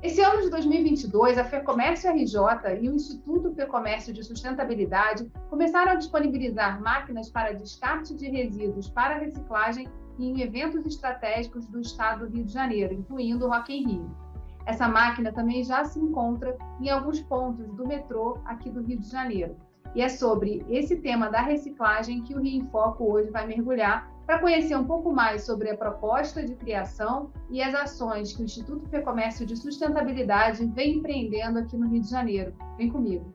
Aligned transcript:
Esse 0.00 0.22
ano 0.22 0.42
de 0.42 0.50
2022, 0.50 1.38
a 1.38 1.44
FEComércio 1.44 2.08
RJ 2.08 2.80
e 2.80 2.88
o 2.88 2.94
Instituto 2.94 3.52
FEComércio 3.52 4.12
de 4.12 4.22
Sustentabilidade 4.22 5.28
começaram 5.50 5.90
a 5.90 5.96
disponibilizar 5.96 6.80
máquinas 6.80 7.28
para 7.28 7.52
descarte 7.52 8.14
de 8.14 8.28
resíduos 8.28 8.88
para 8.88 9.18
reciclagem 9.18 9.88
em 10.16 10.40
eventos 10.40 10.86
estratégicos 10.86 11.66
do 11.66 11.80
estado 11.80 12.28
do 12.28 12.32
Rio 12.32 12.44
de 12.44 12.52
Janeiro, 12.52 12.94
incluindo 12.94 13.46
o 13.46 13.48
Rock 13.48 13.76
in 13.76 13.88
Rio. 13.88 14.16
Essa 14.64 14.86
máquina 14.86 15.32
também 15.32 15.64
já 15.64 15.84
se 15.84 15.98
encontra 15.98 16.56
em 16.80 16.88
alguns 16.88 17.20
pontos 17.20 17.66
do 17.66 17.84
metrô 17.84 18.38
aqui 18.44 18.70
do 18.70 18.82
Rio 18.82 19.00
de 19.00 19.10
Janeiro. 19.10 19.56
E 19.94 20.02
é 20.02 20.08
sobre 20.08 20.64
esse 20.68 20.96
tema 20.96 21.28
da 21.28 21.40
reciclagem 21.40 22.22
que 22.22 22.34
o 22.34 22.40
Rio 22.40 22.62
em 22.62 22.66
Foco 22.66 23.12
hoje 23.12 23.30
vai 23.30 23.46
mergulhar 23.46 24.10
para 24.26 24.38
conhecer 24.38 24.76
um 24.76 24.84
pouco 24.84 25.12
mais 25.12 25.46
sobre 25.46 25.70
a 25.70 25.76
proposta 25.76 26.44
de 26.44 26.54
criação 26.54 27.30
e 27.50 27.62
as 27.62 27.74
ações 27.74 28.32
que 28.32 28.42
o 28.42 28.44
Instituto 28.44 28.86
Fecomércio 28.88 29.46
de 29.46 29.56
Sustentabilidade 29.56 30.66
vem 30.66 30.96
empreendendo 30.96 31.58
aqui 31.58 31.76
no 31.76 31.88
Rio 31.88 32.02
de 32.02 32.10
Janeiro. 32.10 32.52
Vem 32.76 32.90
comigo. 32.90 33.32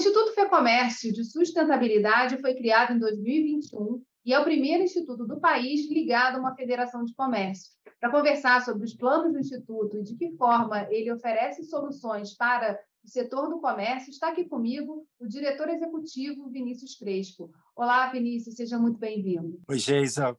Instituto 0.00 0.32
Fecomércio 0.32 1.12
de 1.12 1.22
Sustentabilidade 1.22 2.38
foi 2.38 2.54
criado 2.54 2.94
em 2.94 2.98
2021 2.98 4.02
e 4.24 4.32
é 4.32 4.40
o 4.40 4.44
primeiro 4.44 4.82
instituto 4.82 5.26
do 5.26 5.38
país 5.38 5.90
ligado 5.90 6.36
a 6.36 6.40
uma 6.40 6.56
federação 6.56 7.04
de 7.04 7.14
comércio. 7.14 7.72
Para 8.00 8.10
conversar 8.10 8.64
sobre 8.64 8.84
os 8.84 8.94
planos 8.94 9.30
do 9.30 9.38
Instituto 9.38 9.98
e 9.98 10.02
de 10.02 10.16
que 10.16 10.34
forma 10.38 10.90
ele 10.90 11.12
oferece 11.12 11.64
soluções 11.64 12.34
para 12.34 12.80
o 13.04 13.08
setor 13.10 13.50
do 13.50 13.60
comércio, 13.60 14.08
está 14.08 14.30
aqui 14.30 14.46
comigo 14.46 15.06
o 15.18 15.26
diretor 15.26 15.68
executivo 15.68 16.48
Vinícius 16.48 16.96
Crespo. 16.96 17.50
Olá, 17.76 18.10
Vinícius, 18.10 18.56
seja 18.56 18.78
muito 18.78 18.98
bem-vindo. 18.98 19.60
Oi, 19.68 19.78
Geisa. 19.78 20.34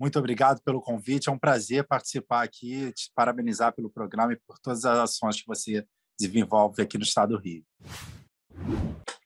Muito 0.00 0.18
obrigado 0.18 0.62
pelo 0.62 0.80
convite. 0.80 1.28
É 1.28 1.32
um 1.32 1.38
prazer 1.38 1.86
participar 1.86 2.44
aqui, 2.44 2.90
te 2.94 3.12
parabenizar 3.14 3.74
pelo 3.74 3.90
programa 3.90 4.32
e 4.32 4.36
por 4.36 4.58
todas 4.58 4.86
as 4.86 4.98
ações 4.98 5.38
que 5.38 5.46
você 5.46 5.86
desenvolve 6.18 6.80
aqui 6.80 6.96
no 6.96 7.04
Estado 7.04 7.36
do 7.36 7.38
Rio. 7.38 7.62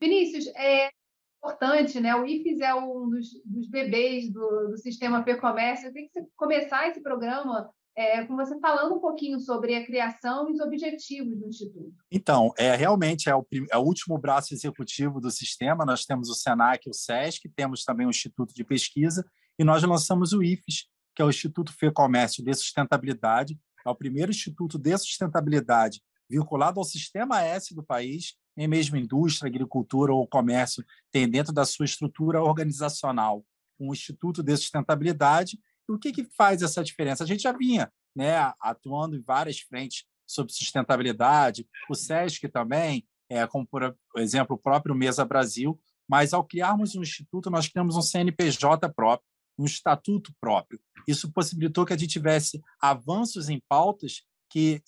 Vinícius, 0.01 0.47
é, 0.49 0.91
importante, 1.39 2.01
né? 2.01 2.15
O 2.15 2.27
IFES 2.27 2.61
é 2.61 2.75
um 2.75 3.09
dos, 3.09 3.29
dos 3.45 3.69
bebês 3.69 4.33
do, 4.33 4.69
do 4.69 4.79
sistema 4.79 5.23
P-Comércio. 5.23 5.89
Eu 5.89 5.93
queria 5.93 6.09
que 6.09 6.21
começar 6.37 6.89
esse 6.89 7.01
programa 7.01 7.71
é, 7.97 8.25
com 8.27 8.37
você 8.37 8.59
falando 8.61 8.95
um 8.95 9.01
pouquinho 9.01 9.41
sobre 9.41 9.75
a 9.75 9.85
criação 9.85 10.49
e 10.49 10.53
os 10.53 10.61
objetivos 10.61 11.39
do 11.39 11.49
Instituto. 11.49 11.95
Então, 12.11 12.53
é 12.59 12.75
realmente 12.77 13.31
é 13.31 13.35
o, 13.35 13.47
é 13.71 13.79
o 13.79 13.83
último 13.83 14.19
braço 14.19 14.53
executivo 14.53 15.21
do 15.21 15.31
sistema. 15.31 15.87
Nós 15.87 16.05
temos 16.05 16.29
o 16.29 16.35
SENAC, 16.35 16.89
o 16.89 16.93
SESC, 16.93 17.49
temos 17.55 17.85
também 17.85 18.07
o 18.07 18.11
Instituto 18.11 18.55
de 18.55 18.65
Pesquisa 18.65 19.25
e 19.59 19.65
nós 19.65 19.83
lançamos 19.83 20.33
o 20.33 20.43
IFES, 20.43 20.89
que 21.15 21.23
é 21.23 21.25
o 21.25 21.31
Instituto 21.31 21.73
Fê 21.73 21.91
Comércio 21.91 22.45
de 22.45 22.53
Sustentabilidade. 22.53 23.59
É 23.87 23.89
o 23.89 23.95
primeiro 23.95 24.33
instituto 24.33 24.79
de 24.79 24.99
sustentabilidade 24.99 26.03
vinculado 26.29 26.81
ao 26.81 26.85
sistema 26.85 27.43
S 27.43 27.73
do 27.73 27.85
país 27.85 28.35
nem 28.57 28.67
mesmo 28.67 28.97
indústria, 28.97 29.49
agricultura 29.49 30.13
ou 30.13 30.27
comércio 30.27 30.85
tem 31.13 31.29
dentro 31.29 31.53
da 31.53 31.65
sua 31.65 31.85
estrutura 31.85 32.43
organizacional 32.43 33.45
um 33.79 33.93
instituto 33.93 34.43
de 34.43 34.57
sustentabilidade. 34.57 35.59
O 35.89 35.99
que, 35.99 36.13
que 36.13 36.25
faz 36.37 36.63
essa 36.63 36.83
diferença? 36.83 37.23
A 37.23 37.27
gente 37.27 37.43
já 37.43 37.53
vinha 37.53 37.93
né, 38.15 38.37
atuando 38.61 39.17
em 39.17 39.23
várias 39.23 39.61
frentes 39.61 40.05
sobre 40.27 40.53
sustentabilidade, 40.53 41.69
o 41.89 41.95
SESC 41.95 42.49
também, 42.49 43.07
é, 43.29 43.47
como 43.47 43.67
por 43.67 43.95
exemplo 44.17 44.57
o 44.57 44.59
próprio 44.59 44.95
Mesa 44.95 45.25
Brasil, 45.25 45.79
mas 46.09 46.33
ao 46.33 46.45
criarmos 46.45 46.97
um 46.97 47.03
instituto, 47.03 47.51
nós 47.51 47.69
criamos 47.69 47.97
um 47.97 48.03
CNPJ 48.03 48.89
próprio, 48.93 49.29
um 49.59 49.65
estatuto 49.65 50.35
próprio. 50.41 50.81
Isso 51.07 51.31
possibilitou 51.33 51.85
que 51.85 51.93
a 51.93 51.97
gente 51.97 52.11
tivesse 52.11 52.63
avanços 52.81 53.49
em 53.49 53.61
pautas 53.69 54.23
que 54.51 54.83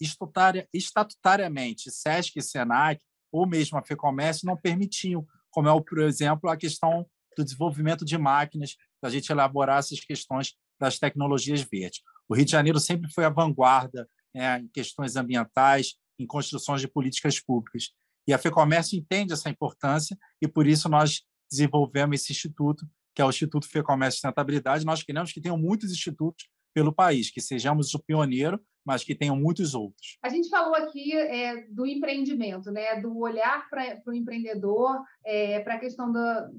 estatutariamente 0.72 1.90
SESC 1.90 2.38
e 2.38 2.42
SENAC 2.42 3.02
ou 3.32 3.46
mesmo 3.46 3.78
a 3.78 3.82
FEComércio 3.82 4.46
não 4.46 4.56
permitiam, 4.56 5.26
como 5.50 5.68
é, 5.68 5.82
por 5.82 6.00
exemplo, 6.00 6.48
a 6.50 6.56
questão 6.56 7.06
do 7.36 7.44
desenvolvimento 7.44 8.04
de 8.04 8.18
máquinas, 8.18 8.76
da 9.02 9.08
gente 9.08 9.30
elaborar 9.30 9.78
essas 9.78 10.00
questões 10.00 10.54
das 10.78 10.98
tecnologias 10.98 11.62
verdes. 11.62 12.00
O 12.28 12.34
Rio 12.34 12.44
de 12.44 12.50
Janeiro 12.50 12.78
sempre 12.78 13.10
foi 13.12 13.24
a 13.24 13.30
vanguarda 13.30 14.08
né, 14.34 14.60
em 14.60 14.68
questões 14.68 15.16
ambientais, 15.16 15.94
em 16.18 16.26
construções 16.26 16.80
de 16.80 16.88
políticas 16.88 17.40
públicas. 17.40 17.90
E 18.26 18.32
a 18.32 18.38
FEComércio 18.38 18.98
entende 18.98 19.32
essa 19.32 19.48
importância 19.48 20.16
e, 20.42 20.46
por 20.46 20.66
isso, 20.66 20.88
nós 20.88 21.22
desenvolvemos 21.50 22.20
esse 22.20 22.32
instituto, 22.32 22.86
que 23.14 23.22
é 23.22 23.24
o 23.24 23.30
Instituto 23.30 23.66
FEComércio 23.68 24.16
e 24.16 24.20
Sustentabilidade. 24.20 24.84
Nós 24.84 25.02
queremos 25.02 25.32
que 25.32 25.40
tenham 25.40 25.56
muitos 25.56 25.90
institutos 25.90 26.48
pelo 26.78 26.92
país, 26.92 27.28
que 27.28 27.40
sejamos 27.40 27.92
o 27.92 27.98
pioneiro 27.98 28.60
mas 28.88 29.04
que 29.04 29.14
tenham 29.14 29.36
muitos 29.36 29.74
outros. 29.74 30.16
A 30.22 30.30
gente 30.30 30.48
falou 30.48 30.74
aqui 30.74 31.14
é, 31.14 31.66
do 31.68 31.84
empreendimento, 31.84 32.70
né? 32.70 32.98
do 32.98 33.18
olhar 33.18 33.68
para 33.68 34.00
o 34.06 34.14
empreendedor, 34.14 35.02
é, 35.22 35.60
para 35.60 35.74
a 35.74 35.78
questão 35.78 36.10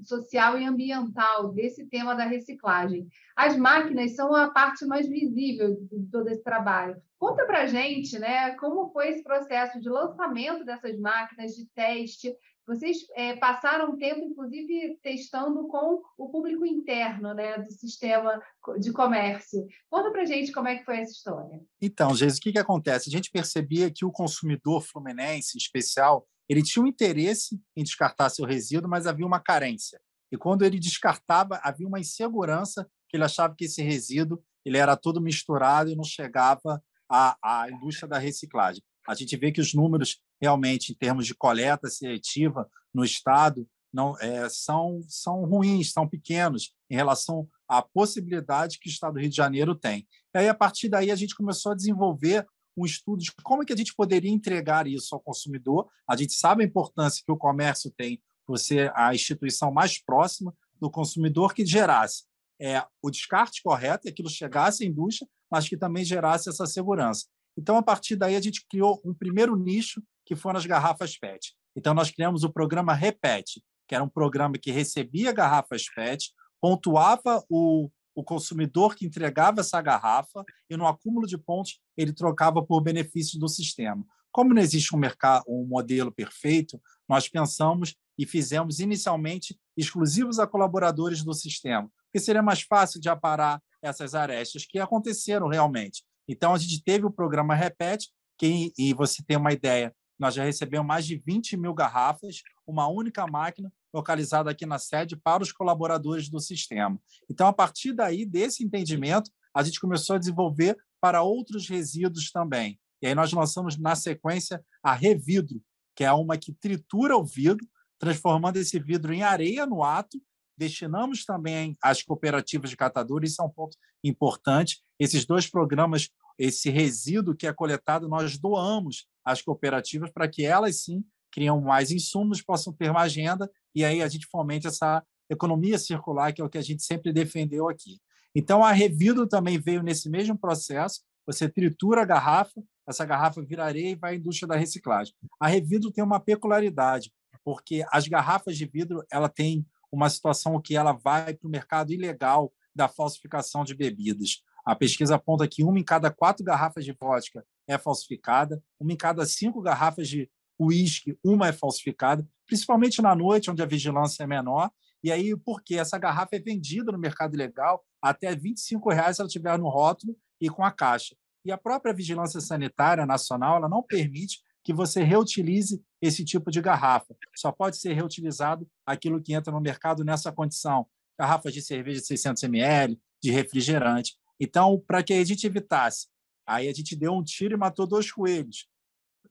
social 0.04 0.56
e 0.56 0.64
ambiental 0.64 1.52
desse 1.52 1.86
tema 1.86 2.14
da 2.14 2.22
reciclagem. 2.22 3.08
As 3.34 3.56
máquinas 3.56 4.14
são 4.14 4.32
a 4.32 4.48
parte 4.48 4.86
mais 4.86 5.08
visível 5.08 5.76
de 5.90 6.06
todo 6.08 6.28
esse 6.28 6.44
trabalho. 6.44 7.02
Conta 7.18 7.44
para 7.46 7.62
a 7.62 7.66
gente 7.66 8.16
né, 8.16 8.52
como 8.54 8.92
foi 8.92 9.08
esse 9.08 9.24
processo 9.24 9.80
de 9.80 9.88
lançamento 9.88 10.64
dessas 10.64 10.96
máquinas, 11.00 11.56
de 11.56 11.66
teste, 11.74 12.32
vocês 12.70 12.98
é, 13.16 13.34
passaram 13.34 13.98
tempo, 13.98 14.20
inclusive, 14.20 14.96
testando 15.02 15.66
com 15.66 16.00
o 16.16 16.30
público 16.30 16.64
interno 16.64 17.34
né, 17.34 17.58
do 17.58 17.72
sistema 17.72 18.40
de 18.78 18.92
comércio. 18.92 19.66
Conta 19.90 20.12
para 20.12 20.24
gente 20.24 20.52
como 20.52 20.68
é 20.68 20.76
que 20.76 20.84
foi 20.84 20.98
essa 20.98 21.10
história. 21.10 21.60
Então, 21.82 22.14
Jesus, 22.14 22.38
o 22.38 22.40
que, 22.40 22.52
que 22.52 22.58
acontece? 22.60 23.08
A 23.08 23.12
gente 23.12 23.28
percebia 23.28 23.90
que 23.90 24.04
o 24.04 24.12
consumidor 24.12 24.82
fluminense, 24.82 25.56
em 25.56 25.58
especial, 25.58 26.28
ele 26.48 26.62
tinha 26.62 26.84
um 26.84 26.86
interesse 26.86 27.60
em 27.76 27.82
descartar 27.82 28.30
seu 28.30 28.46
resíduo, 28.46 28.88
mas 28.88 29.08
havia 29.08 29.26
uma 29.26 29.40
carência. 29.40 30.00
E 30.30 30.36
quando 30.36 30.64
ele 30.64 30.78
descartava, 30.78 31.58
havia 31.64 31.88
uma 31.88 31.98
insegurança 31.98 32.88
que 33.08 33.16
ele 33.16 33.24
achava 33.24 33.52
que 33.56 33.64
esse 33.64 33.82
resíduo 33.82 34.40
ele 34.64 34.78
era 34.78 34.96
todo 34.96 35.20
misturado 35.20 35.90
e 35.90 35.96
não 35.96 36.04
chegava 36.04 36.80
à, 37.08 37.36
à 37.42 37.68
indústria 37.68 38.08
da 38.08 38.18
reciclagem. 38.18 38.80
A 39.10 39.14
gente 39.14 39.36
vê 39.36 39.50
que 39.50 39.60
os 39.60 39.74
números 39.74 40.20
realmente, 40.40 40.92
em 40.92 40.94
termos 40.94 41.26
de 41.26 41.34
coleta 41.34 41.88
seletiva 41.88 42.68
no 42.92 43.04
Estado, 43.04 43.66
não 43.92 44.16
é, 44.20 44.48
são, 44.48 45.00
são 45.08 45.44
ruins, 45.44 45.92
são 45.92 46.08
pequenos 46.08 46.72
em 46.88 46.94
relação 46.94 47.48
à 47.68 47.82
possibilidade 47.82 48.78
que 48.78 48.88
o 48.88 48.90
Estado 48.90 49.14
do 49.14 49.20
Rio 49.20 49.28
de 49.28 49.36
Janeiro 49.36 49.74
tem. 49.74 50.06
E 50.34 50.38
aí, 50.38 50.48
a 50.48 50.54
partir 50.54 50.88
daí, 50.88 51.10
a 51.10 51.16
gente 51.16 51.34
começou 51.34 51.72
a 51.72 51.74
desenvolver 51.74 52.46
um 52.76 52.86
estudo 52.86 53.22
de 53.22 53.32
como 53.42 53.62
é 53.62 53.66
que 53.66 53.72
a 53.72 53.76
gente 53.76 53.94
poderia 53.94 54.30
entregar 54.30 54.86
isso 54.86 55.14
ao 55.14 55.20
consumidor. 55.20 55.88
A 56.08 56.16
gente 56.16 56.32
sabe 56.34 56.62
a 56.62 56.66
importância 56.66 57.22
que 57.26 57.32
o 57.32 57.36
comércio 57.36 57.90
tem 57.96 58.22
por 58.46 58.58
ser 58.58 58.92
a 58.94 59.12
instituição 59.12 59.72
mais 59.72 60.00
próxima 60.02 60.54
do 60.80 60.90
consumidor 60.90 61.52
que 61.52 61.66
gerasse 61.66 62.30
é, 62.60 62.84
o 63.02 63.10
descarte 63.10 63.62
correto, 63.62 64.06
e 64.06 64.10
aquilo 64.10 64.28
chegasse 64.28 64.84
à 64.84 64.86
indústria, 64.86 65.26
mas 65.50 65.66
que 65.66 65.76
também 65.76 66.04
gerasse 66.04 66.48
essa 66.48 66.66
segurança. 66.66 67.26
Então, 67.56 67.76
a 67.76 67.82
partir 67.82 68.16
daí, 68.16 68.36
a 68.36 68.40
gente 68.40 68.64
criou 68.68 69.00
um 69.04 69.14
primeiro 69.14 69.56
nicho, 69.56 70.02
que 70.24 70.36
foram 70.36 70.58
as 70.58 70.66
garrafas 70.66 71.18
PET. 71.18 71.54
Então, 71.76 71.94
nós 71.94 72.10
criamos 72.10 72.44
o 72.44 72.52
programa 72.52 72.94
Repete, 72.94 73.62
que 73.88 73.94
era 73.94 74.04
um 74.04 74.08
programa 74.08 74.56
que 74.58 74.70
recebia 74.70 75.32
garrafas 75.32 75.84
PET, 75.94 76.32
pontuava 76.60 77.44
o, 77.48 77.90
o 78.14 78.22
consumidor 78.22 78.94
que 78.94 79.06
entregava 79.06 79.60
essa 79.60 79.80
garrafa 79.80 80.44
e, 80.68 80.76
no 80.76 80.86
acúmulo 80.86 81.26
de 81.26 81.36
pontos, 81.38 81.80
ele 81.96 82.12
trocava 82.12 82.62
por 82.64 82.80
benefícios 82.80 83.38
do 83.38 83.48
sistema. 83.48 84.04
Como 84.32 84.54
não 84.54 84.62
existe 84.62 84.94
um, 84.94 84.98
mercado, 84.98 85.44
um 85.48 85.66
modelo 85.66 86.12
perfeito, 86.12 86.80
nós 87.08 87.28
pensamos 87.28 87.96
e 88.16 88.24
fizemos 88.24 88.78
inicialmente 88.78 89.58
exclusivos 89.76 90.38
a 90.38 90.46
colaboradores 90.46 91.24
do 91.24 91.32
sistema, 91.32 91.90
porque 92.04 92.20
seria 92.20 92.42
mais 92.42 92.62
fácil 92.62 93.00
de 93.00 93.08
aparar 93.08 93.60
essas 93.82 94.14
arestas 94.14 94.64
que 94.66 94.78
aconteceram 94.78 95.48
realmente. 95.48 96.04
Então, 96.28 96.54
a 96.54 96.58
gente 96.58 96.82
teve 96.82 97.04
o 97.04 97.10
programa 97.10 97.54
Repete, 97.54 98.08
que, 98.38 98.72
e 98.78 98.94
você 98.94 99.22
tem 99.26 99.36
uma 99.36 99.52
ideia, 99.52 99.94
nós 100.18 100.34
já 100.34 100.44
recebemos 100.44 100.86
mais 100.86 101.06
de 101.06 101.16
20 101.16 101.56
mil 101.56 101.74
garrafas, 101.74 102.36
uma 102.66 102.86
única 102.88 103.26
máquina 103.26 103.72
localizada 103.92 104.50
aqui 104.50 104.64
na 104.64 104.78
sede 104.78 105.16
para 105.16 105.42
os 105.42 105.50
colaboradores 105.50 106.28
do 106.28 106.38
sistema. 106.40 107.00
Então, 107.28 107.46
a 107.46 107.52
partir 107.52 107.92
daí, 107.92 108.24
desse 108.24 108.64
entendimento, 108.64 109.30
a 109.54 109.62
gente 109.62 109.80
começou 109.80 110.16
a 110.16 110.18
desenvolver 110.18 110.76
para 111.00 111.22
outros 111.22 111.68
resíduos 111.68 112.30
também. 112.30 112.78
E 113.02 113.06
aí 113.06 113.14
nós 113.14 113.32
lançamos, 113.32 113.78
na 113.78 113.96
sequência, 113.96 114.62
a 114.82 114.92
Revidro, 114.92 115.60
que 115.96 116.04
é 116.04 116.12
uma 116.12 116.36
que 116.36 116.52
tritura 116.52 117.16
o 117.16 117.24
vidro, 117.24 117.66
transformando 117.98 118.58
esse 118.58 118.78
vidro 118.78 119.12
em 119.12 119.22
areia 119.22 119.66
no 119.66 119.82
ato 119.82 120.20
destinamos 120.60 121.24
também 121.24 121.74
às 121.82 122.02
cooperativas 122.02 122.68
de 122.68 122.76
catadores, 122.76 123.32
isso 123.32 123.40
é 123.40 123.44
um 123.46 123.50
ponto 123.50 123.78
importante. 124.04 124.82
Esses 125.00 125.24
dois 125.24 125.48
programas, 125.48 126.10
esse 126.38 126.68
resíduo 126.68 127.34
que 127.34 127.46
é 127.46 127.52
coletado, 127.52 128.06
nós 128.06 128.38
doamos 128.38 129.06
às 129.24 129.40
cooperativas 129.40 130.10
para 130.10 130.28
que 130.28 130.44
elas 130.44 130.82
sim 130.82 131.02
criam 131.32 131.60
mais 131.60 131.90
insumos, 131.90 132.42
possam 132.42 132.72
ter 132.72 132.92
mais 132.92 133.14
renda, 133.14 133.50
e 133.74 133.84
aí 133.84 134.02
a 134.02 134.08
gente 134.08 134.26
fomente 134.26 134.66
essa 134.66 135.02
economia 135.30 135.78
circular, 135.78 136.32
que 136.32 136.42
é 136.42 136.44
o 136.44 136.50
que 136.50 136.58
a 136.58 136.62
gente 136.62 136.82
sempre 136.82 137.12
defendeu 137.12 137.68
aqui. 137.68 137.98
Então, 138.34 138.62
a 138.62 138.72
Revidro 138.72 139.26
também 139.26 139.58
veio 139.58 139.82
nesse 139.82 140.10
mesmo 140.10 140.36
processo, 140.36 141.00
você 141.26 141.48
tritura 141.48 142.02
a 142.02 142.04
garrafa, 142.04 142.62
essa 142.86 143.04
garrafa 143.04 143.40
vira 143.42 143.64
areia 143.64 143.90
e 143.90 143.94
vai 143.94 144.12
à 144.12 144.16
indústria 144.16 144.48
da 144.48 144.56
reciclagem. 144.56 145.14
A 145.38 145.46
Revidro 145.46 145.90
tem 145.90 146.02
uma 146.02 146.20
peculiaridade, 146.20 147.12
porque 147.44 147.84
as 147.90 148.06
garrafas 148.08 148.56
de 148.56 148.66
vidro 148.66 149.04
ela 149.10 149.28
tem 149.28 149.64
uma 149.90 150.10
situação 150.10 150.60
que 150.60 150.76
ela 150.76 150.92
vai 150.92 151.34
para 151.34 151.46
o 151.46 151.50
mercado 151.50 151.92
ilegal 151.92 152.52
da 152.74 152.88
falsificação 152.88 153.64
de 153.64 153.74
bebidas. 153.74 154.42
A 154.64 154.74
pesquisa 154.74 155.16
aponta 155.16 155.48
que 155.48 155.64
uma 155.64 155.78
em 155.78 155.84
cada 155.84 156.10
quatro 156.10 156.44
garrafas 156.44 156.84
de 156.84 156.92
vodka 156.92 157.44
é 157.66 157.78
falsificada, 157.78 158.62
uma 158.78 158.92
em 158.92 158.96
cada 158.96 159.24
cinco 159.24 159.60
garrafas 159.60 160.08
de 160.08 160.30
uísque, 160.58 161.18
uma 161.24 161.48
é 161.48 161.52
falsificada, 161.52 162.26
principalmente 162.46 163.00
na 163.00 163.14
noite, 163.14 163.50
onde 163.50 163.62
a 163.62 163.66
vigilância 163.66 164.24
é 164.24 164.26
menor. 164.26 164.70
E 165.02 165.10
aí, 165.10 165.34
porque 165.34 165.76
essa 165.76 165.98
garrafa 165.98 166.36
é 166.36 166.38
vendida 166.38 166.92
no 166.92 166.98
mercado 166.98 167.34
ilegal 167.34 167.82
até 168.02 168.34
25 168.34 168.90
reais 168.90 169.16
se 169.16 169.22
ela 169.22 169.28
estiver 169.28 169.58
no 169.58 169.68
rótulo 169.68 170.14
e 170.40 170.50
com 170.50 170.62
a 170.62 170.70
caixa. 170.70 171.16
E 171.44 171.50
a 171.50 171.56
própria 171.56 171.94
vigilância 171.94 172.40
sanitária 172.40 173.06
nacional 173.06 173.56
ela 173.56 173.68
não 173.68 173.82
permite 173.82 174.40
que 174.62 174.74
você 174.74 175.02
reutilize 175.02 175.82
esse 176.02 176.22
tipo 176.24 176.50
de 176.50 176.60
garrafa. 176.60 177.16
Só 177.34 177.50
pode 177.50 177.78
ser 177.78 177.94
reutilizado 177.94 178.68
aquilo 178.84 179.22
que 179.22 179.32
entra 179.32 179.52
no 179.52 179.60
mercado 179.60 180.04
nessa 180.04 180.30
condição. 180.30 180.86
Garrafas 181.18 181.54
de 181.54 181.62
cerveja 181.62 182.00
de 182.00 182.06
600 182.06 182.42
ml, 182.42 183.00
de 183.22 183.30
refrigerante. 183.30 184.16
Então, 184.40 184.82
para 184.86 185.02
que 185.02 185.12
a 185.12 185.24
gente 185.24 185.46
evitasse, 185.46 186.08
aí 186.46 186.68
a 186.68 186.72
gente 186.72 186.96
deu 186.96 187.12
um 187.12 187.22
tiro 187.22 187.54
e 187.54 187.58
matou 187.58 187.86
dois 187.86 188.10
coelhos. 188.10 188.66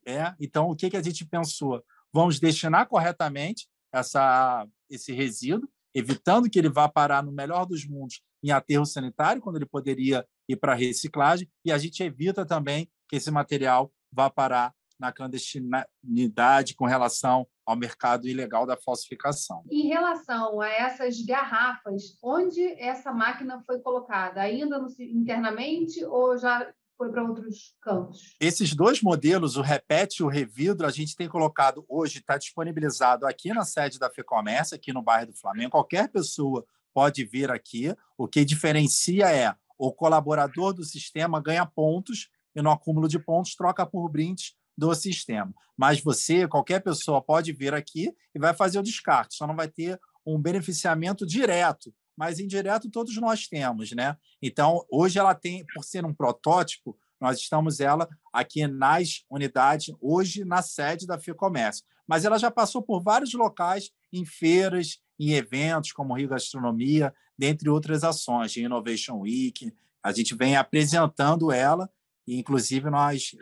É? 0.06 0.34
Então, 0.40 0.70
o 0.70 0.76
que, 0.76 0.90
que 0.90 0.98
a 0.98 1.02
gente 1.02 1.26
pensou? 1.26 1.84
Vamos 2.14 2.40
destinar 2.40 2.88
corretamente 2.88 3.68
essa, 3.92 4.68
esse 4.90 5.12
resíduo, 5.12 5.70
evitando 5.94 6.50
que 6.50 6.60
ele 6.60 6.70
vá 6.70 6.88
parar 6.88 7.24
no 7.24 7.32
melhor 7.32 7.66
dos 7.66 7.86
mundos 7.86 8.22
em 8.44 8.52
aterro 8.52 8.86
sanitário, 8.86 9.42
quando 9.42 9.58
ele 9.58 9.66
poderia 9.66 10.26
ir 10.48 10.56
para 10.56 10.74
reciclagem, 10.74 11.50
e 11.66 11.72
a 11.72 11.78
gente 11.78 12.02
evita 12.02 12.46
também 12.46 12.90
que 13.08 13.18
esse 13.18 13.30
material 13.30 13.92
vá 14.12 14.30
parar 14.30 14.74
na 15.00 15.12
clandestinidade 15.12 16.75
com 16.75 16.86
relação 16.86 17.48
ao 17.66 17.75
mercado 17.75 18.28
ilegal 18.28 18.66
da 18.66 18.75
falsificação. 18.75 19.63
Em 19.72 19.88
relação 19.88 20.60
a 20.60 20.68
essas 20.69 21.22
garrafas, 21.22 22.18
onde 22.22 22.62
essa 22.81 23.13
máquina 23.13 23.63
foi 23.66 23.80
colocada? 23.80 24.42
Ainda 24.42 24.80
no, 24.80 24.90
internamente 25.00 26.04
ou 26.04 26.38
já 26.38 26.68
foi 26.98 27.10
para 27.12 27.24
outros 27.24 27.75
campos? 27.81 28.36
Esses 28.40 28.75
dois 28.75 29.01
modelos, 29.01 29.56
o 29.56 29.62
Repete 29.62 30.22
e 30.22 30.25
o 30.25 30.28
Revidro, 30.28 30.86
a 30.86 30.92
gente 30.92 31.16
tem 31.16 31.30
colocado 31.30 31.86
hoje, 31.88 32.19
está 32.19 32.38
disponibilizado 32.38 33.25
aqui 33.25 33.54
na 33.54 33.63
sede 33.63 33.98
da 33.98 34.10
FEComércio, 34.10 34.75
aqui 34.75 34.92
no 34.92 35.02
bairro 35.02 35.28
do 35.28 35.38
Flamengo. 35.38 35.72
Qualquer 35.72 36.10
pessoa 36.10 36.66
pode 36.94 37.24
vir 37.24 37.50
aqui. 37.50 37.95
O 38.18 38.28
que 38.28 38.44
diferencia 38.44 39.31
é 39.31 39.56
o 39.78 39.94
colaborador 39.94 40.74
do 40.74 40.84
sistema 40.84 41.42
ganha 41.42 41.66
pontos 41.66 42.30
e 42.54 42.62
no 42.62 42.69
acúmulo 42.69 43.07
de 43.07 43.18
pontos 43.18 43.56
troca 43.56 43.86
por 43.86 44.10
brindes 44.10 44.54
do 44.80 44.96
sistema. 44.96 45.54
Mas 45.78 46.02
você, 46.02 46.48
qualquer 46.48 46.81
pessoa, 46.81 47.22
pode 47.22 47.52
vir 47.54 47.74
aqui 47.74 48.14
e 48.34 48.40
vai 48.40 48.54
fazer 48.54 48.80
o 48.80 48.84
descarte, 48.84 49.36
só 49.36 49.46
não 49.46 49.56
vai 49.56 49.68
ter 49.68 50.00
um 50.26 50.40
beneficiamento 50.40 51.26
direto, 51.26 51.94
mas 52.18 52.40
indireto 52.40 52.90
todos 52.90 53.16
nós 53.18 53.48
temos, 53.48 53.92
né? 53.92 54.18
Então, 54.42 54.86
hoje 54.92 55.20
ela 55.20 55.34
tem, 55.34 55.66
por 55.74 55.84
ser 55.84 56.06
um 56.06 56.14
protótipo, 56.14 56.98
nós 57.20 57.40
estamos 57.40 57.80
ela 57.80 58.08
aqui 58.31 58.66
nas 58.68 59.24
unidades, 59.30 59.94
hoje 60.02 60.44
na 60.44 60.62
sede 60.62 61.06
da 61.06 61.20
FIComércio. 61.20 61.84
Mas 62.08 62.26
ela 62.26 62.38
já 62.38 62.50
passou 62.50 62.81
por 62.81 63.02
vários 63.02 63.34
locais, 63.34 63.92
em 64.12 64.26
feiras, 64.26 65.00
em 65.20 65.34
eventos 65.34 65.92
como 65.92 66.16
Rio 66.16 66.30
Gastronomia, 66.30 67.14
dentre 67.38 67.70
outras 67.70 68.04
ações, 68.04 68.52
de 68.52 68.64
Innovation 68.64 69.20
Week. 69.20 69.72
A 70.04 70.12
gente 70.12 70.36
vem 70.36 70.56
apresentando 70.56 71.52
ela 71.52 71.90
e, 72.28 72.38
inclusive, 72.38 72.90
nós 72.90 73.36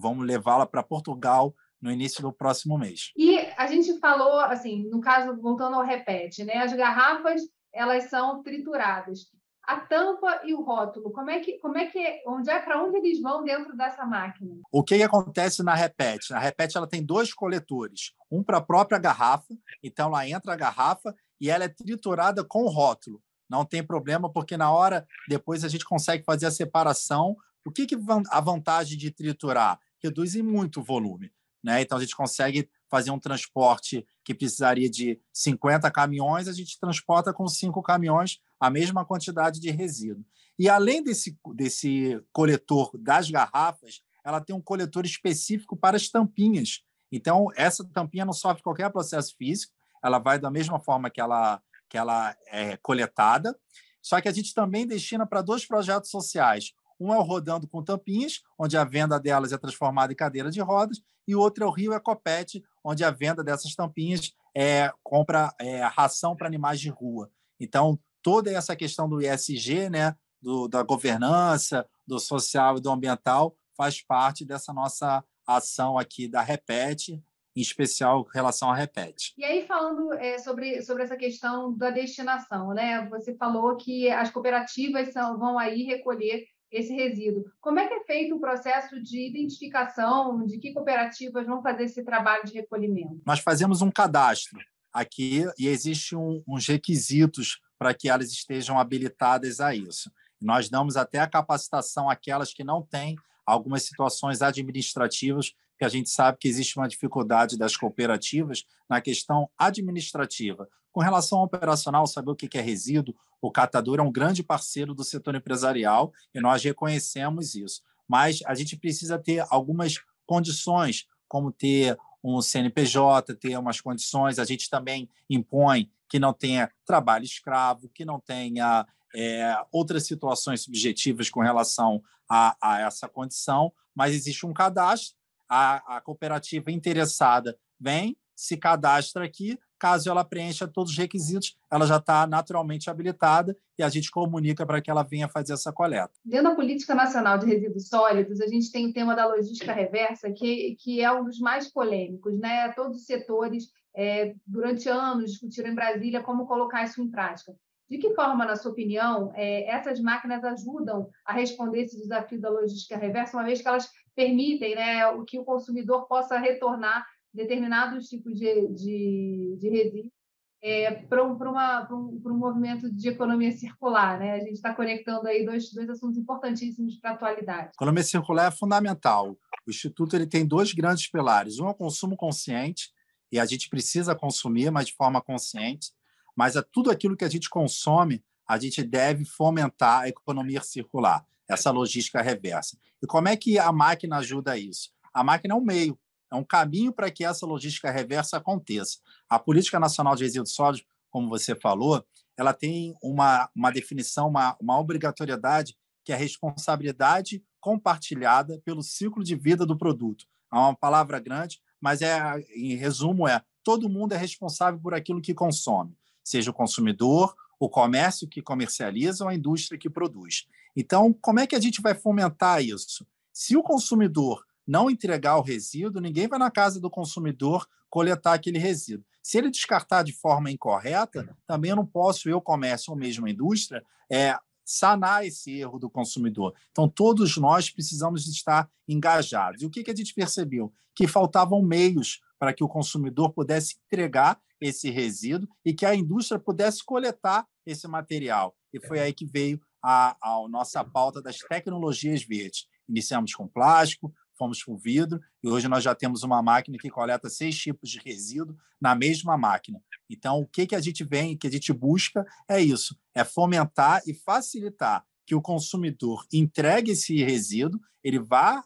vamos 0.00 0.26
levá-la 0.26 0.66
para 0.66 0.82
Portugal 0.82 1.54
no 1.80 1.90
início 1.90 2.22
do 2.22 2.32
próximo 2.32 2.78
mês. 2.78 3.12
E 3.16 3.38
a 3.56 3.66
gente 3.66 3.98
falou, 3.98 4.40
assim, 4.40 4.88
no 4.88 5.00
caso, 5.00 5.40
voltando 5.40 5.76
ao 5.76 5.84
repete, 5.84 6.44
né? 6.44 6.58
As 6.58 6.72
garrafas, 6.72 7.42
elas 7.72 8.04
são 8.04 8.42
trituradas. 8.42 9.30
A 9.62 9.78
tampa 9.78 10.40
e 10.44 10.52
o 10.52 10.62
rótulo, 10.62 11.12
como 11.12 11.30
é 11.30 11.38
que, 11.38 11.58
como 11.58 11.78
é 11.78 11.86
que, 11.86 12.22
onde 12.26 12.50
é 12.50 12.58
para 12.58 12.82
onde 12.82 12.96
eles 12.96 13.20
vão 13.20 13.44
dentro 13.44 13.76
dessa 13.76 14.04
máquina? 14.04 14.56
O 14.72 14.82
que, 14.82 14.96
que 14.96 15.02
acontece 15.02 15.62
na 15.62 15.74
Repete? 15.74 16.32
Na 16.32 16.38
Repete 16.38 16.76
ela 16.76 16.88
tem 16.88 17.04
dois 17.04 17.32
coletores, 17.32 18.12
um 18.30 18.42
para 18.42 18.58
a 18.58 18.62
própria 18.62 18.98
garrafa, 18.98 19.54
então 19.82 20.08
lá 20.08 20.26
entra 20.26 20.54
a 20.54 20.56
garrafa 20.56 21.14
e 21.40 21.48
ela 21.48 21.64
é 21.64 21.68
triturada 21.68 22.42
com 22.42 22.64
o 22.64 22.68
rótulo. 22.68 23.22
Não 23.48 23.64
tem 23.64 23.82
problema, 23.82 24.32
porque 24.32 24.56
na 24.56 24.72
hora 24.72 25.06
depois 25.28 25.64
a 25.64 25.68
gente 25.68 25.84
consegue 25.84 26.24
fazer 26.24 26.46
a 26.46 26.50
separação. 26.50 27.36
O 27.64 27.70
que, 27.70 27.86
que 27.86 27.96
a 28.30 28.40
vantagem 28.40 28.96
de 28.96 29.10
triturar? 29.10 29.78
Reduz 30.02 30.34
em 30.34 30.42
muito 30.42 30.80
o 30.80 30.82
volume. 30.82 31.32
Né? 31.62 31.82
Então, 31.82 31.98
a 31.98 32.00
gente 32.00 32.16
consegue 32.16 32.68
fazer 32.88 33.10
um 33.10 33.18
transporte 33.18 34.06
que 34.24 34.34
precisaria 34.34 34.88
de 34.88 35.20
50 35.32 35.90
caminhões, 35.90 36.48
a 36.48 36.52
gente 36.52 36.78
transporta 36.78 37.32
com 37.32 37.46
cinco 37.46 37.82
caminhões 37.82 38.40
a 38.58 38.68
mesma 38.70 39.04
quantidade 39.04 39.60
de 39.60 39.70
resíduo. 39.70 40.24
E 40.58 40.68
além 40.68 41.02
desse, 41.02 41.38
desse 41.54 42.22
coletor 42.32 42.90
das 42.98 43.30
garrafas, 43.30 44.02
ela 44.24 44.40
tem 44.40 44.54
um 44.54 44.60
coletor 44.60 45.06
específico 45.06 45.76
para 45.76 45.96
as 45.96 46.08
tampinhas. 46.08 46.82
Então, 47.10 47.46
essa 47.56 47.84
tampinha 47.84 48.24
não 48.24 48.32
sofre 48.32 48.62
qualquer 48.62 48.90
processo 48.90 49.34
físico, 49.36 49.72
ela 50.02 50.18
vai 50.18 50.38
da 50.38 50.50
mesma 50.50 50.78
forma 50.78 51.10
que 51.10 51.20
ela, 51.20 51.62
que 51.88 51.96
ela 51.96 52.36
é 52.48 52.76
coletada. 52.78 53.58
Só 54.02 54.20
que 54.20 54.28
a 54.28 54.32
gente 54.32 54.54
também 54.54 54.86
destina 54.86 55.26
para 55.26 55.42
dois 55.42 55.66
projetos 55.66 56.10
sociais. 56.10 56.72
Um 57.00 57.14
é 57.14 57.18
o 57.18 57.22
Rodando 57.22 57.66
com 57.66 57.82
Tampinhas, 57.82 58.42
onde 58.58 58.76
a 58.76 58.84
venda 58.84 59.18
delas 59.18 59.52
é 59.52 59.58
transformada 59.58 60.12
em 60.12 60.16
cadeira 60.16 60.50
de 60.50 60.60
rodas, 60.60 61.00
e 61.26 61.34
o 61.34 61.40
outro 61.40 61.64
é 61.64 61.66
o 61.66 61.70
Rio 61.70 61.94
Ecopet, 61.94 62.62
onde 62.84 63.02
a 63.02 63.10
venda 63.10 63.42
dessas 63.42 63.74
tampinhas 63.74 64.32
é 64.54 64.92
compra 65.02 65.54
é, 65.58 65.82
ração 65.84 66.36
para 66.36 66.46
animais 66.46 66.80
de 66.80 66.90
rua. 66.90 67.30
Então, 67.58 67.98
toda 68.22 68.50
essa 68.50 68.76
questão 68.76 69.08
do 69.08 69.20
ISG, 69.22 69.88
né, 69.88 70.14
do, 70.42 70.68
da 70.68 70.82
governança, 70.82 71.86
do 72.06 72.18
social 72.18 72.76
e 72.76 72.80
do 72.80 72.90
ambiental, 72.90 73.56
faz 73.76 74.02
parte 74.02 74.44
dessa 74.44 74.72
nossa 74.72 75.24
ação 75.46 75.98
aqui 75.98 76.28
da 76.28 76.42
Repete, 76.42 77.22
em 77.56 77.60
especial 77.60 78.26
em 78.28 78.34
relação 78.34 78.70
à 78.70 78.74
Repete. 78.74 79.34
E 79.36 79.44
aí, 79.44 79.66
falando 79.66 80.12
é, 80.14 80.38
sobre, 80.38 80.82
sobre 80.82 81.02
essa 81.02 81.16
questão 81.16 81.76
da 81.76 81.90
destinação, 81.90 82.74
né? 82.74 83.08
Você 83.08 83.34
falou 83.36 83.76
que 83.76 84.10
as 84.10 84.30
cooperativas 84.30 85.12
são, 85.12 85.38
vão 85.38 85.58
aí 85.58 85.82
recolher 85.82 86.44
esse 86.70 86.92
resíduo. 86.94 87.44
Como 87.60 87.78
é 87.78 87.86
que 87.86 87.94
é 87.94 88.04
feito 88.04 88.36
o 88.36 88.40
processo 88.40 89.00
de 89.02 89.28
identificação 89.28 90.44
de 90.44 90.58
que 90.58 90.72
cooperativas 90.72 91.46
vão 91.46 91.62
fazer 91.62 91.84
esse 91.84 92.04
trabalho 92.04 92.44
de 92.44 92.52
recolhimento? 92.52 93.20
Nós 93.26 93.40
fazemos 93.40 93.82
um 93.82 93.90
cadastro 93.90 94.58
aqui 94.92 95.44
e 95.58 95.68
existem 95.68 96.18
um, 96.18 96.42
uns 96.46 96.66
requisitos 96.66 97.60
para 97.78 97.94
que 97.94 98.08
elas 98.08 98.30
estejam 98.30 98.78
habilitadas 98.78 99.60
a 99.60 99.74
isso. 99.74 100.10
Nós 100.40 100.68
damos 100.68 100.96
até 100.96 101.18
a 101.18 101.28
capacitação 101.28 102.08
àquelas 102.08 102.52
que 102.52 102.64
não 102.64 102.82
têm 102.82 103.16
algumas 103.44 103.82
situações 103.82 104.42
administrativas, 104.42 105.52
que 105.78 105.84
a 105.84 105.88
gente 105.88 106.10
sabe 106.10 106.38
que 106.38 106.48
existe 106.48 106.78
uma 106.78 106.88
dificuldade 106.88 107.58
das 107.58 107.76
cooperativas 107.76 108.64
na 108.88 109.00
questão 109.00 109.48
administrativa. 109.58 110.68
Com 110.92 111.00
relação 111.00 111.38
ao 111.38 111.44
operacional, 111.44 112.06
saber 112.06 112.30
o 112.30 112.36
que 112.36 112.58
é 112.58 112.60
resíduo, 112.60 113.14
o 113.40 113.50
catador 113.50 113.98
é 113.98 114.02
um 114.02 114.12
grande 114.12 114.42
parceiro 114.42 114.94
do 114.94 115.04
setor 115.04 115.34
empresarial 115.34 116.12
e 116.34 116.40
nós 116.40 116.62
reconhecemos 116.62 117.54
isso. 117.54 117.82
Mas 118.08 118.40
a 118.44 118.54
gente 118.54 118.76
precisa 118.76 119.18
ter 119.18 119.44
algumas 119.48 120.02
condições, 120.26 121.06
como 121.28 121.52
ter 121.52 121.98
um 122.22 122.42
CNPJ, 122.42 123.34
ter 123.34 123.56
umas 123.56 123.80
condições. 123.80 124.38
A 124.38 124.44
gente 124.44 124.68
também 124.68 125.08
impõe 125.28 125.90
que 126.08 126.18
não 126.18 126.32
tenha 126.32 126.70
trabalho 126.84 127.24
escravo, 127.24 127.88
que 127.88 128.04
não 128.04 128.18
tenha 128.18 128.86
é, 129.14 129.56
outras 129.72 130.06
situações 130.06 130.62
subjetivas 130.62 131.30
com 131.30 131.40
relação 131.40 132.02
a, 132.28 132.56
a, 132.60 132.80
essa 132.80 133.08
condição, 133.08 133.72
mas 133.94 134.14
existe 134.14 134.46
um 134.46 134.52
cadastro. 134.52 135.16
A, 135.48 135.96
a 135.96 136.00
cooperativa 136.00 136.70
interessada 136.70 137.58
vem, 137.78 138.16
se 138.36 138.56
cadastra 138.56 139.24
aqui, 139.24 139.58
Caso 139.80 140.10
ela 140.10 140.22
preencha 140.22 140.68
todos 140.68 140.92
os 140.92 140.98
requisitos, 140.98 141.56
ela 141.70 141.86
já 141.86 141.96
está 141.96 142.26
naturalmente 142.26 142.90
habilitada 142.90 143.56
e 143.78 143.82
a 143.82 143.88
gente 143.88 144.10
comunica 144.10 144.66
para 144.66 144.78
que 144.78 144.90
ela 144.90 145.02
venha 145.02 145.26
fazer 145.26 145.54
essa 145.54 145.72
coleta. 145.72 146.12
Dentro 146.22 146.50
da 146.50 146.54
Política 146.54 146.94
Nacional 146.94 147.38
de 147.38 147.46
Resíduos 147.46 147.88
Sólidos, 147.88 148.42
a 148.42 148.46
gente 148.46 148.70
tem 148.70 148.86
o 148.86 148.92
tema 148.92 149.16
da 149.16 149.26
logística 149.26 149.72
reversa, 149.72 150.30
que, 150.30 150.76
que 150.78 151.00
é 151.00 151.10
um 151.10 151.24
dos 151.24 151.38
mais 151.38 151.72
polêmicos. 151.72 152.38
Né? 152.38 152.68
Todos 152.76 152.98
os 152.98 153.06
setores, 153.06 153.68
é, 153.96 154.34
durante 154.46 154.86
anos, 154.86 155.30
discutiram 155.30 155.70
em 155.70 155.74
Brasília 155.74 156.22
como 156.22 156.46
colocar 156.46 156.84
isso 156.84 157.02
em 157.02 157.10
prática. 157.10 157.54
De 157.88 157.96
que 157.96 158.14
forma, 158.14 158.44
na 158.44 158.56
sua 158.56 158.72
opinião, 158.72 159.32
é, 159.34 159.66
essas 159.68 159.98
máquinas 159.98 160.44
ajudam 160.44 161.08
a 161.24 161.32
responder 161.32 161.84
esse 161.84 161.96
desafio 161.96 162.38
da 162.38 162.50
logística 162.50 162.98
reversa, 162.98 163.36
uma 163.36 163.44
vez 163.44 163.62
que 163.62 163.66
elas 163.66 163.90
permitem 164.14 164.74
né, 164.74 165.00
que 165.26 165.38
o 165.38 165.44
consumidor 165.44 166.06
possa 166.06 166.38
retornar 166.38 167.06
determinados 167.32 168.08
tipos 168.08 168.38
de, 168.38 168.68
de, 168.68 169.56
de 169.58 169.68
resíduos 169.68 170.20
é, 170.62 170.90
para 170.92 171.24
um, 171.24 171.32
um, 171.32 172.22
um, 172.24 172.36
movimento 172.36 172.92
de 172.92 173.08
economia 173.08 173.50
circular. 173.52 174.18
Né? 174.18 174.34
A 174.34 174.38
gente 174.40 174.52
está 174.52 174.74
conectando 174.74 175.26
aí 175.26 175.44
dois, 175.44 175.72
dois 175.72 175.88
assuntos 175.88 176.18
importantíssimos 176.18 176.96
para 176.96 177.10
a 177.10 177.14
atualidade. 177.14 177.70
Economia 177.74 178.02
circular 178.02 178.48
é 178.48 178.50
fundamental. 178.50 179.38
O 179.66 179.70
Instituto 179.70 180.14
ele 180.14 180.26
tem 180.26 180.46
dois 180.46 180.72
grandes 180.72 181.10
pilares. 181.10 181.58
Um 181.58 181.66
é 181.66 181.70
o 181.70 181.74
consumo 181.74 182.16
consciente, 182.16 182.90
e 183.32 183.38
a 183.38 183.46
gente 183.46 183.68
precisa 183.68 184.14
consumir, 184.14 184.70
mas 184.70 184.88
de 184.88 184.94
forma 184.94 185.22
consciente. 185.22 185.92
Mas 186.36 186.56
é 186.56 186.62
tudo 186.62 186.90
aquilo 186.90 187.16
que 187.16 187.24
a 187.24 187.28
gente 187.28 187.48
consome, 187.48 188.22
a 188.46 188.58
gente 188.58 188.82
deve 188.82 189.24
fomentar 189.24 190.02
a 190.02 190.08
economia 190.08 190.60
circular, 190.60 191.24
essa 191.48 191.70
logística 191.70 192.20
reversa. 192.20 192.76
E 193.02 193.06
como 193.06 193.28
é 193.28 193.36
que 193.36 193.58
a 193.58 193.70
máquina 193.72 194.18
ajuda 194.18 194.52
a 194.52 194.58
isso? 194.58 194.90
A 195.14 195.22
máquina 195.22 195.54
é 195.54 195.56
um 195.56 195.64
meio, 195.64 195.98
é 196.30 196.36
um 196.36 196.44
caminho 196.44 196.92
para 196.92 197.10
que 197.10 197.24
essa 197.24 197.46
logística 197.46 197.90
reversa 197.90 198.36
aconteça. 198.36 198.98
A 199.28 199.38
Política 199.38 199.80
Nacional 199.80 200.14
de 200.14 200.24
Resíduos 200.24 200.54
Sólidos, 200.54 200.86
como 201.10 201.28
você 201.28 201.54
falou, 201.54 202.04
ela 202.36 202.52
tem 202.52 202.94
uma, 203.02 203.50
uma 203.54 203.70
definição, 203.70 204.28
uma, 204.28 204.56
uma 204.60 204.78
obrigatoriedade, 204.78 205.76
que 206.04 206.12
é 206.12 206.14
a 206.14 206.18
responsabilidade 206.18 207.42
compartilhada 207.60 208.60
pelo 208.64 208.82
ciclo 208.82 209.22
de 209.22 209.36
vida 209.36 209.66
do 209.66 209.76
produto. 209.76 210.24
É 210.52 210.56
uma 210.56 210.74
palavra 210.74 211.20
grande, 211.20 211.60
mas 211.80 212.00
é, 212.02 212.18
em 212.54 212.76
resumo 212.76 213.28
é 213.28 213.42
todo 213.62 213.88
mundo 213.88 214.14
é 214.14 214.16
responsável 214.16 214.80
por 214.80 214.94
aquilo 214.94 215.20
que 215.20 215.34
consome, 215.34 215.94
seja 216.24 216.50
o 216.50 216.54
consumidor, 216.54 217.34
o 217.58 217.68
comércio 217.68 218.26
que 218.26 218.40
comercializa 218.40 219.24
ou 219.24 219.30
a 219.30 219.34
indústria 219.34 219.78
que 219.78 219.90
produz. 219.90 220.46
Então, 220.74 221.12
como 221.12 221.40
é 221.40 221.46
que 221.46 221.54
a 221.54 221.60
gente 221.60 221.82
vai 221.82 221.94
fomentar 221.94 222.62
isso? 222.64 223.06
Se 223.32 223.56
o 223.56 223.62
consumidor 223.62 224.44
não 224.70 224.88
entregar 224.88 225.36
o 225.36 225.42
resíduo, 225.42 226.00
ninguém 226.00 226.28
vai 226.28 226.38
na 226.38 226.48
casa 226.48 226.80
do 226.80 226.88
consumidor 226.88 227.66
coletar 227.90 228.34
aquele 228.34 228.56
resíduo. 228.56 229.04
Se 229.20 229.36
ele 229.36 229.50
descartar 229.50 230.04
de 230.04 230.12
forma 230.12 230.48
incorreta, 230.48 231.36
também 231.44 231.70
eu 231.70 231.76
não 231.76 231.84
posso, 231.84 232.28
eu, 232.28 232.40
comércio 232.40 232.92
ou 232.92 232.96
mesmo 232.96 233.26
a 233.26 233.30
indústria, 233.30 233.84
é, 234.08 234.38
sanar 234.64 235.26
esse 235.26 235.58
erro 235.58 235.76
do 235.76 235.90
consumidor. 235.90 236.54
Então, 236.70 236.88
todos 236.88 237.36
nós 237.36 237.68
precisamos 237.68 238.28
estar 238.28 238.70
engajados. 238.86 239.60
E 239.60 239.66
o 239.66 239.70
que, 239.70 239.82
que 239.82 239.90
a 239.90 239.96
gente 239.96 240.14
percebeu? 240.14 240.72
Que 240.94 241.08
faltavam 241.08 241.60
meios 241.60 242.20
para 242.38 242.54
que 242.54 242.62
o 242.62 242.68
consumidor 242.68 243.32
pudesse 243.32 243.76
entregar 243.86 244.40
esse 244.60 244.88
resíduo 244.88 245.48
e 245.64 245.74
que 245.74 245.84
a 245.84 245.96
indústria 245.96 246.38
pudesse 246.38 246.84
coletar 246.84 247.44
esse 247.66 247.88
material. 247.88 248.56
E 248.72 248.78
foi 248.78 249.00
aí 249.00 249.12
que 249.12 249.26
veio 249.26 249.60
a, 249.82 250.16
a 250.22 250.48
nossa 250.48 250.84
pauta 250.84 251.20
das 251.20 251.38
tecnologias 251.38 252.22
verdes. 252.22 252.68
Iniciamos 252.88 253.34
com 253.34 253.48
plástico, 253.48 254.12
fomos 254.40 254.64
com 254.64 254.78
vidro, 254.78 255.20
e 255.44 255.48
hoje 255.50 255.68
nós 255.68 255.84
já 255.84 255.94
temos 255.94 256.22
uma 256.22 256.42
máquina 256.42 256.78
que 256.78 256.88
coleta 256.88 257.28
seis 257.28 257.58
tipos 257.58 257.90
de 257.90 257.98
resíduo 257.98 258.56
na 258.80 258.94
mesma 258.94 259.36
máquina. 259.36 259.82
Então, 260.08 260.40
o 260.40 260.46
que, 260.46 260.66
que 260.66 260.74
a 260.74 260.80
gente 260.80 261.04
vem, 261.04 261.36
que 261.36 261.46
a 261.46 261.50
gente 261.50 261.74
busca 261.74 262.24
é 262.48 262.58
isso: 262.58 262.96
é 263.14 263.22
fomentar 263.22 264.00
e 264.06 264.14
facilitar 264.14 265.04
que 265.26 265.34
o 265.34 265.42
consumidor 265.42 266.24
entregue 266.32 266.92
esse 266.92 267.22
resíduo, 267.22 267.78
ele 268.02 268.18
vá 268.18 268.64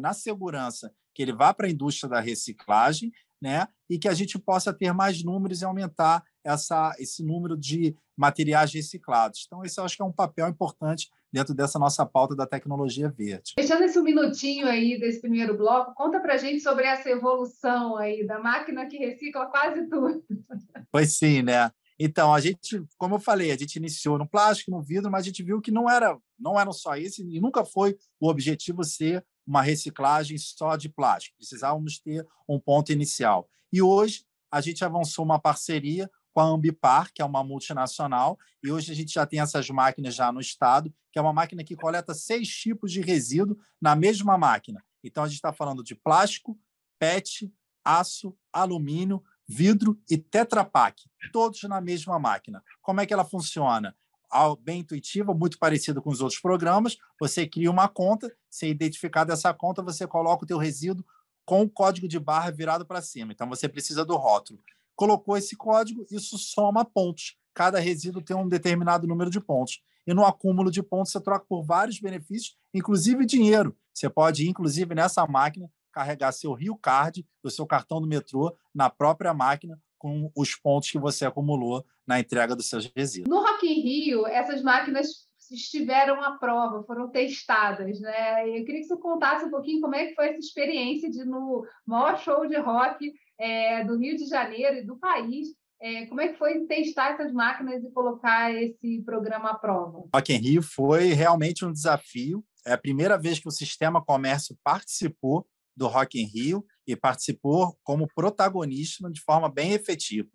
na 0.00 0.12
segurança 0.12 0.92
que 1.14 1.22
ele 1.22 1.32
vá 1.32 1.52
para 1.52 1.66
a 1.66 1.70
indústria 1.70 2.08
da 2.08 2.20
reciclagem, 2.20 3.12
né? 3.40 3.68
E 3.88 3.98
que 3.98 4.08
a 4.08 4.14
gente 4.14 4.38
possa 4.38 4.72
ter 4.72 4.92
mais 4.92 5.22
números 5.22 5.60
e 5.60 5.64
aumentar 5.64 6.24
essa, 6.44 6.94
esse 6.98 7.22
número 7.22 7.56
de 7.56 7.94
materiais 8.16 8.72
reciclados. 8.72 9.44
Então, 9.46 9.64
esse 9.64 9.78
eu 9.78 9.84
acho 9.84 9.96
que 9.96 10.02
é 10.02 10.06
um 10.06 10.12
papel 10.12 10.48
importante 10.48 11.10
dentro 11.32 11.54
dessa 11.54 11.78
nossa 11.78 12.04
pauta 12.04 12.36
da 12.36 12.46
tecnologia 12.46 13.08
verde. 13.08 13.54
Deixando 13.56 13.84
esse 13.84 13.98
um 13.98 14.02
minutinho 14.02 14.66
aí 14.66 15.00
desse 15.00 15.20
primeiro 15.20 15.56
bloco, 15.56 15.94
conta 15.94 16.20
para 16.20 16.36
gente 16.36 16.60
sobre 16.60 16.84
essa 16.84 17.08
evolução 17.08 17.96
aí 17.96 18.26
da 18.26 18.38
máquina 18.38 18.86
que 18.86 18.98
recicla 18.98 19.46
quase 19.46 19.88
tudo. 19.88 20.22
Pois 20.90 21.16
sim, 21.16 21.42
né? 21.42 21.70
Então, 21.98 22.34
a 22.34 22.40
gente, 22.40 22.82
como 22.98 23.14
eu 23.14 23.20
falei, 23.20 23.52
a 23.52 23.56
gente 23.56 23.76
iniciou 23.76 24.18
no 24.18 24.28
plástico, 24.28 24.70
no 24.70 24.82
vidro, 24.82 25.10
mas 25.10 25.22
a 25.22 25.26
gente 25.26 25.42
viu 25.42 25.60
que 25.60 25.70
não 25.70 25.88
era, 25.88 26.18
não 26.38 26.58
eram 26.58 26.72
só 26.72 26.96
isso 26.96 27.22
e 27.22 27.40
nunca 27.40 27.64
foi 27.64 27.96
o 28.20 28.28
objetivo 28.28 28.82
ser 28.82 29.24
uma 29.46 29.62
reciclagem 29.62 30.36
só 30.36 30.76
de 30.76 30.88
plástico. 30.88 31.36
Precisávamos 31.38 31.98
ter 31.98 32.26
um 32.48 32.58
ponto 32.58 32.92
inicial. 32.92 33.48
E 33.72 33.80
hoje 33.80 34.24
a 34.50 34.60
gente 34.60 34.84
avançou 34.84 35.24
uma 35.24 35.38
parceria 35.38 36.10
com 36.32 36.40
a 36.40 36.44
Ambipar, 36.44 37.12
que 37.12 37.20
é 37.20 37.24
uma 37.24 37.44
multinacional, 37.44 38.38
e 38.62 38.70
hoje 38.70 38.90
a 38.90 38.94
gente 38.94 39.12
já 39.12 39.26
tem 39.26 39.40
essas 39.40 39.68
máquinas 39.68 40.14
já 40.14 40.32
no 40.32 40.40
estado, 40.40 40.92
que 41.12 41.18
é 41.18 41.22
uma 41.22 41.32
máquina 41.32 41.62
que 41.62 41.76
coleta 41.76 42.14
seis 42.14 42.48
tipos 42.48 42.90
de 42.90 43.00
resíduo 43.00 43.58
na 43.80 43.94
mesma 43.94 44.38
máquina. 44.38 44.82
Então 45.04 45.22
a 45.24 45.26
gente 45.26 45.36
está 45.36 45.52
falando 45.52 45.82
de 45.82 45.94
plástico, 45.94 46.58
PET, 46.98 47.52
aço, 47.84 48.36
alumínio, 48.52 49.22
vidro 49.46 50.00
e 50.08 50.16
Tetra 50.16 50.64
Pak, 50.64 51.02
todos 51.32 51.62
na 51.64 51.80
mesma 51.80 52.18
máquina. 52.18 52.62
Como 52.80 53.00
é 53.00 53.06
que 53.06 53.12
ela 53.12 53.24
funciona? 53.24 53.94
Bem 54.62 54.80
intuitiva, 54.80 55.34
muito 55.34 55.58
parecido 55.58 56.00
com 56.00 56.08
os 56.08 56.22
outros 56.22 56.40
programas. 56.40 56.96
Você 57.20 57.46
cria 57.46 57.70
uma 57.70 57.88
conta, 57.88 58.34
se 58.48 58.66
identificar 58.66 59.24
dessa 59.24 59.52
conta, 59.52 59.82
você 59.82 60.06
coloca 60.06 60.44
o 60.44 60.46
teu 60.46 60.56
resíduo 60.56 61.04
com 61.44 61.62
o 61.62 61.68
código 61.68 62.08
de 62.08 62.18
barra 62.18 62.50
virado 62.50 62.86
para 62.86 63.02
cima. 63.02 63.32
Então 63.32 63.48
você 63.48 63.68
precisa 63.68 64.04
do 64.04 64.16
rótulo 64.16 64.62
colocou 64.94 65.36
esse 65.36 65.56
código, 65.56 66.06
isso 66.10 66.38
soma 66.38 66.84
pontos. 66.84 67.36
Cada 67.54 67.78
resíduo 67.78 68.22
tem 68.22 68.36
um 68.36 68.48
determinado 68.48 69.06
número 69.06 69.30
de 69.30 69.40
pontos. 69.40 69.80
E 70.06 70.12
no 70.14 70.24
acúmulo 70.24 70.70
de 70.70 70.82
pontos 70.82 71.12
você 71.12 71.20
troca 71.20 71.44
por 71.48 71.62
vários 71.62 72.00
benefícios, 72.00 72.56
inclusive 72.74 73.24
dinheiro. 73.24 73.76
Você 73.94 74.08
pode, 74.08 74.48
inclusive, 74.48 74.94
nessa 74.94 75.26
máquina, 75.26 75.70
carregar 75.92 76.32
seu 76.32 76.52
Rio 76.54 76.76
Card, 76.76 77.26
o 77.42 77.50
seu 77.50 77.66
cartão 77.66 78.00
do 78.00 78.08
metrô, 78.08 78.56
na 78.74 78.88
própria 78.88 79.34
máquina, 79.34 79.78
com 79.98 80.30
os 80.34 80.56
pontos 80.56 80.90
que 80.90 80.98
você 80.98 81.24
acumulou 81.24 81.84
na 82.06 82.18
entrega 82.18 82.56
dos 82.56 82.68
seus 82.68 82.90
resíduos. 82.96 83.28
No 83.28 83.40
Rock 83.40 83.66
in 83.66 83.80
Rio, 83.80 84.26
essas 84.26 84.62
máquinas 84.62 85.28
estiveram 85.52 86.22
à 86.22 86.32
prova, 86.38 86.82
foram 86.84 87.10
testadas, 87.10 88.00
né? 88.00 88.48
Eu 88.48 88.64
queria 88.64 88.80
que 88.80 88.86
você 88.86 88.96
contasse 88.96 89.44
um 89.44 89.50
pouquinho 89.50 89.80
como 89.80 89.94
é 89.94 90.06
que 90.06 90.14
foi 90.14 90.28
essa 90.28 90.38
experiência 90.38 91.10
de 91.10 91.24
no 91.24 91.64
maior 91.86 92.18
show 92.18 92.46
de 92.46 92.56
rock 92.56 93.12
é, 93.38 93.84
do 93.84 93.98
Rio 93.98 94.16
de 94.16 94.26
Janeiro 94.26 94.78
e 94.78 94.86
do 94.86 94.96
país. 94.96 95.48
É, 95.80 96.06
como 96.06 96.20
é 96.20 96.28
que 96.28 96.38
foi 96.38 96.64
testar 96.66 97.14
essas 97.14 97.32
máquinas 97.32 97.82
e 97.82 97.90
colocar 97.90 98.54
esse 98.54 99.02
programa 99.02 99.50
à 99.50 99.54
prova? 99.54 100.08
Rock 100.14 100.32
in 100.32 100.36
Rio 100.36 100.62
foi 100.62 101.12
realmente 101.12 101.64
um 101.64 101.72
desafio. 101.72 102.44
É 102.64 102.72
a 102.72 102.78
primeira 102.78 103.18
vez 103.18 103.40
que 103.40 103.48
o 103.48 103.52
Sistema 103.52 104.04
Comércio 104.04 104.56
participou 104.62 105.44
do 105.76 105.88
Rock 105.88 106.20
in 106.20 106.26
Rio 106.26 106.64
e 106.86 106.94
participou 106.94 107.76
como 107.82 108.08
protagonista 108.14 109.10
de 109.10 109.20
forma 109.20 109.48
bem 109.48 109.72
efetiva. 109.72 110.28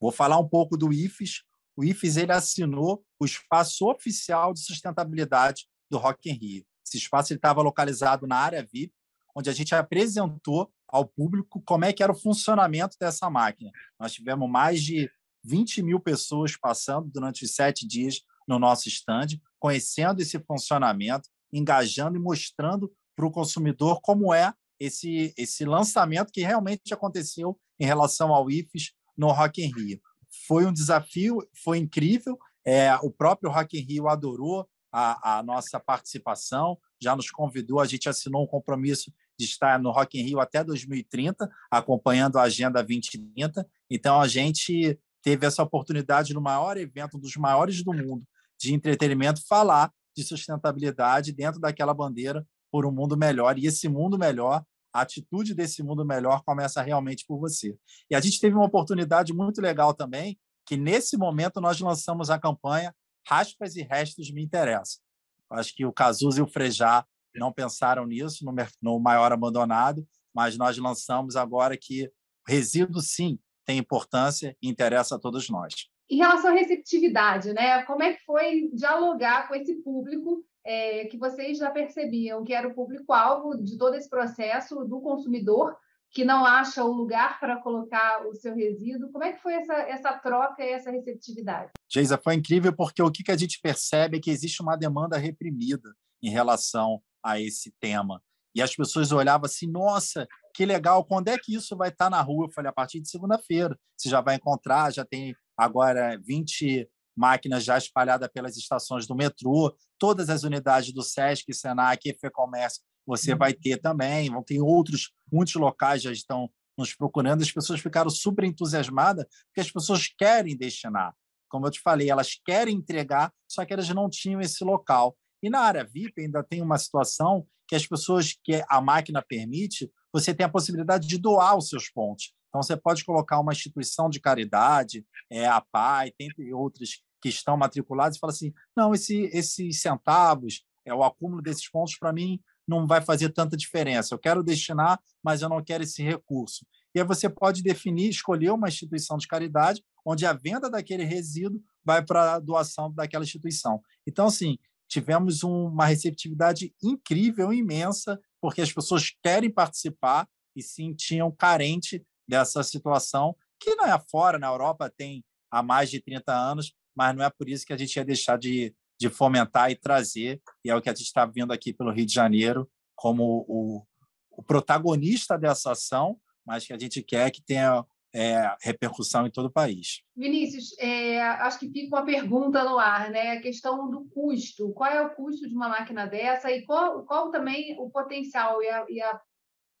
Vou 0.00 0.10
falar 0.10 0.38
um 0.38 0.48
pouco 0.48 0.76
do 0.76 0.92
IFES. 0.92 1.42
O 1.76 1.84
IFES 1.84 2.16
ele 2.16 2.32
assinou 2.32 3.04
o 3.20 3.24
espaço 3.24 3.86
oficial 3.86 4.54
de 4.54 4.60
sustentabilidade 4.60 5.66
do 5.90 5.98
Rock 5.98 6.30
in 6.30 6.34
Rio. 6.34 6.64
Esse 6.86 6.96
espaço 6.96 7.34
estava 7.34 7.60
localizado 7.60 8.26
na 8.26 8.36
área 8.36 8.62
VIP, 8.62 8.92
onde 9.34 9.50
a 9.50 9.52
gente 9.52 9.74
apresentou 9.74 10.72
ao 10.88 11.06
público 11.06 11.62
como 11.64 11.84
é 11.84 11.92
que 11.92 12.02
era 12.02 12.12
o 12.12 12.18
funcionamento 12.18 12.96
dessa 12.98 13.28
máquina. 13.28 13.70
Nós 13.98 14.12
tivemos 14.12 14.48
mais 14.48 14.82
de 14.82 15.10
20 15.44 15.82
mil 15.82 16.00
pessoas 16.00 16.56
passando 16.56 17.10
durante 17.10 17.44
os 17.44 17.54
sete 17.54 17.86
dias 17.86 18.20
no 18.46 18.58
nosso 18.58 18.88
stand, 18.88 19.40
conhecendo 19.58 20.20
esse 20.20 20.38
funcionamento, 20.40 21.28
engajando 21.52 22.16
e 22.16 22.20
mostrando 22.20 22.92
para 23.14 23.26
o 23.26 23.30
consumidor 23.30 24.00
como 24.00 24.32
é 24.32 24.52
esse, 24.78 25.32
esse 25.36 25.64
lançamento 25.64 26.32
que 26.32 26.42
realmente 26.42 26.92
aconteceu 26.92 27.58
em 27.78 27.86
relação 27.86 28.34
ao 28.34 28.50
IFES 28.50 28.92
no 29.16 29.32
Rock 29.32 29.62
in 29.62 29.72
Rio. 29.72 30.00
Foi 30.46 30.66
um 30.66 30.72
desafio, 30.72 31.38
foi 31.64 31.78
incrível. 31.78 32.38
É, 32.64 32.94
o 32.96 33.10
próprio 33.10 33.50
Rock 33.50 33.78
in 33.78 33.82
Rio 33.82 34.08
adorou 34.08 34.68
a, 34.92 35.38
a 35.38 35.42
nossa 35.42 35.80
participação, 35.80 36.78
já 37.00 37.16
nos 37.16 37.30
convidou, 37.30 37.80
a 37.80 37.86
gente 37.86 38.08
assinou 38.08 38.44
um 38.44 38.46
compromisso 38.46 39.12
de 39.38 39.44
estar 39.44 39.78
no 39.78 39.90
Rock 39.90 40.18
in 40.18 40.22
Rio 40.22 40.40
até 40.40 40.64
2030, 40.64 41.48
acompanhando 41.70 42.38
a 42.38 42.42
Agenda 42.42 42.82
2030. 42.82 43.66
Então, 43.90 44.20
a 44.20 44.28
gente 44.28 44.98
teve 45.22 45.46
essa 45.46 45.62
oportunidade 45.62 46.32
no 46.32 46.40
maior 46.40 46.76
evento, 46.76 47.16
um 47.16 47.20
dos 47.20 47.36
maiores 47.36 47.82
do 47.82 47.92
mundo, 47.92 48.24
de 48.58 48.74
entretenimento, 48.74 49.46
falar 49.46 49.92
de 50.16 50.22
sustentabilidade 50.24 51.32
dentro 51.32 51.60
daquela 51.60 51.92
bandeira 51.92 52.46
por 52.70 52.86
um 52.86 52.92
mundo 52.92 53.16
melhor. 53.16 53.58
E 53.58 53.66
esse 53.66 53.88
mundo 53.88 54.18
melhor, 54.18 54.64
a 54.92 55.02
atitude 55.02 55.54
desse 55.54 55.82
mundo 55.82 56.04
melhor 56.04 56.42
começa 56.42 56.80
realmente 56.80 57.24
por 57.26 57.38
você. 57.38 57.76
E 58.10 58.14
a 58.14 58.20
gente 58.20 58.40
teve 58.40 58.56
uma 58.56 58.64
oportunidade 58.64 59.32
muito 59.32 59.60
legal 59.60 59.92
também, 59.92 60.38
que 60.64 60.76
nesse 60.76 61.16
momento 61.16 61.60
nós 61.60 61.78
lançamos 61.80 62.30
a 62.30 62.38
campanha 62.38 62.94
Raspas 63.28 63.76
e 63.76 63.82
Restos 63.82 64.30
Me 64.30 64.42
Interessam. 64.42 65.02
Acho 65.50 65.74
que 65.74 65.84
o 65.84 65.92
Cazuza 65.92 66.40
e 66.40 66.42
o 66.42 66.46
Frejá 66.46 67.04
não 67.38 67.52
pensaram 67.52 68.06
nisso 68.06 68.44
no, 68.44 68.54
no 68.82 69.00
maior 69.00 69.32
abandonado, 69.32 70.06
mas 70.34 70.56
nós 70.56 70.76
lançamos 70.78 71.36
agora 71.36 71.76
que 71.76 72.10
resíduo, 72.46 73.00
sim, 73.00 73.38
tem 73.64 73.78
importância 73.78 74.56
e 74.62 74.68
interessa 74.68 75.16
a 75.16 75.18
todos 75.18 75.50
nós. 75.50 75.88
Em 76.08 76.18
relação 76.18 76.50
à 76.50 76.54
receptividade, 76.54 77.52
né? 77.52 77.82
como 77.82 78.02
é 78.02 78.12
que 78.12 78.24
foi 78.24 78.70
dialogar 78.72 79.48
com 79.48 79.54
esse 79.56 79.74
público 79.82 80.44
é, 80.64 81.06
que 81.06 81.16
vocês 81.16 81.58
já 81.58 81.70
percebiam 81.70 82.44
que 82.44 82.52
era 82.52 82.68
o 82.68 82.74
público-alvo 82.74 83.56
de 83.56 83.76
todo 83.76 83.94
esse 83.94 84.08
processo 84.08 84.84
do 84.84 85.00
consumidor, 85.00 85.76
que 86.12 86.24
não 86.24 86.46
acha 86.46 86.84
o 86.84 86.92
lugar 86.92 87.40
para 87.40 87.60
colocar 87.60 88.26
o 88.26 88.34
seu 88.34 88.54
resíduo. 88.54 89.10
Como 89.10 89.24
é 89.24 89.32
que 89.32 89.42
foi 89.42 89.54
essa, 89.54 89.74
essa 89.74 90.12
troca 90.14 90.64
e 90.64 90.70
essa 90.70 90.90
receptividade? 90.90 91.72
Geisa, 91.88 92.16
foi 92.16 92.34
incrível 92.34 92.72
porque 92.74 93.02
o 93.02 93.10
que 93.10 93.30
a 93.30 93.36
gente 93.36 93.60
percebe 93.60 94.18
é 94.18 94.20
que 94.20 94.30
existe 94.30 94.62
uma 94.62 94.76
demanda 94.76 95.18
reprimida 95.18 95.92
em 96.22 96.30
relação 96.30 97.02
a 97.26 97.40
esse 97.40 97.72
tema. 97.80 98.22
E 98.54 98.62
as 98.62 98.74
pessoas 98.74 99.12
olhavam 99.12 99.46
assim, 99.46 99.66
nossa, 99.66 100.26
que 100.54 100.64
legal, 100.64 101.04
quando 101.04 101.28
é 101.28 101.36
que 101.36 101.54
isso 101.54 101.76
vai 101.76 101.90
estar 101.90 102.08
na 102.08 102.22
rua? 102.22 102.46
Eu 102.46 102.52
falei, 102.52 102.70
a 102.70 102.72
partir 102.72 103.00
de 103.00 103.10
segunda-feira. 103.10 103.76
Você 103.96 104.08
já 104.08 104.20
vai 104.20 104.36
encontrar, 104.36 104.92
já 104.92 105.04
tem 105.04 105.34
agora 105.56 106.18
20 106.24 106.88
máquinas 107.16 107.64
já 107.64 107.76
espalhadas 107.76 108.28
pelas 108.32 108.56
estações 108.56 109.06
do 109.06 109.14
metrô, 109.14 109.74
todas 109.98 110.28
as 110.28 110.42
unidades 110.42 110.92
do 110.92 111.02
SESC, 111.02 111.52
SENAC 111.52 112.08
e 112.08 112.14
FEComércio 112.14 112.82
você 113.06 113.34
vai 113.34 113.52
uhum. 113.52 113.58
ter 113.62 113.76
também, 113.80 114.28
vão 114.28 114.42
ter 114.42 114.60
outros, 114.60 115.12
muitos 115.32 115.54
locais 115.54 116.02
já 116.02 116.10
estão 116.10 116.50
nos 116.76 116.94
procurando, 116.94 117.42
as 117.42 117.52
pessoas 117.52 117.80
ficaram 117.80 118.10
super 118.10 118.44
entusiasmadas, 118.44 119.24
porque 119.46 119.60
as 119.60 119.70
pessoas 119.70 120.08
querem 120.08 120.56
destinar. 120.56 121.14
Como 121.48 121.66
eu 121.66 121.70
te 121.70 121.80
falei, 121.80 122.10
elas 122.10 122.38
querem 122.44 122.74
entregar, 122.74 123.32
só 123.48 123.64
que 123.64 123.72
elas 123.72 123.88
não 123.90 124.10
tinham 124.10 124.40
esse 124.40 124.62
local. 124.64 125.16
E 125.46 125.50
na 125.50 125.60
área 125.60 125.84
VIP 125.84 126.22
ainda 126.22 126.42
tem 126.42 126.60
uma 126.60 126.76
situação 126.76 127.46
que 127.68 127.76
as 127.76 127.86
pessoas 127.86 128.36
que 128.42 128.64
a 128.68 128.80
máquina 128.80 129.22
permite, 129.22 129.88
você 130.12 130.34
tem 130.34 130.44
a 130.44 130.48
possibilidade 130.48 131.06
de 131.06 131.18
doar 131.18 131.56
os 131.56 131.68
seus 131.68 131.88
pontos. 131.88 132.32
Então, 132.48 132.60
você 132.60 132.76
pode 132.76 133.04
colocar 133.04 133.38
uma 133.38 133.52
instituição 133.52 134.10
de 134.10 134.18
caridade, 134.18 135.06
é, 135.30 135.46
a 135.46 135.60
PAI, 135.60 136.10
tem 136.18 136.32
outras 136.52 137.00
que 137.22 137.28
estão 137.28 137.56
matriculadas, 137.56 138.16
e 138.16 138.18
fala 138.18 138.32
assim: 138.32 138.52
não, 138.76 138.92
esse, 138.92 139.30
esses 139.32 139.80
centavos, 139.80 140.64
é 140.84 140.92
o 140.92 141.04
acúmulo 141.04 141.40
desses 141.40 141.70
pontos, 141.70 141.96
para 141.96 142.12
mim, 142.12 142.40
não 142.66 142.84
vai 142.84 143.00
fazer 143.00 143.28
tanta 143.28 143.56
diferença. 143.56 144.12
Eu 144.12 144.18
quero 144.18 144.42
destinar, 144.42 144.98
mas 145.22 145.42
eu 145.42 145.48
não 145.48 145.62
quero 145.62 145.84
esse 145.84 146.02
recurso. 146.02 146.66
E 146.92 146.98
aí 146.98 147.06
você 147.06 147.28
pode 147.28 147.62
definir, 147.62 148.08
escolher 148.08 148.50
uma 148.50 148.66
instituição 148.66 149.16
de 149.16 149.28
caridade, 149.28 149.80
onde 150.04 150.26
a 150.26 150.32
venda 150.32 150.68
daquele 150.68 151.04
resíduo 151.04 151.62
vai 151.84 152.04
para 152.04 152.34
a 152.34 152.40
doação 152.40 152.92
daquela 152.92 153.22
instituição. 153.24 153.80
Então, 154.04 154.26
assim, 154.26 154.58
tivemos 154.88 155.42
uma 155.42 155.86
receptividade 155.86 156.74
incrível, 156.82 157.52
imensa, 157.52 158.20
porque 158.40 158.60
as 158.60 158.72
pessoas 158.72 159.12
querem 159.22 159.50
participar 159.50 160.28
e 160.54 160.62
sentiam 160.62 161.30
carente 161.30 162.04
dessa 162.28 162.62
situação, 162.62 163.36
que 163.60 163.74
não 163.74 163.86
é 163.86 163.98
fora, 164.10 164.38
na 164.38 164.48
Europa 164.48 164.92
tem 164.96 165.24
há 165.50 165.62
mais 165.62 165.90
de 165.90 166.00
30 166.00 166.32
anos, 166.32 166.72
mas 166.94 167.14
não 167.14 167.24
é 167.24 167.30
por 167.30 167.48
isso 167.48 167.66
que 167.66 167.72
a 167.72 167.76
gente 167.76 167.96
ia 167.96 168.04
deixar 168.04 168.38
de, 168.38 168.74
de 168.98 169.08
fomentar 169.08 169.70
e 169.70 169.76
trazer, 169.76 170.40
e 170.64 170.70
é 170.70 170.76
o 170.76 170.80
que 170.80 170.88
a 170.88 170.94
gente 170.94 171.06
está 171.06 171.26
vendo 171.26 171.52
aqui 171.52 171.72
pelo 171.72 171.92
Rio 171.92 172.06
de 172.06 172.12
Janeiro 172.12 172.68
como 172.94 173.44
o, 173.46 173.82
o 174.30 174.42
protagonista 174.42 175.38
dessa 175.38 175.72
ação, 175.72 176.18
mas 176.44 176.66
que 176.66 176.72
a 176.72 176.78
gente 176.78 177.02
quer 177.02 177.30
que 177.30 177.42
tenha 177.42 177.84
é, 178.16 178.56
repercussão 178.62 179.26
em 179.26 179.30
todo 179.30 179.46
o 179.46 179.52
país. 179.52 180.00
Vinícius, 180.16 180.74
é, 180.78 181.20
acho 181.20 181.58
que 181.58 181.70
fica 181.70 181.94
uma 181.94 182.04
pergunta 182.06 182.64
no 182.64 182.78
ar, 182.78 183.10
né? 183.10 183.32
A 183.32 183.42
questão 183.42 183.90
do 183.90 184.06
custo. 184.06 184.72
Qual 184.72 184.90
é 184.90 185.02
o 185.02 185.14
custo 185.14 185.46
de 185.46 185.54
uma 185.54 185.68
máquina 185.68 186.06
dessa 186.06 186.50
e 186.50 186.64
qual, 186.64 187.04
qual 187.04 187.30
também 187.30 187.76
o 187.78 187.90
potencial 187.90 188.62
e 188.62 188.68
a, 188.70 188.86
e 188.88 189.02
a 189.02 189.20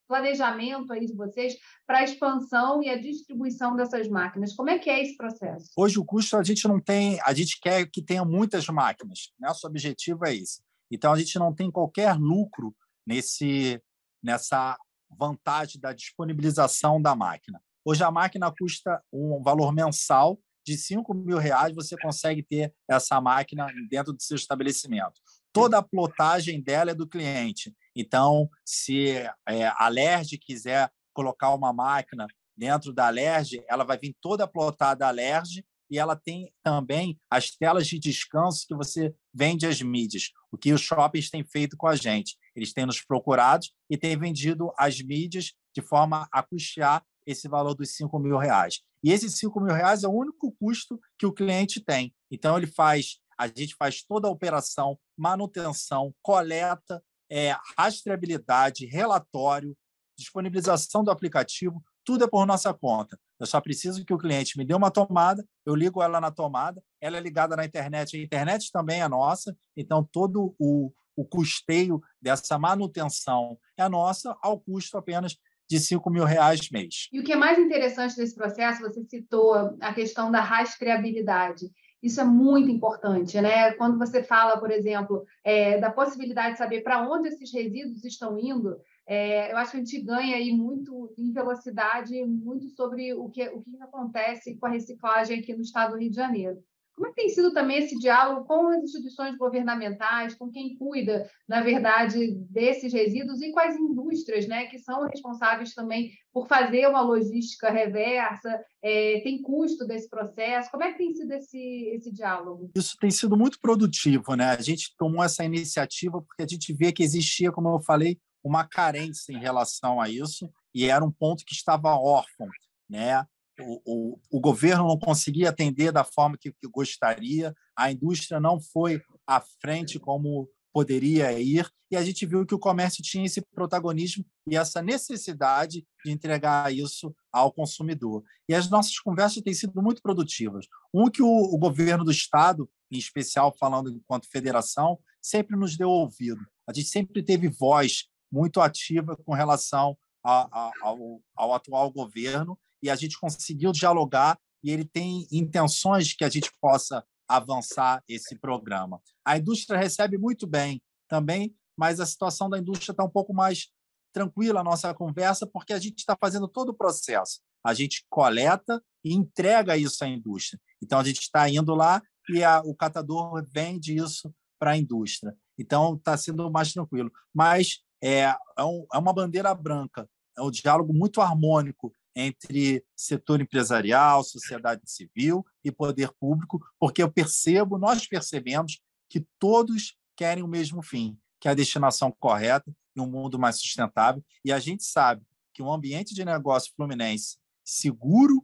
planejamento 0.06 0.92
aí 0.92 1.06
de 1.06 1.14
vocês 1.14 1.56
para 1.86 2.00
a 2.00 2.04
expansão 2.04 2.82
e 2.82 2.90
a 2.90 3.00
distribuição 3.00 3.74
dessas 3.74 4.06
máquinas? 4.06 4.54
Como 4.54 4.68
é 4.68 4.78
que 4.78 4.90
é 4.90 5.02
esse 5.02 5.16
processo? 5.16 5.70
Hoje 5.74 5.98
o 5.98 6.04
custo 6.04 6.36
a 6.36 6.44
gente 6.44 6.68
não 6.68 6.78
tem, 6.78 7.18
a 7.22 7.32
gente 7.32 7.58
quer 7.58 7.88
que 7.90 8.02
tenha 8.02 8.24
muitas 8.24 8.68
máquinas, 8.68 9.32
né? 9.40 9.48
Nosso 9.48 9.66
objetivo 9.66 10.26
é 10.26 10.34
esse. 10.34 10.60
Então 10.90 11.10
a 11.10 11.18
gente 11.18 11.38
não 11.38 11.54
tem 11.54 11.70
qualquer 11.70 12.14
lucro 12.18 12.76
nesse 13.06 13.80
nessa 14.22 14.76
vantagem 15.08 15.80
da 15.80 15.92
disponibilização 15.92 17.00
da 17.00 17.14
máquina. 17.14 17.62
Hoje 17.88 18.02
a 18.02 18.10
máquina 18.10 18.50
custa 18.50 19.00
um 19.12 19.40
valor 19.40 19.72
mensal 19.72 20.40
de 20.66 20.76
5 20.76 21.14
mil 21.14 21.38
reais, 21.38 21.72
você 21.72 21.96
consegue 21.96 22.42
ter 22.42 22.74
essa 22.90 23.20
máquina 23.20 23.72
dentro 23.88 24.12
do 24.12 24.20
seu 24.20 24.34
estabelecimento. 24.34 25.20
Toda 25.52 25.78
a 25.78 25.82
plotagem 25.82 26.60
dela 26.60 26.90
é 26.90 26.94
do 26.94 27.06
cliente. 27.06 27.72
Então, 27.94 28.50
se 28.64 29.10
é, 29.48 29.68
a 29.76 29.86
LERJ 29.86 30.36
quiser 30.36 30.90
colocar 31.14 31.54
uma 31.54 31.72
máquina 31.72 32.26
dentro 32.56 32.92
da 32.92 33.08
LERJ, 33.08 33.62
ela 33.68 33.84
vai 33.84 33.96
vir 33.96 34.16
toda 34.20 34.48
plotada 34.48 35.06
a 35.06 35.12
LERJ 35.12 35.64
e 35.88 35.96
ela 35.96 36.16
tem 36.16 36.52
também 36.64 37.16
as 37.30 37.52
telas 37.52 37.86
de 37.86 38.00
descanso 38.00 38.66
que 38.66 38.74
você 38.74 39.14
vende 39.32 39.64
às 39.64 39.80
mídias, 39.80 40.32
o 40.50 40.58
que 40.58 40.72
os 40.72 40.80
shoppings 40.80 41.30
têm 41.30 41.44
feito 41.44 41.76
com 41.76 41.86
a 41.86 41.94
gente. 41.94 42.36
Eles 42.56 42.72
têm 42.72 42.84
nos 42.84 43.00
procurado 43.00 43.64
e 43.88 43.96
têm 43.96 44.18
vendido 44.18 44.72
as 44.76 45.00
mídias 45.00 45.52
de 45.72 45.80
forma 45.80 46.26
a 46.32 46.42
custear 46.42 47.04
esse 47.26 47.48
valor 47.48 47.74
dos 47.74 47.94
5 47.96 48.18
mil 48.18 48.38
reais. 48.38 48.80
E 49.02 49.12
esses 49.12 49.36
5 49.38 49.60
mil 49.60 49.74
reais 49.74 50.04
é 50.04 50.08
o 50.08 50.12
único 50.12 50.52
custo 50.52 51.00
que 51.18 51.26
o 51.26 51.32
cliente 51.32 51.80
tem. 51.80 52.14
Então, 52.30 52.56
ele 52.56 52.66
faz, 52.66 53.18
a 53.36 53.46
gente 53.48 53.74
faz 53.74 54.02
toda 54.02 54.28
a 54.28 54.30
operação, 54.30 54.98
manutenção, 55.16 56.14
coleta, 56.22 57.02
é, 57.30 57.56
rastreabilidade, 57.76 58.86
relatório, 58.86 59.76
disponibilização 60.16 61.04
do 61.04 61.10
aplicativo, 61.10 61.82
tudo 62.04 62.24
é 62.24 62.28
por 62.28 62.46
nossa 62.46 62.72
conta. 62.72 63.18
Eu 63.38 63.46
só 63.46 63.60
preciso 63.60 64.04
que 64.04 64.14
o 64.14 64.18
cliente 64.18 64.56
me 64.56 64.64
dê 64.64 64.74
uma 64.74 64.90
tomada, 64.90 65.46
eu 65.64 65.74
ligo 65.74 66.02
ela 66.02 66.20
na 66.20 66.30
tomada, 66.30 66.82
ela 67.00 67.18
é 67.18 67.20
ligada 67.20 67.54
na 67.54 67.64
internet, 67.64 68.16
a 68.16 68.22
internet 68.22 68.70
também 68.72 69.02
é 69.02 69.08
nossa, 69.08 69.54
então 69.76 70.08
todo 70.10 70.54
o, 70.58 70.90
o 71.14 71.24
custeio 71.24 72.00
dessa 72.20 72.58
manutenção 72.58 73.58
é 73.76 73.86
nossa, 73.88 74.34
ao 74.40 74.58
custo 74.58 74.96
apenas 74.96 75.36
de 75.68 75.78
5 75.78 76.08
mil 76.10 76.24
reais 76.24 76.70
mês. 76.70 77.08
E 77.12 77.20
o 77.20 77.24
que 77.24 77.32
é 77.32 77.36
mais 77.36 77.58
interessante 77.58 78.16
desse 78.16 78.34
processo, 78.34 78.80
você 78.80 79.02
citou 79.04 79.54
a 79.80 79.92
questão 79.92 80.30
da 80.30 80.40
rastreabilidade. 80.40 81.70
Isso 82.02 82.20
é 82.20 82.24
muito 82.24 82.70
importante, 82.70 83.40
né? 83.40 83.72
Quando 83.72 83.98
você 83.98 84.22
fala, 84.22 84.58
por 84.58 84.70
exemplo, 84.70 85.24
é, 85.42 85.78
da 85.78 85.90
possibilidade 85.90 86.52
de 86.52 86.58
saber 86.58 86.82
para 86.82 87.08
onde 87.08 87.28
esses 87.28 87.52
resíduos 87.52 88.04
estão 88.04 88.38
indo, 88.38 88.76
é, 89.06 89.50
eu 89.52 89.56
acho 89.56 89.72
que 89.72 89.76
a 89.78 89.80
gente 89.80 90.00
ganha 90.02 90.36
aí 90.36 90.52
muito 90.52 91.12
em 91.16 91.32
velocidade, 91.32 92.24
muito 92.24 92.68
sobre 92.70 93.14
o 93.14 93.28
que, 93.28 93.48
o 93.48 93.62
que 93.62 93.82
acontece 93.82 94.56
com 94.56 94.66
a 94.66 94.70
reciclagem 94.70 95.40
aqui 95.40 95.54
no 95.54 95.62
estado 95.62 95.92
do 95.92 95.98
Rio 95.98 96.10
de 96.10 96.16
Janeiro. 96.16 96.62
Como 96.96 97.08
é 97.08 97.10
que 97.10 97.16
tem 97.16 97.28
sido 97.28 97.52
também 97.52 97.78
esse 97.78 97.94
diálogo 97.98 98.46
com 98.46 98.68
as 98.68 98.82
instituições 98.82 99.36
governamentais, 99.36 100.34
com 100.34 100.50
quem 100.50 100.76
cuida, 100.78 101.30
na 101.46 101.60
verdade, 101.60 102.32
desses 102.50 102.90
resíduos 102.90 103.42
e 103.42 103.52
as 103.54 103.76
indústrias, 103.76 104.48
né, 104.48 104.64
que 104.66 104.78
são 104.78 105.06
responsáveis 105.06 105.74
também 105.74 106.10
por 106.32 106.48
fazer 106.48 106.88
uma 106.88 107.02
logística 107.02 107.70
reversa, 107.70 108.58
é, 108.82 109.20
tem 109.20 109.42
custo 109.42 109.86
desse 109.86 110.08
processo? 110.08 110.70
Como 110.70 110.84
é 110.84 110.92
que 110.92 110.98
tem 110.98 111.12
sido 111.12 111.30
esse, 111.32 111.58
esse 111.94 112.10
diálogo? 112.10 112.70
Isso 112.74 112.96
tem 112.98 113.10
sido 113.10 113.36
muito 113.36 113.60
produtivo, 113.60 114.34
né? 114.34 114.50
A 114.50 114.62
gente 114.62 114.94
tomou 114.96 115.22
essa 115.22 115.44
iniciativa 115.44 116.22
porque 116.22 116.42
a 116.42 116.48
gente 116.48 116.72
vê 116.72 116.92
que 116.92 117.02
existia, 117.02 117.52
como 117.52 117.68
eu 117.68 117.80
falei, 117.80 118.18
uma 118.42 118.66
carência 118.66 119.32
em 119.32 119.38
relação 119.38 120.00
a 120.00 120.08
isso 120.08 120.50
e 120.74 120.88
era 120.88 121.04
um 121.04 121.10
ponto 121.10 121.44
que 121.44 121.54
estava 121.54 121.94
órfão, 121.94 122.48
né? 122.88 123.26
O, 123.60 124.18
o, 124.30 124.40
governo 124.40 124.86
não 124.86 124.98
conseguia 124.98 125.48
atender 125.48 125.90
da 125.90 126.04
forma 126.04 126.36
que, 126.38 126.52
que, 126.52 126.68
gostaria, 126.68 127.54
a 127.76 127.90
indústria 127.90 128.38
não 128.38 128.60
foi 128.60 129.00
à 129.26 129.40
frente 129.40 129.98
como 129.98 130.48
poderia 130.72 131.32
ir, 131.40 131.70
e 131.90 131.96
a 131.96 132.04
gente 132.04 132.26
viu 132.26 132.44
que 132.44 132.54
o 132.54 132.58
comércio 132.58 133.02
tinha 133.02 133.24
esse 133.24 133.40
protagonismo 133.40 134.22
e 134.46 134.56
essa 134.56 134.82
necessidade 134.82 135.86
de 136.04 136.10
entregar 136.10 136.70
isso 136.70 137.14
ao 137.32 137.50
consumidor. 137.50 138.22
E 138.46 138.54
as 138.54 138.68
nossas 138.68 138.98
conversas 138.98 139.42
têm 139.42 139.54
sido 139.54 139.80
muito 139.80 140.02
produtivas. 140.02 140.66
Um 140.92 141.08
que 141.08 141.22
o, 141.22 141.26
o 141.26 141.56
governo 141.56 142.04
do 142.04 142.10
Estado, 142.10 142.68
em 142.90 142.98
especial 142.98 143.56
falando 143.58 143.88
enquanto 143.88 144.28
federação, 144.30 144.98
sempre 145.22 145.56
nos 145.56 145.78
deu 145.78 145.88
ouvido. 145.88 146.44
A 146.68 146.74
gente 146.74 146.88
sempre 146.88 147.22
teve 147.22 147.48
voz 147.48 148.08
muito 148.30 148.60
ativa 148.60 149.16
com 149.16 149.32
relação 149.32 149.96
a, 150.22 150.42
a, 150.52 150.72
ao, 150.82 151.22
ao 151.34 151.54
atual 151.54 151.90
governo 151.90 152.58
e 152.82 152.90
a 152.90 152.96
gente 152.96 153.18
conseguiu 153.18 153.72
dialogar 153.72 154.38
e 154.62 154.70
ele 154.70 154.84
tem 154.84 155.26
intenções 155.30 156.12
que 156.12 156.24
a 156.24 156.28
gente 156.28 156.50
possa 156.60 157.04
avançar 157.28 158.02
esse 158.08 158.36
programa. 158.38 159.00
A 159.24 159.36
indústria 159.36 159.78
recebe 159.78 160.16
muito 160.18 160.46
bem 160.46 160.80
também, 161.08 161.54
mas 161.76 162.00
a 162.00 162.06
situação 162.06 162.48
da 162.48 162.58
indústria 162.58 162.92
está 162.92 163.04
um 163.04 163.10
pouco 163.10 163.34
mais 163.34 163.68
tranquila 164.12 164.60
a 164.60 164.64
nossa 164.64 164.94
conversa, 164.94 165.46
porque 165.46 165.72
a 165.72 165.78
gente 165.78 165.98
está 165.98 166.16
fazendo 166.18 166.48
todo 166.48 166.70
o 166.70 166.74
processo. 166.74 167.40
A 167.62 167.74
gente 167.74 168.06
coleta 168.08 168.82
e 169.04 169.12
entrega 169.12 169.76
isso 169.76 170.02
à 170.04 170.08
indústria. 170.08 170.60
Então, 170.82 170.98
a 170.98 171.04
gente 171.04 171.20
está 171.20 171.48
indo 171.48 171.74
lá 171.74 172.02
e 172.30 172.42
a, 172.42 172.60
o 172.60 172.74
catador 172.74 173.44
vende 173.52 173.94
isso 173.94 174.32
para 174.58 174.72
a 174.72 174.76
indústria. 174.76 175.36
Então, 175.58 175.94
está 175.94 176.16
sendo 176.16 176.50
mais 176.50 176.72
tranquilo. 176.72 177.10
Mas 177.34 177.80
é, 178.02 178.34
é, 178.56 178.64
um, 178.64 178.86
é 178.92 178.98
uma 178.98 179.12
bandeira 179.12 179.54
branca, 179.54 180.08
é 180.36 180.42
um 180.42 180.50
diálogo 180.50 180.92
muito 180.94 181.20
harmônico 181.20 181.92
entre 182.16 182.82
setor 182.96 183.42
empresarial, 183.42 184.24
sociedade 184.24 184.80
civil 184.86 185.44
e 185.62 185.70
poder 185.70 186.10
público, 186.18 186.64
porque 186.80 187.02
eu 187.02 187.12
percebo, 187.12 187.76
nós 187.76 188.08
percebemos 188.08 188.80
que 189.08 189.26
todos 189.38 189.94
querem 190.16 190.42
o 190.42 190.48
mesmo 190.48 190.82
fim, 190.82 191.18
que 191.38 191.46
é 191.46 191.50
a 191.50 191.54
destinação 191.54 192.10
correta 192.18 192.74
e 192.96 193.00
um 193.00 193.06
mundo 193.06 193.38
mais 193.38 193.56
sustentável, 193.60 194.24
e 194.42 194.50
a 194.50 194.58
gente 194.58 194.82
sabe 194.82 195.22
que 195.52 195.62
um 195.62 195.70
ambiente 195.70 196.14
de 196.14 196.24
negócio 196.24 196.72
fluminense 196.74 197.36
seguro 197.62 198.42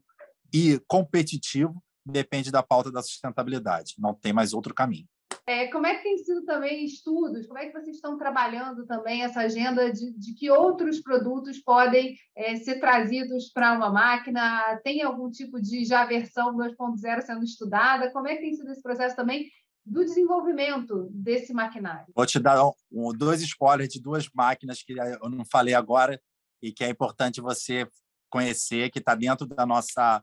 e 0.53 0.79
competitivo 0.87 1.83
depende 2.05 2.51
da 2.51 2.63
pauta 2.63 2.93
da 2.93 3.03
sustentabilidade. 3.03 3.95
Não 3.99 4.13
tem 4.15 4.33
mais 4.33 4.53
outro 4.53 4.75
caminho. 4.75 5.09
É, 5.45 5.67
como 5.69 5.87
é 5.87 5.97
que 5.97 6.05
tem 6.05 6.19
sido 6.19 6.45
também 6.45 6.85
estudos? 6.85 7.47
Como 7.47 7.59
é 7.59 7.67
que 7.67 7.73
vocês 7.73 7.97
estão 7.97 8.17
trabalhando 8.17 8.87
também 8.87 9.25
essa 9.25 9.41
agenda 9.41 9.93
de, 9.93 10.13
de 10.13 10.35
que 10.35 10.49
outros 10.49 11.01
produtos 11.01 11.59
podem 11.59 12.17
é, 12.37 12.57
ser 12.57 12.79
trazidos 12.79 13.51
para 13.53 13.73
uma 13.73 13.91
máquina? 13.91 14.81
Tem 14.85 15.03
algum 15.03 15.29
tipo 15.31 15.61
de 15.61 15.85
já 15.85 16.05
versão 16.05 16.55
2.0 16.57 17.23
sendo 17.23 17.45
estudada? 17.45 18.13
Como 18.13 18.29
é 18.29 18.37
que 18.37 18.43
tem 18.43 18.55
sido 18.55 18.71
esse 18.71 18.83
processo 18.83 19.17
também 19.17 19.51
do 19.85 20.05
desenvolvimento 20.05 21.09
desse 21.11 21.53
maquinário? 21.53 22.07
Vou 22.15 22.25
te 22.25 22.39
dar 22.39 22.65
um, 22.93 23.13
dois 23.13 23.43
spoilers 23.43 23.93
de 23.93 24.01
duas 24.01 24.29
máquinas 24.33 24.81
que 24.81 24.93
eu 24.93 25.29
não 25.29 25.45
falei 25.45 25.75
agora 25.75 26.21
e 26.63 26.71
que 26.71 26.85
é 26.85 26.89
importante 26.89 27.41
você 27.41 27.89
conhecer, 28.31 28.91
que 28.91 29.01
está 29.01 29.17
dentro 29.17 29.45
da 29.45 29.67
nossa, 29.67 30.23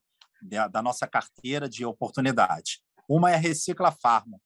da 0.72 0.82
nossa 0.82 1.06
carteira 1.06 1.68
de 1.68 1.84
oportunidade. 1.84 2.80
Uma 3.06 3.32
é 3.32 3.36
a 3.36 3.38
Recicla 3.38 3.92
Farma 3.92 4.40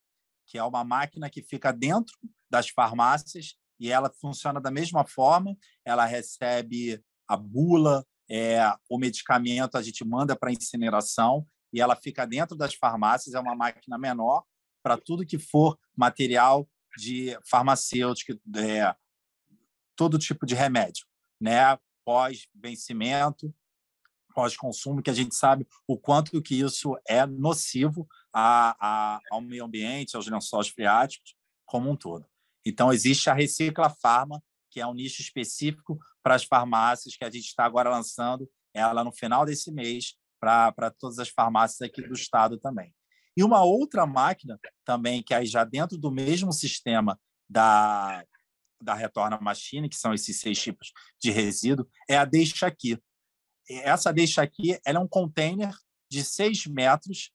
que 0.45 0.58
é 0.58 0.63
uma 0.63 0.84
máquina 0.84 1.29
que 1.29 1.41
fica 1.41 1.71
dentro 1.71 2.15
das 2.49 2.69
farmácias 2.69 3.56
e 3.79 3.91
ela 3.91 4.12
funciona 4.21 4.62
da 4.62 4.71
mesma 4.71 5.06
forma. 5.06 5.58
Ela 5.86 6.06
recebe 6.06 7.03
a 7.27 7.36
bula, 7.36 8.06
é, 8.29 8.60
o 8.89 8.97
medicamento 8.97 9.77
a 9.77 9.82
gente 9.82 10.03
manda 10.06 10.36
para 10.36 10.51
incineração 10.51 11.45
e 11.71 11.82
ela 11.82 11.95
fica 11.95 12.25
dentro 12.25 12.56
das 12.56 12.73
farmácias. 12.75 13.36
É 13.36 13.39
uma 13.39 13.56
máquina 13.56 13.97
menor 13.97 14.43
para 14.84 14.97
tudo 14.97 15.25
que 15.25 15.39
for 15.39 15.77
material 15.95 16.69
de 16.97 17.38
farmacêutico, 17.49 18.39
é, 18.56 18.95
todo 19.95 20.19
tipo 20.19 20.45
de 20.45 20.53
remédio, 20.53 21.06
né? 21.41 21.77
Pós 22.06 22.47
vencimento, 22.53 23.53
pós 24.34 24.58
consumo, 24.58 25.02
que 25.02 25.10
a 25.10 25.13
gente 25.13 25.36
sabe 25.36 25.67
o 25.88 25.98
quanto 25.98 26.41
que 26.41 26.60
isso 26.60 26.98
é 27.08 27.26
nocivo 27.26 28.08
a, 28.34 28.76
a, 28.80 29.19
ao 29.32 29.41
meio 29.41 29.65
ambiente, 29.65 30.15
aos 30.15 30.28
lençóis 30.28 30.69
freáticos, 30.69 31.36
como 31.65 31.89
um 31.89 31.96
todo. 31.96 32.26
Então, 32.65 32.91
existe 32.91 33.30
a 33.30 33.34
Recicla 33.34 33.89
Farma, 33.89 34.41
que 34.69 34.80
é 34.80 34.88
um 34.88 34.93
nicho 34.93 35.22
específico 35.22 36.00
para 36.24 36.36
as 36.36 36.43
farmácias, 36.43 37.15
que 37.15 37.26
a 37.26 37.30
gente 37.30 37.46
está 37.46 37.65
agora 37.65 37.89
lançando 37.89 38.50
ela 38.74 39.04
no 39.04 39.12
final 39.12 39.46
desse 39.46 39.72
mês 39.72 40.15
para 40.39 40.91
todas 40.98 41.19
as 41.19 41.30
farmácias 41.30 41.82
aqui 41.82 42.02
do 42.02 42.13
estado 42.13 42.58
também. 42.58 42.93
E 43.36 43.43
uma 43.43 43.63
outra 43.63 44.06
máquina 44.06 44.60
também, 44.86 45.24
que 45.24 45.34
aí 45.34 45.46
já 45.46 45.63
dentro 45.63 45.98
do 45.98 46.12
mesmo 46.12 46.52
sistema 46.52 47.19
da, 47.50 48.24
da 48.82 48.93
Retorna 48.93 49.39
Machine, 49.39 49.89
que 49.89 49.96
são 49.96 50.13
esses 50.13 50.39
seis 50.39 50.62
tipos 50.62 50.91
de 51.19 51.32
resíduo, 51.32 51.88
é 52.10 52.17
a 52.17 52.26
Deixa 52.26 52.67
Aqui. 52.67 52.98
Essa 53.69 54.12
Deixa 54.12 54.41
Aqui 54.41 54.80
ela 54.86 54.99
é 54.99 55.02
um 55.02 55.08
container 55.08 55.73
de 56.10 56.23
seis 56.23 56.65
metros 56.65 57.32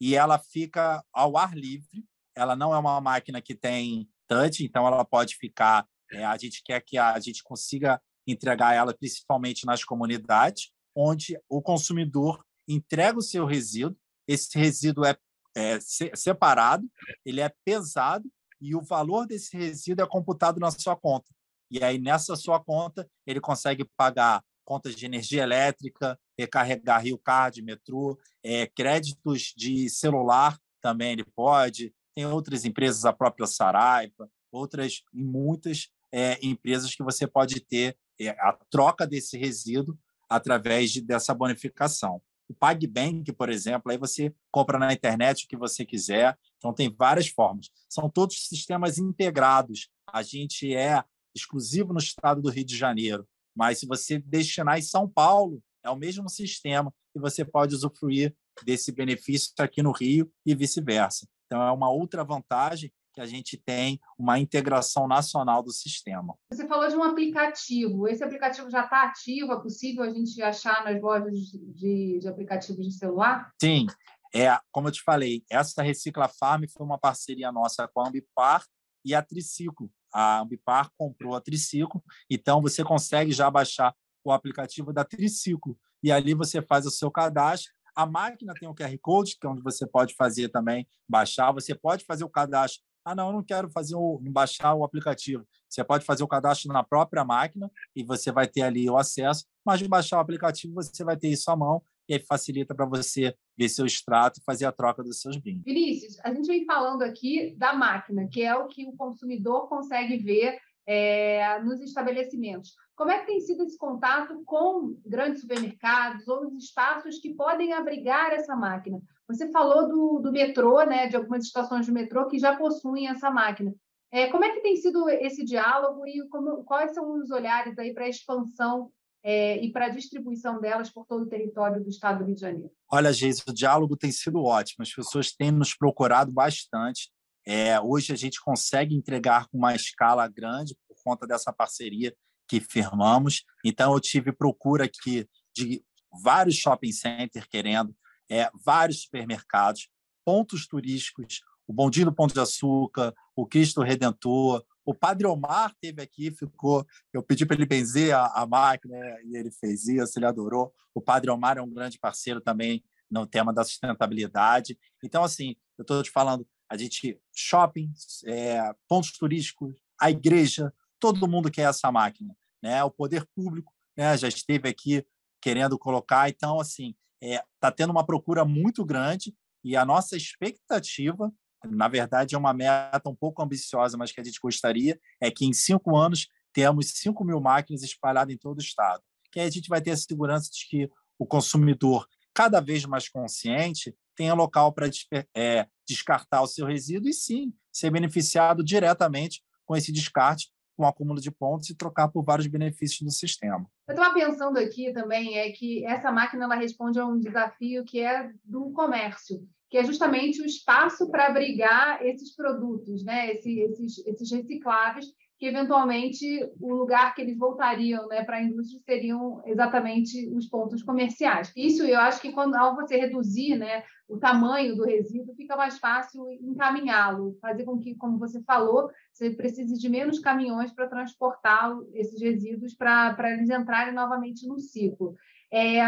e 0.00 0.14
ela 0.14 0.38
fica 0.38 1.04
ao 1.12 1.36
ar 1.36 1.56
livre. 1.56 2.04
Ela 2.36 2.54
não 2.54 2.74
é 2.74 2.78
uma 2.78 3.00
máquina 3.00 3.40
que 3.40 3.54
tem 3.54 4.08
touch, 4.28 4.64
então 4.64 4.86
ela 4.86 5.04
pode 5.04 5.36
ficar. 5.36 5.86
É, 6.12 6.24
a 6.24 6.36
gente 6.36 6.62
quer 6.62 6.80
que 6.80 6.98
a 6.98 7.18
gente 7.18 7.42
consiga 7.42 8.00
entregar 8.26 8.74
ela 8.74 8.94
principalmente 8.94 9.66
nas 9.66 9.84
comunidades, 9.84 10.70
onde 10.94 11.38
o 11.48 11.60
consumidor 11.62 12.44
entrega 12.68 13.18
o 13.18 13.22
seu 13.22 13.46
resíduo. 13.46 13.96
Esse 14.26 14.58
resíduo 14.58 15.04
é, 15.04 15.16
é 15.56 15.78
separado, 15.80 16.88
ele 17.24 17.40
é 17.40 17.52
pesado 17.64 18.30
e 18.60 18.74
o 18.74 18.82
valor 18.82 19.26
desse 19.26 19.56
resíduo 19.56 20.04
é 20.04 20.08
computado 20.08 20.58
na 20.58 20.70
sua 20.70 20.96
conta. 20.96 21.30
E 21.70 21.82
aí, 21.82 21.98
nessa 21.98 22.36
sua 22.36 22.62
conta, 22.62 23.08
ele 23.26 23.40
consegue 23.40 23.84
pagar 23.96 24.42
contas 24.64 24.94
de 24.94 25.06
energia 25.06 25.42
elétrica, 25.42 26.18
recarregar 26.38 27.02
Rio 27.02 27.18
Card, 27.18 27.60
metrô, 27.62 28.18
é, 28.42 28.66
créditos 28.66 29.52
de 29.56 29.88
celular 29.88 30.58
também 30.80 31.12
ele 31.12 31.24
pode. 31.24 31.94
Tem 32.14 32.26
outras 32.26 32.64
empresas, 32.64 33.06
a 33.06 33.12
própria 33.12 33.46
Saraiva, 33.46 34.30
outras 34.52 35.02
e 35.12 35.24
muitas 35.24 35.88
é, 36.12 36.38
empresas 36.46 36.94
que 36.94 37.02
você 37.02 37.26
pode 37.26 37.58
ter 37.60 37.96
é, 38.20 38.28
a 38.28 38.56
troca 38.70 39.06
desse 39.06 39.38
resíduo 39.38 39.98
através 40.28 40.92
de, 40.92 41.00
dessa 41.00 41.34
bonificação. 41.34 42.20
O 42.46 42.54
PagBank, 42.54 43.32
por 43.32 43.48
exemplo, 43.48 43.90
aí 43.90 43.96
você 43.96 44.32
compra 44.50 44.78
na 44.78 44.92
internet 44.92 45.44
o 45.44 45.48
que 45.48 45.56
você 45.56 45.84
quiser. 45.84 46.38
Então, 46.58 46.74
tem 46.74 46.94
várias 46.94 47.28
formas. 47.28 47.70
São 47.88 48.10
todos 48.10 48.46
sistemas 48.46 48.98
integrados. 48.98 49.88
A 50.06 50.22
gente 50.22 50.74
é 50.74 51.02
exclusivo 51.34 51.92
no 51.92 51.98
estado 51.98 52.42
do 52.42 52.50
Rio 52.50 52.64
de 52.64 52.76
Janeiro. 52.76 53.26
Mas 53.54 53.78
se 53.78 53.86
você 53.86 54.18
destinar 54.18 54.78
em 54.78 54.82
São 54.82 55.08
Paulo, 55.08 55.62
é 55.84 55.90
o 55.90 55.96
mesmo 55.96 56.28
sistema 56.28 56.92
e 57.14 57.20
você 57.20 57.44
pode 57.44 57.74
usufruir 57.74 58.34
desse 58.64 58.90
benefício 58.92 59.52
aqui 59.58 59.82
no 59.82 59.92
Rio 59.92 60.30
e 60.44 60.54
vice-versa. 60.54 61.28
Então, 61.46 61.62
é 61.62 61.70
uma 61.70 61.90
outra 61.90 62.24
vantagem 62.24 62.92
que 63.12 63.20
a 63.20 63.26
gente 63.26 63.56
tem 63.56 64.00
uma 64.18 64.40
integração 64.40 65.06
nacional 65.06 65.62
do 65.62 65.70
sistema. 65.70 66.36
Você 66.52 66.66
falou 66.66 66.88
de 66.88 66.96
um 66.96 67.02
aplicativo. 67.02 68.08
Esse 68.08 68.24
aplicativo 68.24 68.68
já 68.68 68.82
está 68.82 69.04
ativo? 69.04 69.52
É 69.52 69.60
possível 69.60 70.02
a 70.02 70.10
gente 70.10 70.42
achar 70.42 70.84
nas 70.84 71.00
lojas 71.00 71.32
de, 71.36 72.18
de 72.18 72.28
aplicativos 72.28 72.84
de 72.84 72.92
celular? 72.92 73.52
Sim. 73.60 73.86
É, 74.34 74.58
como 74.72 74.88
eu 74.88 74.92
te 74.92 75.00
falei, 75.00 75.44
essa 75.48 75.80
Recicla 75.80 76.26
Farm 76.26 76.64
foi 76.68 76.84
uma 76.84 76.98
parceria 76.98 77.52
nossa 77.52 77.86
com 77.86 78.00
a 78.00 78.08
Ambipar 78.08 78.64
e 79.04 79.14
a 79.14 79.22
Triciclo 79.22 79.88
a 80.14 80.40
Ambipar 80.40 80.88
comprou 80.96 81.34
a 81.34 81.40
Triciclo, 81.40 82.02
então 82.30 82.62
você 82.62 82.84
consegue 82.84 83.32
já 83.32 83.50
baixar 83.50 83.92
o 84.24 84.30
aplicativo 84.30 84.92
da 84.92 85.04
Triciclo 85.04 85.76
e 86.02 86.12
ali 86.12 86.34
você 86.34 86.62
faz 86.62 86.86
o 86.86 86.90
seu 86.90 87.10
cadastro. 87.10 87.72
A 87.96 88.06
máquina 88.06 88.54
tem 88.54 88.68
um 88.68 88.74
QR 88.74 88.96
Code, 89.02 89.36
que 89.38 89.46
é 89.46 89.50
onde 89.50 89.62
você 89.62 89.86
pode 89.86 90.14
fazer 90.14 90.48
também, 90.48 90.86
baixar. 91.08 91.52
Você 91.52 91.74
pode 91.74 92.04
fazer 92.04 92.24
o 92.24 92.28
cadastro. 92.28 92.82
Ah, 93.04 93.14
não, 93.14 93.28
eu 93.28 93.32
não 93.34 93.42
quero 93.42 93.70
fazer 93.70 93.94
o, 93.94 94.18
baixar 94.30 94.74
o 94.74 94.84
aplicativo. 94.84 95.46
Você 95.68 95.84
pode 95.84 96.04
fazer 96.04 96.22
o 96.22 96.28
cadastro 96.28 96.72
na 96.72 96.82
própria 96.82 97.24
máquina 97.24 97.70
e 97.94 98.02
você 98.02 98.32
vai 98.32 98.46
ter 98.46 98.62
ali 98.62 98.88
o 98.88 98.96
acesso, 98.96 99.44
mas 99.64 99.80
de 99.80 99.88
baixar 99.88 100.18
o 100.18 100.20
aplicativo 100.20 100.74
você 100.74 101.04
vai 101.04 101.16
ter 101.16 101.28
isso 101.28 101.50
à 101.50 101.56
mão 101.56 101.82
e 102.08 102.18
facilita 102.18 102.74
para 102.74 102.86
você 102.86 103.34
ver 103.56 103.68
seu 103.68 103.86
extrato 103.86 104.40
e 104.40 104.44
fazer 104.44 104.64
a 104.66 104.72
troca 104.72 105.02
dos 105.02 105.20
seus 105.20 105.36
bens. 105.36 105.62
Vinícius, 105.64 106.18
a 106.20 106.32
gente 106.32 106.46
vem 106.46 106.64
falando 106.64 107.02
aqui 107.02 107.54
da 107.56 107.72
máquina, 107.72 108.28
que 108.30 108.42
é 108.42 108.54
o 108.54 108.66
que 108.68 108.86
o 108.86 108.96
consumidor 108.96 109.68
consegue 109.68 110.16
ver 110.18 110.58
é, 110.86 111.60
nos 111.60 111.80
estabelecimentos. 111.80 112.74
Como 112.96 113.10
é 113.10 113.18
que 113.18 113.26
tem 113.26 113.40
sido 113.40 113.64
esse 113.64 113.76
contato 113.76 114.42
com 114.44 114.96
grandes 115.04 115.40
supermercados 115.40 116.28
ou 116.28 116.46
os 116.46 116.54
espaços 116.62 117.18
que 117.18 117.34
podem 117.34 117.72
abrigar 117.72 118.32
essa 118.32 118.54
máquina? 118.54 119.00
Você 119.26 119.50
falou 119.50 119.88
do, 119.88 120.20
do 120.20 120.32
metrô, 120.32 120.82
né, 120.84 121.08
de 121.08 121.16
algumas 121.16 121.44
estações 121.44 121.86
do 121.86 121.92
metrô 121.92 122.28
que 122.28 122.38
já 122.38 122.56
possuem 122.56 123.08
essa 123.08 123.30
máquina. 123.30 123.74
É, 124.12 124.28
como 124.28 124.44
é 124.44 124.50
que 124.50 124.60
tem 124.60 124.76
sido 124.76 125.08
esse 125.08 125.44
diálogo 125.44 126.06
e 126.06 126.28
como, 126.28 126.62
quais 126.62 126.94
são 126.94 127.18
os 127.18 127.30
olhares 127.30 127.76
aí 127.78 127.92
para 127.92 128.04
a 128.04 128.08
expansão 128.08 128.92
é, 129.24 129.56
e 129.64 129.72
para 129.72 129.86
a 129.86 129.88
distribuição 129.88 130.60
delas 130.60 130.90
por 130.90 131.06
todo 131.06 131.22
o 131.22 131.28
território 131.28 131.82
do 131.82 131.88
Estado 131.88 132.18
do 132.18 132.26
Rio 132.26 132.34
de 132.34 132.42
Janeiro? 132.42 132.70
Olha, 132.92 133.10
Geis, 133.10 133.42
o 133.48 133.54
diálogo 133.54 133.96
tem 133.96 134.12
sido 134.12 134.44
ótimo. 134.44 134.82
As 134.82 134.92
pessoas 134.92 135.32
têm 135.32 135.50
nos 135.50 135.74
procurado 135.74 136.30
bastante. 136.30 137.10
É, 137.46 137.80
hoje 137.80 138.12
a 138.12 138.16
gente 138.16 138.38
consegue 138.40 138.94
entregar 138.94 139.48
com 139.48 139.56
uma 139.56 139.74
escala 139.74 140.28
grande 140.28 140.76
por 140.86 140.96
conta 141.02 141.26
dessa 141.26 141.50
parceria 141.50 142.14
que 142.46 142.60
firmamos. 142.60 143.44
Então, 143.64 143.94
eu 143.94 144.00
tive 144.00 144.30
procura 144.30 144.84
aqui 144.84 145.26
de 145.56 145.82
vários 146.22 146.56
shopping 146.56 146.92
centers 146.92 147.46
querendo, 147.46 147.96
é, 148.30 148.50
vários 148.62 149.02
supermercados, 149.02 149.88
pontos 150.22 150.66
turísticos, 150.66 151.40
o 151.66 151.72
Bondinho 151.72 152.06
do 152.06 152.14
Ponto 152.14 152.34
de 152.34 152.40
Açúcar, 152.40 153.14
o 153.34 153.46
Cristo 153.46 153.82
Redentor, 153.82 154.62
o 154.84 154.94
Padre 154.94 155.26
Omar 155.26 155.74
teve 155.80 156.02
aqui, 156.02 156.30
ficou. 156.30 156.86
Eu 157.12 157.22
pedi 157.22 157.46
para 157.46 157.56
ele 157.56 157.66
benzer 157.66 158.14
a, 158.14 158.26
a 158.26 158.46
máquina 158.46 158.98
né, 158.98 159.22
e 159.24 159.36
ele 159.36 159.50
fez 159.50 159.88
isso, 159.88 160.18
ele 160.18 160.26
adorou. 160.26 160.72
O 160.94 161.00
Padre 161.00 161.30
Omar 161.30 161.58
é 161.58 161.62
um 161.62 161.72
grande 161.72 161.98
parceiro 161.98 162.40
também 162.40 162.84
no 163.10 163.26
tema 163.26 163.52
da 163.52 163.64
sustentabilidade. 163.64 164.78
Então, 165.02 165.24
assim, 165.24 165.56
eu 165.78 165.82
estou 165.82 166.02
te 166.02 166.10
falando, 166.10 166.46
a 166.68 166.76
gente 166.76 167.20
shopping, 167.32 167.90
é, 168.26 168.74
pontos 168.88 169.12
turísticos, 169.12 169.74
a 170.00 170.10
igreja, 170.10 170.72
todo 170.98 171.28
mundo 171.28 171.50
quer 171.50 171.68
essa 171.68 171.90
máquina, 171.90 172.34
né? 172.62 172.82
O 172.84 172.90
poder 172.90 173.26
público, 173.34 173.72
né? 173.96 174.16
Já 174.16 174.28
esteve 174.28 174.68
aqui 174.68 175.04
querendo 175.40 175.78
colocar. 175.78 176.28
Então, 176.28 176.58
assim, 176.60 176.94
está 177.20 177.42
é, 177.42 177.44
tá 177.60 177.70
tendo 177.70 177.90
uma 177.90 178.04
procura 178.04 178.44
muito 178.44 178.84
grande 178.84 179.34
e 179.62 179.76
a 179.76 179.84
nossa 179.84 180.16
expectativa 180.16 181.32
na 181.70 181.88
verdade, 181.88 182.34
é 182.34 182.38
uma 182.38 182.52
meta 182.52 183.08
um 183.08 183.14
pouco 183.14 183.42
ambiciosa, 183.42 183.96
mas 183.96 184.12
que 184.12 184.20
a 184.20 184.24
gente 184.24 184.40
gostaria, 184.40 184.98
é 185.20 185.30
que 185.30 185.44
em 185.44 185.52
cinco 185.52 185.96
anos 185.96 186.28
temos 186.52 186.92
5 186.94 187.24
mil 187.24 187.40
máquinas 187.40 187.82
espalhadas 187.82 188.32
em 188.32 188.38
todo 188.38 188.58
o 188.58 188.62
estado. 188.62 189.02
Que 189.32 189.40
aí 189.40 189.46
a 189.46 189.50
gente 189.50 189.68
vai 189.68 189.80
ter 189.80 189.90
a 189.90 189.96
segurança 189.96 190.48
de 190.50 190.66
que 190.68 190.90
o 191.18 191.26
consumidor, 191.26 192.06
cada 192.32 192.60
vez 192.60 192.86
mais 192.86 193.08
consciente, 193.08 193.94
tenha 194.14 194.34
local 194.34 194.72
para 194.72 194.88
é, 195.36 195.66
descartar 195.86 196.42
o 196.42 196.46
seu 196.46 196.64
resíduo 196.64 197.08
e 197.08 197.12
sim 197.12 197.52
ser 197.72 197.90
beneficiado 197.90 198.64
diretamente 198.64 199.42
com 199.66 199.76
esse 199.76 199.90
descarte, 199.90 200.48
com 200.76 200.84
o 200.84 200.86
acúmulo 200.86 201.20
de 201.20 201.30
pontos 201.30 201.70
e 201.70 201.74
trocar 201.74 202.08
por 202.08 202.24
vários 202.24 202.46
benefícios 202.46 203.00
do 203.00 203.10
sistema. 203.10 203.68
Eu 203.88 203.94
estava 203.94 204.14
pensando 204.14 204.58
aqui 204.58 204.92
também 204.92 205.38
é 205.38 205.50
que 205.50 205.84
essa 205.84 206.12
máquina 206.12 206.44
ela 206.44 206.54
responde 206.54 206.98
a 206.98 207.06
um 207.06 207.18
desafio 207.18 207.84
que 207.84 208.00
é 208.00 208.30
do 208.44 208.70
comércio, 208.70 209.46
que 209.70 209.78
é 209.78 209.84
justamente 209.84 210.40
o 210.40 210.46
espaço 210.46 211.10
para 211.10 211.26
abrigar 211.26 212.04
esses 212.04 212.34
produtos, 212.34 213.04
né? 213.04 213.32
esses, 213.32 213.98
esses 214.06 214.30
recicláveis 214.30 215.06
que 215.38 215.46
eventualmente 215.46 216.24
o 216.60 216.72
lugar 216.74 217.14
que 217.14 217.20
eles 217.20 217.36
voltariam 217.36 218.06
né, 218.06 218.24
para 218.24 218.36
a 218.36 218.42
indústria 218.42 218.80
seriam 218.84 219.42
exatamente 219.44 220.28
os 220.34 220.46
pontos 220.46 220.82
comerciais. 220.82 221.52
Isso 221.56 221.82
eu 221.82 221.98
acho 221.98 222.20
que 222.20 222.32
quando 222.32 222.54
ao 222.54 222.76
você 222.76 222.96
reduzir 222.96 223.56
né, 223.56 223.82
o 224.08 224.16
tamanho 224.16 224.76
do 224.76 224.84
resíduo, 224.84 225.34
fica 225.34 225.56
mais 225.56 225.78
fácil 225.78 226.30
encaminhá-lo, 226.40 227.36
fazer 227.40 227.64
com 227.64 227.78
que, 227.78 227.94
como 227.96 228.18
você 228.18 228.42
falou, 228.44 228.88
você 229.12 229.30
precise 229.30 229.76
de 229.78 229.88
menos 229.88 230.18
caminhões 230.18 230.72
para 230.72 230.88
transportar 230.88 231.76
esses 231.92 232.20
resíduos 232.22 232.74
para 232.74 233.30
eles 233.32 233.50
entrarem 233.50 233.92
novamente 233.92 234.46
no 234.46 234.58
ciclo. 234.58 235.14
É, 235.52 235.82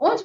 onde 0.00 0.24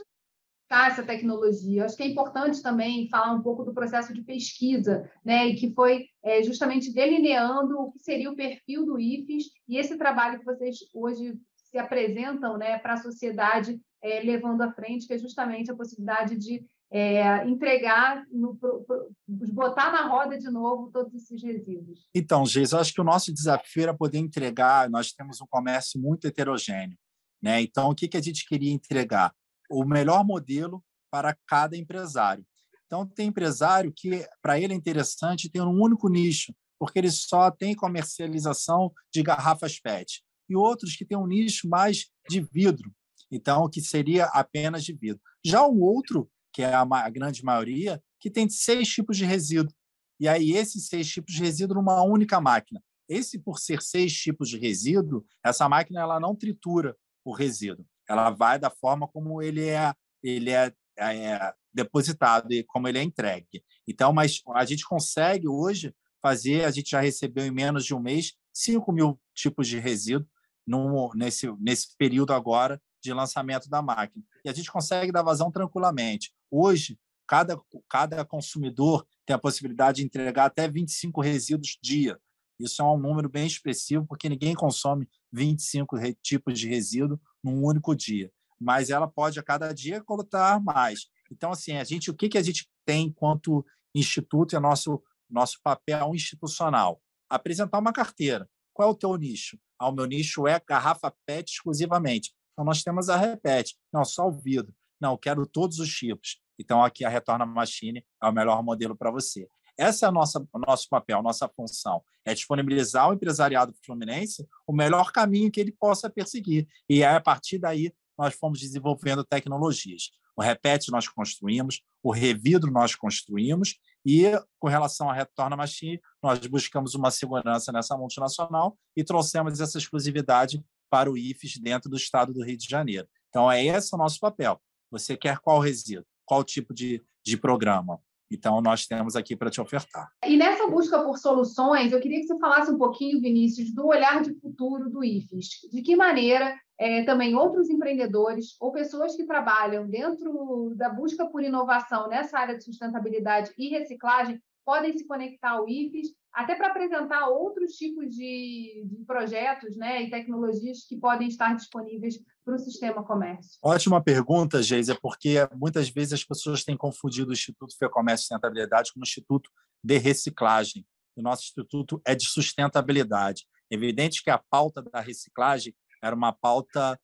essa 0.87 1.03
tecnologia. 1.03 1.85
Acho 1.85 1.95
que 1.95 2.03
é 2.03 2.07
importante 2.07 2.61
também 2.61 3.07
falar 3.09 3.33
um 3.33 3.41
pouco 3.41 3.63
do 3.63 3.73
processo 3.73 4.13
de 4.13 4.21
pesquisa, 4.23 5.09
né, 5.23 5.47
e 5.47 5.55
que 5.55 5.73
foi 5.73 6.07
é, 6.23 6.41
justamente 6.43 6.93
delineando 6.93 7.79
o 7.79 7.91
que 7.91 7.99
seria 7.99 8.31
o 8.31 8.35
perfil 8.35 8.85
do 8.85 8.99
IFES 8.99 9.45
e 9.67 9.77
esse 9.77 9.97
trabalho 9.97 10.39
que 10.39 10.45
vocês 10.45 10.77
hoje 10.93 11.35
se 11.55 11.77
apresentam 11.77 12.57
né, 12.57 12.77
para 12.79 12.93
a 12.93 13.01
sociedade 13.01 13.79
é, 14.01 14.19
levando 14.21 14.61
à 14.61 14.71
frente, 14.71 15.07
que 15.07 15.13
é 15.13 15.17
justamente 15.17 15.71
a 15.71 15.75
possibilidade 15.75 16.37
de 16.37 16.63
é, 16.91 17.43
entregar, 17.47 18.23
no, 18.31 18.55
pro, 18.55 18.83
pro, 18.83 19.09
botar 19.51 19.91
na 19.91 20.07
roda 20.07 20.37
de 20.37 20.49
novo 20.51 20.91
todos 20.91 21.11
esses 21.15 21.41
resíduos. 21.41 22.07
Então, 22.13 22.45
Geis, 22.45 22.71
eu 22.71 22.79
acho 22.79 22.93
que 22.93 23.01
o 23.01 23.03
nosso 23.03 23.33
desafio 23.33 23.83
era 23.83 23.93
poder 23.95 24.19
entregar, 24.19 24.87
nós 24.91 25.11
temos 25.11 25.41
um 25.41 25.47
comércio 25.47 25.99
muito 25.99 26.27
heterogêneo. 26.27 26.95
Né? 27.41 27.61
Então, 27.61 27.89
o 27.89 27.95
que, 27.95 28.07
que 28.07 28.15
a 28.15 28.21
gente 28.21 28.47
queria 28.47 28.71
entregar? 28.71 29.33
O 29.73 29.85
melhor 29.85 30.23
modelo 30.23 30.83
para 31.11 31.35
cada 31.47 31.75
empresário. 31.75 32.45
Então, 32.85 33.07
tem 33.07 33.27
empresário 33.27 33.91
que, 33.95 34.25
para 34.41 34.59
ele, 34.59 34.73
é 34.73 34.75
interessante 34.75 35.49
ter 35.49 35.61
um 35.61 35.81
único 35.81 36.07
nicho, 36.09 36.53
porque 36.79 36.99
ele 36.99 37.09
só 37.09 37.49
tem 37.49 37.75
comercialização 37.75 38.91
de 39.11 39.23
garrafas 39.23 39.79
PET. 39.79 40.23
E 40.49 40.55
outros 40.55 40.95
que 40.95 41.05
têm 41.05 41.17
um 41.17 41.25
nicho 41.25 41.67
mais 41.67 42.05
de 42.29 42.41
vidro, 42.41 42.93
então, 43.31 43.67
que 43.67 43.81
seria 43.81 44.25
apenas 44.25 44.83
de 44.83 44.93
vidro. 44.93 45.19
Já 45.43 45.65
o 45.65 45.79
outro, 45.81 46.29
que 46.53 46.61
é 46.61 46.73
a, 46.73 47.09
grande 47.09 47.43
maioria, 47.43 48.01
que 48.19 48.29
tem 48.29 48.47
seis 48.47 48.87
tipos 48.89 49.17
de 49.17 49.25
resíduo. 49.25 49.73
E 50.19 50.27
aí, 50.27 50.51
esses 50.51 50.87
seis 50.87 51.07
tipos 51.07 51.33
de 51.33 51.41
resíduo 51.41 51.77
numa 51.77 52.03
única 52.03 52.39
máquina. 52.39 52.79
Esse, 53.09 53.39
por 53.39 53.59
ser 53.59 53.81
seis 53.81 54.13
tipos 54.13 54.49
de 54.49 54.57
resíduo, 54.57 55.25
essa 55.43 55.67
máquina 55.67 56.01
ela 56.01 56.19
não 56.19 56.35
tritura 56.35 56.95
o 57.25 57.33
resíduo 57.33 57.85
ela 58.09 58.29
vai 58.29 58.59
da 58.59 58.69
forma 58.69 59.07
como 59.07 59.41
ele 59.41 59.67
é, 59.67 59.93
ele 60.21 60.51
é, 60.51 60.73
é 60.97 61.53
depositado 61.73 62.51
e 62.51 62.63
como 62.63 62.87
ele 62.87 62.99
é 62.99 63.03
entregue. 63.03 63.63
Então, 63.87 64.13
mas 64.13 64.41
a 64.53 64.65
gente 64.65 64.85
consegue 64.85 65.47
hoje 65.47 65.93
fazer, 66.21 66.65
a 66.65 66.71
gente 66.71 66.91
já 66.91 67.01
recebeu 67.01 67.45
em 67.45 67.51
menos 67.51 67.85
de 67.85 67.93
um 67.93 67.99
mês 67.99 68.33
5 68.53 68.91
mil 68.91 69.19
tipos 69.33 69.67
de 69.67 69.79
resíduo 69.79 70.27
no, 70.65 71.11
nesse, 71.15 71.51
nesse 71.59 71.97
período 71.97 72.33
agora 72.33 72.81
de 73.01 73.11
lançamento 73.11 73.69
da 73.69 73.81
máquina. 73.81 74.23
E 74.45 74.49
a 74.49 74.53
gente 74.53 74.71
consegue 74.71 75.11
dar 75.11 75.23
vazão 75.23 75.51
tranquilamente. 75.51 76.31
Hoje, 76.49 76.97
cada, 77.27 77.59
cada 77.89 78.23
consumidor 78.23 79.05
tem 79.25 79.35
a 79.35 79.39
possibilidade 79.39 79.97
de 79.97 80.05
entregar 80.05 80.45
até 80.45 80.67
25 80.69 81.21
resíduos 81.21 81.77
dia. 81.81 82.17
Isso 82.59 82.81
é 82.81 82.85
um 82.85 82.97
número 82.97 83.27
bem 83.27 83.45
expressivo, 83.45 84.05
porque 84.07 84.29
ninguém 84.29 84.53
consome 84.53 85.09
25 85.31 85.97
tipos 86.21 86.57
de 86.57 86.69
resíduo 86.69 87.19
num 87.43 87.63
único 87.63 87.95
dia, 87.95 88.31
mas 88.59 88.89
ela 88.89 89.07
pode 89.07 89.39
a 89.39 89.43
cada 89.43 89.73
dia 89.73 90.01
coletar 90.03 90.61
mais. 90.61 91.07
Então, 91.31 91.51
assim, 91.51 91.73
a 91.73 91.83
gente, 91.83 92.09
o 92.09 92.13
que, 92.13 92.29
que 92.29 92.37
a 92.37 92.41
gente 92.41 92.69
tem 92.85 93.07
enquanto 93.07 93.65
instituto 93.93 94.55
é 94.55 94.59
nosso 94.59 95.01
nosso 95.29 95.59
papel 95.63 96.13
institucional? 96.13 97.01
Apresentar 97.29 97.79
uma 97.79 97.91
carteira. 97.91 98.47
Qual 98.71 98.89
é 98.89 98.91
o 98.91 98.95
teu 98.95 99.15
nicho? 99.15 99.57
Ah, 99.79 99.89
o 99.89 99.91
meu 99.91 100.05
nicho 100.05 100.47
é 100.47 100.59
garrafa 100.59 101.13
PET 101.25 101.51
exclusivamente. 101.51 102.33
Então, 102.53 102.63
nós 102.63 102.83
temos 102.83 103.09
a 103.09 103.17
Repete. 103.17 103.75
Não, 103.91 104.05
só 104.05 104.27
o 104.27 104.31
vidro. 104.31 104.73
Não, 105.01 105.17
quero 105.17 105.45
todos 105.45 105.79
os 105.79 105.89
tipos. 105.89 106.39
Então, 106.59 106.83
aqui 106.83 107.03
a 107.03 107.09
Retorna 107.09 107.45
Machine 107.45 108.05
é 108.21 108.27
o 108.27 108.31
melhor 108.31 108.63
modelo 108.63 108.95
para 108.95 109.11
você. 109.11 109.47
Essa 109.77 110.07
é 110.07 110.11
nossa, 110.11 110.39
o 110.53 110.59
nosso 110.59 110.87
papel, 110.87 111.21
nossa 111.21 111.47
função, 111.47 112.03
é 112.25 112.33
disponibilizar 112.33 113.05
ao 113.05 113.13
empresariado 113.13 113.73
fluminense 113.83 114.47
o 114.67 114.73
melhor 114.73 115.11
caminho 115.11 115.51
que 115.51 115.59
ele 115.59 115.71
possa 115.71 116.09
perseguir. 116.09 116.67
E 116.89 117.03
aí, 117.03 117.15
a 117.15 117.21
partir 117.21 117.57
daí, 117.57 117.91
nós 118.17 118.35
fomos 118.35 118.59
desenvolvendo 118.59 119.23
tecnologias. 119.23 120.11
O 120.35 120.41
Repete 120.41 120.91
nós 120.91 121.07
construímos, 121.07 121.81
o 122.01 122.11
Revidro 122.11 122.71
nós 122.71 122.95
construímos, 122.95 123.79
e 124.05 124.31
com 124.59 124.67
relação 124.67 125.09
à 125.09 125.13
Retorna 125.13 125.55
Machine, 125.55 125.99
nós 126.21 126.39
buscamos 126.47 126.95
uma 126.95 127.11
segurança 127.11 127.71
nessa 127.71 127.95
multinacional 127.97 128.77
e 128.95 129.03
trouxemos 129.03 129.59
essa 129.59 129.77
exclusividade 129.77 130.63
para 130.89 131.09
o 131.09 131.17
IFES 131.17 131.57
dentro 131.57 131.89
do 131.89 131.97
estado 131.97 132.33
do 132.33 132.43
Rio 132.43 132.57
de 132.57 132.67
Janeiro. 132.67 133.07
Então, 133.29 133.51
é 133.51 133.63
esse 133.65 133.95
o 133.95 133.97
nosso 133.97 134.19
papel. 134.19 134.61
Você 134.91 135.17
quer 135.17 135.39
qual 135.39 135.59
resíduo? 135.59 136.05
Qual 136.25 136.43
tipo 136.43 136.73
de, 136.73 137.01
de 137.25 137.37
programa? 137.37 137.99
Então, 138.33 138.61
nós 138.61 138.87
temos 138.87 139.15
aqui 139.15 139.35
para 139.35 139.49
te 139.49 139.61
ofertar. 139.61 140.09
E 140.25 140.35
nessa 140.35 140.67
busca 140.67 140.99
por 141.03 141.17
soluções, 141.17 141.91
eu 141.91 141.99
queria 141.99 142.19
que 142.19 142.27
você 142.27 142.37
falasse 142.39 142.71
um 142.71 142.77
pouquinho, 142.77 143.21
Vinícius, 143.21 143.73
do 143.73 143.87
olhar 143.87 144.21
de 144.21 144.33
futuro 144.39 144.89
do 144.89 145.03
IFES. 145.03 145.69
De 145.71 145.81
que 145.81 145.95
maneira 145.95 146.55
é, 146.79 147.03
também 147.03 147.35
outros 147.35 147.69
empreendedores 147.69 148.55
ou 148.59 148.71
pessoas 148.71 149.15
que 149.15 149.25
trabalham 149.25 149.87
dentro 149.87 150.73
da 150.75 150.89
busca 150.89 151.25
por 151.27 151.43
inovação 151.43 152.09
nessa 152.09 152.39
área 152.39 152.57
de 152.57 152.63
sustentabilidade 152.63 153.51
e 153.57 153.69
reciclagem 153.69 154.41
podem 154.65 154.97
se 154.97 155.05
conectar 155.07 155.51
ao 155.51 155.67
IFES, 155.67 156.09
até 156.33 156.55
para 156.55 156.67
apresentar 156.67 157.27
outros 157.27 157.73
tipos 157.73 158.09
de, 158.15 158.83
de, 158.85 159.05
projetos 159.05 159.77
né, 159.77 160.03
e 160.03 160.09
tecnologias 160.09 160.85
que 160.87 160.97
podem 160.97 161.27
estar 161.27 161.55
disponíveis 161.55 162.19
para 162.43 162.55
o 162.55 162.59
sistema 162.59 163.03
comércio. 163.03 163.59
Ótima 163.61 164.03
pergunta, 164.03 164.63
Geisa, 164.63 164.97
porque 164.99 165.35
muitas 165.55 165.89
vezes 165.89 166.13
as 166.13 166.23
pessoas 166.23 166.63
têm 166.63 166.75
confundido 166.75 167.29
o 167.29 167.33
Instituto 167.33 167.75
Comércio 167.91 168.23
e 168.23 168.25
Sustentabilidade 168.25 168.91
como 168.93 169.03
Instituto 169.03 169.49
de 169.83 169.97
Reciclagem. 169.97 170.85
O 171.15 171.21
nosso 171.21 171.43
instituto 171.43 172.01
é 172.05 172.15
de 172.15 172.27
sustentabilidade. 172.27 173.45
É 173.71 173.75
evidente 173.75 174.23
que 174.23 174.31
a 174.31 174.37
pauta 174.37 174.81
da 174.81 174.99
reciclagem 174.99 175.75
era 176.01 176.15
uma 176.15 176.33
pauta 176.33 176.99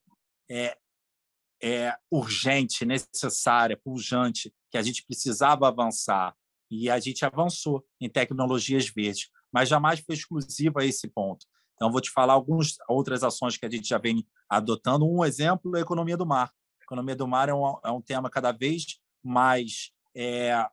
é, 0.49 0.75
é, 1.61 1.95
urgente, 2.11 2.85
necessária, 2.85 3.77
pujante, 3.77 4.51
que 4.71 4.77
a 4.77 4.81
gente 4.81 5.05
precisava 5.05 5.67
avançar 5.67 6.35
e 6.69 6.89
a 6.89 6.99
gente 6.99 7.25
avançou 7.25 7.85
em 7.99 8.09
tecnologias 8.09 8.87
verdes, 8.87 9.29
mas 9.51 9.69
jamais 9.69 9.99
foi 9.99 10.15
exclusiva 10.15 10.81
a 10.81 10.85
esse 10.85 11.07
ponto. 11.07 11.45
Então, 11.75 11.91
vou 11.91 12.01
te 12.01 12.11
falar 12.11 12.33
algumas 12.33 12.75
outras 12.89 13.23
ações 13.23 13.57
que 13.57 13.65
a 13.65 13.69
gente 13.69 13.87
já 13.87 13.97
vem 13.97 14.27
adotando. 14.49 15.09
Um 15.09 15.23
exemplo 15.23 15.75
é 15.75 15.79
a 15.79 15.81
economia 15.81 16.17
do 16.17 16.25
mar. 16.25 16.51
A 16.81 16.83
economia 16.83 17.15
do 17.15 17.27
mar 17.27 17.47
é 17.47 17.53
um, 17.53 17.79
é 17.85 17.91
um 17.91 18.01
tema 18.01 18.29
cada 18.29 18.51
vez 18.51 18.99
mais 19.23 19.91
é, 20.15 20.67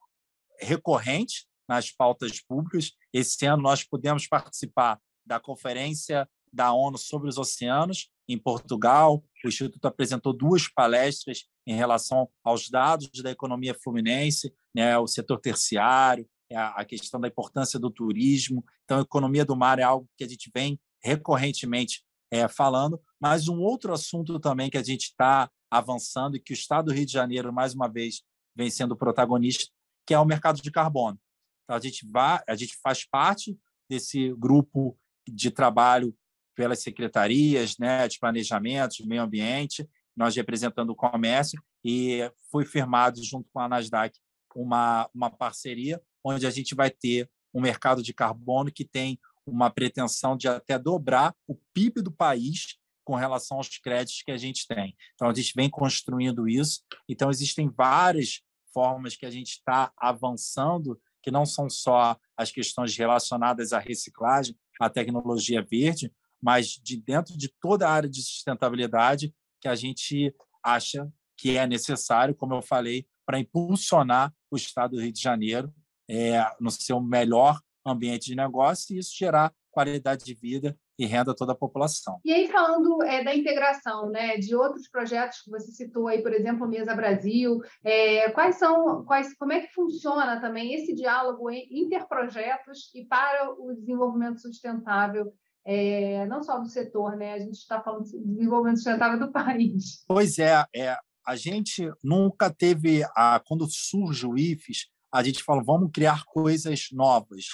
recorrente 0.60 1.46
nas 1.68 1.92
pautas 1.92 2.40
públicas. 2.40 2.92
Esse 3.12 3.46
ano 3.46 3.62
nós 3.62 3.84
pudemos 3.84 4.26
participar 4.26 5.00
da 5.24 5.38
conferência 5.38 6.28
da 6.52 6.72
ONU 6.72 6.98
sobre 6.98 7.28
os 7.28 7.38
oceanos 7.38 8.10
em 8.28 8.38
Portugal. 8.38 9.22
O 9.44 9.48
Instituto 9.48 9.84
apresentou 9.86 10.32
duas 10.32 10.68
palestras 10.68 11.44
em 11.66 11.74
relação 11.74 12.28
aos 12.42 12.68
dados 12.68 13.10
da 13.22 13.30
economia 13.30 13.74
fluminense, 13.74 14.52
né, 14.74 14.98
o 14.98 15.06
setor 15.06 15.40
terciário, 15.40 16.28
a 16.54 16.84
questão 16.84 17.20
da 17.20 17.28
importância 17.28 17.78
do 17.78 17.90
turismo. 17.90 18.64
Então, 18.84 18.98
a 18.98 19.02
economia 19.02 19.44
do 19.44 19.56
mar 19.56 19.78
é 19.78 19.82
algo 19.82 20.08
que 20.16 20.24
a 20.24 20.28
gente 20.28 20.50
vem 20.54 20.78
recorrentemente 21.02 22.04
é, 22.30 22.46
falando, 22.48 23.00
mas 23.20 23.48
um 23.48 23.60
outro 23.60 23.92
assunto 23.92 24.38
também 24.38 24.70
que 24.70 24.78
a 24.78 24.82
gente 24.82 25.04
está 25.04 25.50
avançando 25.70 26.36
e 26.36 26.40
que 26.40 26.52
o 26.52 26.54
Estado 26.54 26.86
do 26.86 26.92
Rio 26.92 27.06
de 27.06 27.12
Janeiro, 27.12 27.52
mais 27.52 27.74
uma 27.74 27.88
vez, 27.88 28.22
vem 28.54 28.70
sendo 28.70 28.96
protagonista, 28.96 29.72
que 30.06 30.14
é 30.14 30.18
o 30.18 30.24
mercado 30.24 30.60
de 30.60 30.70
carbono. 30.70 31.18
Então, 31.64 31.76
a 31.76 31.80
gente, 31.80 32.06
vai, 32.10 32.40
a 32.48 32.54
gente 32.54 32.76
faz 32.82 33.04
parte 33.04 33.58
desse 33.88 34.32
grupo 34.34 34.96
de 35.28 35.50
trabalho 35.50 36.16
pelas 36.56 36.82
secretarias 36.82 37.76
né, 37.78 38.08
de 38.08 38.18
planejamento, 38.18 38.96
de 38.96 39.06
meio 39.06 39.22
ambiente, 39.22 39.88
nós 40.16 40.34
representando 40.34 40.90
o 40.90 40.96
comércio, 40.96 41.62
e 41.84 42.28
foi 42.50 42.64
firmado 42.64 43.22
junto 43.22 43.48
com 43.52 43.60
a 43.60 43.68
Nasdaq 43.68 44.18
uma, 44.54 45.08
uma 45.14 45.30
parceria 45.30 46.02
onde 46.24 46.46
a 46.46 46.50
gente 46.50 46.74
vai 46.74 46.90
ter 46.90 47.30
um 47.54 47.60
mercado 47.60 48.02
de 48.02 48.12
carbono 48.12 48.72
que 48.72 48.84
tem 48.84 49.18
uma 49.46 49.70
pretensão 49.70 50.36
de 50.36 50.48
até 50.48 50.78
dobrar 50.78 51.34
o 51.46 51.54
PIB 51.72 52.02
do 52.02 52.10
país 52.10 52.78
com 53.04 53.14
relação 53.14 53.58
aos 53.58 53.68
créditos 53.78 54.22
que 54.22 54.32
a 54.32 54.36
gente 54.36 54.66
tem. 54.66 54.96
Então, 55.14 55.28
a 55.28 55.34
gente 55.34 55.52
vem 55.54 55.70
construindo 55.70 56.48
isso. 56.48 56.82
Então, 57.08 57.30
existem 57.30 57.70
várias 57.70 58.40
formas 58.74 59.14
que 59.14 59.24
a 59.24 59.30
gente 59.30 59.52
está 59.52 59.92
avançando, 59.96 61.00
que 61.22 61.30
não 61.30 61.46
são 61.46 61.70
só 61.70 62.18
as 62.36 62.50
questões 62.50 62.96
relacionadas 62.96 63.72
à 63.72 63.78
reciclagem, 63.78 64.56
à 64.80 64.90
tecnologia 64.90 65.62
verde, 65.62 66.12
mas 66.46 66.78
de 66.80 66.96
dentro 66.96 67.36
de 67.36 67.52
toda 67.60 67.88
a 67.88 67.90
área 67.90 68.08
de 68.08 68.22
sustentabilidade 68.22 69.34
que 69.60 69.66
a 69.66 69.74
gente 69.74 70.32
acha 70.62 71.10
que 71.36 71.56
é 71.56 71.66
necessário, 71.66 72.36
como 72.36 72.54
eu 72.54 72.62
falei, 72.62 73.04
para 73.26 73.40
impulsionar 73.40 74.32
o 74.48 74.56
Estado 74.56 74.92
do 74.92 75.02
Rio 75.02 75.12
de 75.12 75.20
Janeiro 75.20 75.74
é, 76.08 76.40
no 76.60 76.70
seu 76.70 77.00
melhor 77.00 77.60
ambiente 77.84 78.26
de 78.26 78.36
negócio 78.36 78.94
e 78.94 78.98
isso 79.00 79.10
gerar 79.18 79.52
qualidade 79.72 80.24
de 80.24 80.34
vida 80.34 80.78
e 80.96 81.04
renda 81.04 81.32
a 81.32 81.34
toda 81.34 81.50
a 81.52 81.56
população. 81.56 82.20
E 82.24 82.32
aí, 82.32 82.46
falando 82.46 83.02
é, 83.02 83.24
da 83.24 83.34
integração 83.34 84.08
né, 84.08 84.36
de 84.36 84.54
outros 84.54 84.88
projetos 84.88 85.42
que 85.42 85.50
você 85.50 85.72
citou 85.72 86.06
aí, 86.06 86.22
por 86.22 86.32
exemplo, 86.32 86.68
Mesa 86.68 86.94
Brasil, 86.94 87.60
é, 87.84 88.30
quais 88.30 88.56
são, 88.56 89.04
quais, 89.04 89.36
como 89.36 89.52
é 89.52 89.62
que 89.62 89.74
funciona 89.74 90.40
também 90.40 90.74
esse 90.74 90.94
diálogo 90.94 91.50
interprojetos 91.50 92.94
e 92.94 93.04
para 93.04 93.52
o 93.58 93.74
desenvolvimento 93.74 94.40
sustentável 94.40 95.32
é, 95.66 96.24
não 96.26 96.42
só 96.42 96.58
do 96.60 96.68
setor, 96.68 97.16
né? 97.16 97.34
A 97.34 97.38
gente 97.40 97.56
está 97.56 97.80
falando 97.82 98.04
de 98.04 98.18
desenvolvimento 98.18 98.76
sustentável 98.76 99.18
do 99.18 99.30
país. 99.32 100.04
Pois 100.06 100.38
é, 100.38 100.64
é 100.74 100.96
a 101.26 101.34
gente 101.34 101.90
nunca 102.02 102.48
teve 102.48 103.02
a 103.16 103.40
quando 103.44 103.66
surge 103.68 104.24
o 104.24 104.38
IFES, 104.38 104.86
a 105.12 105.24
gente 105.24 105.42
fala 105.42 105.62
vamos 105.62 105.90
criar 105.92 106.24
coisas 106.24 106.86
novas. 106.92 107.46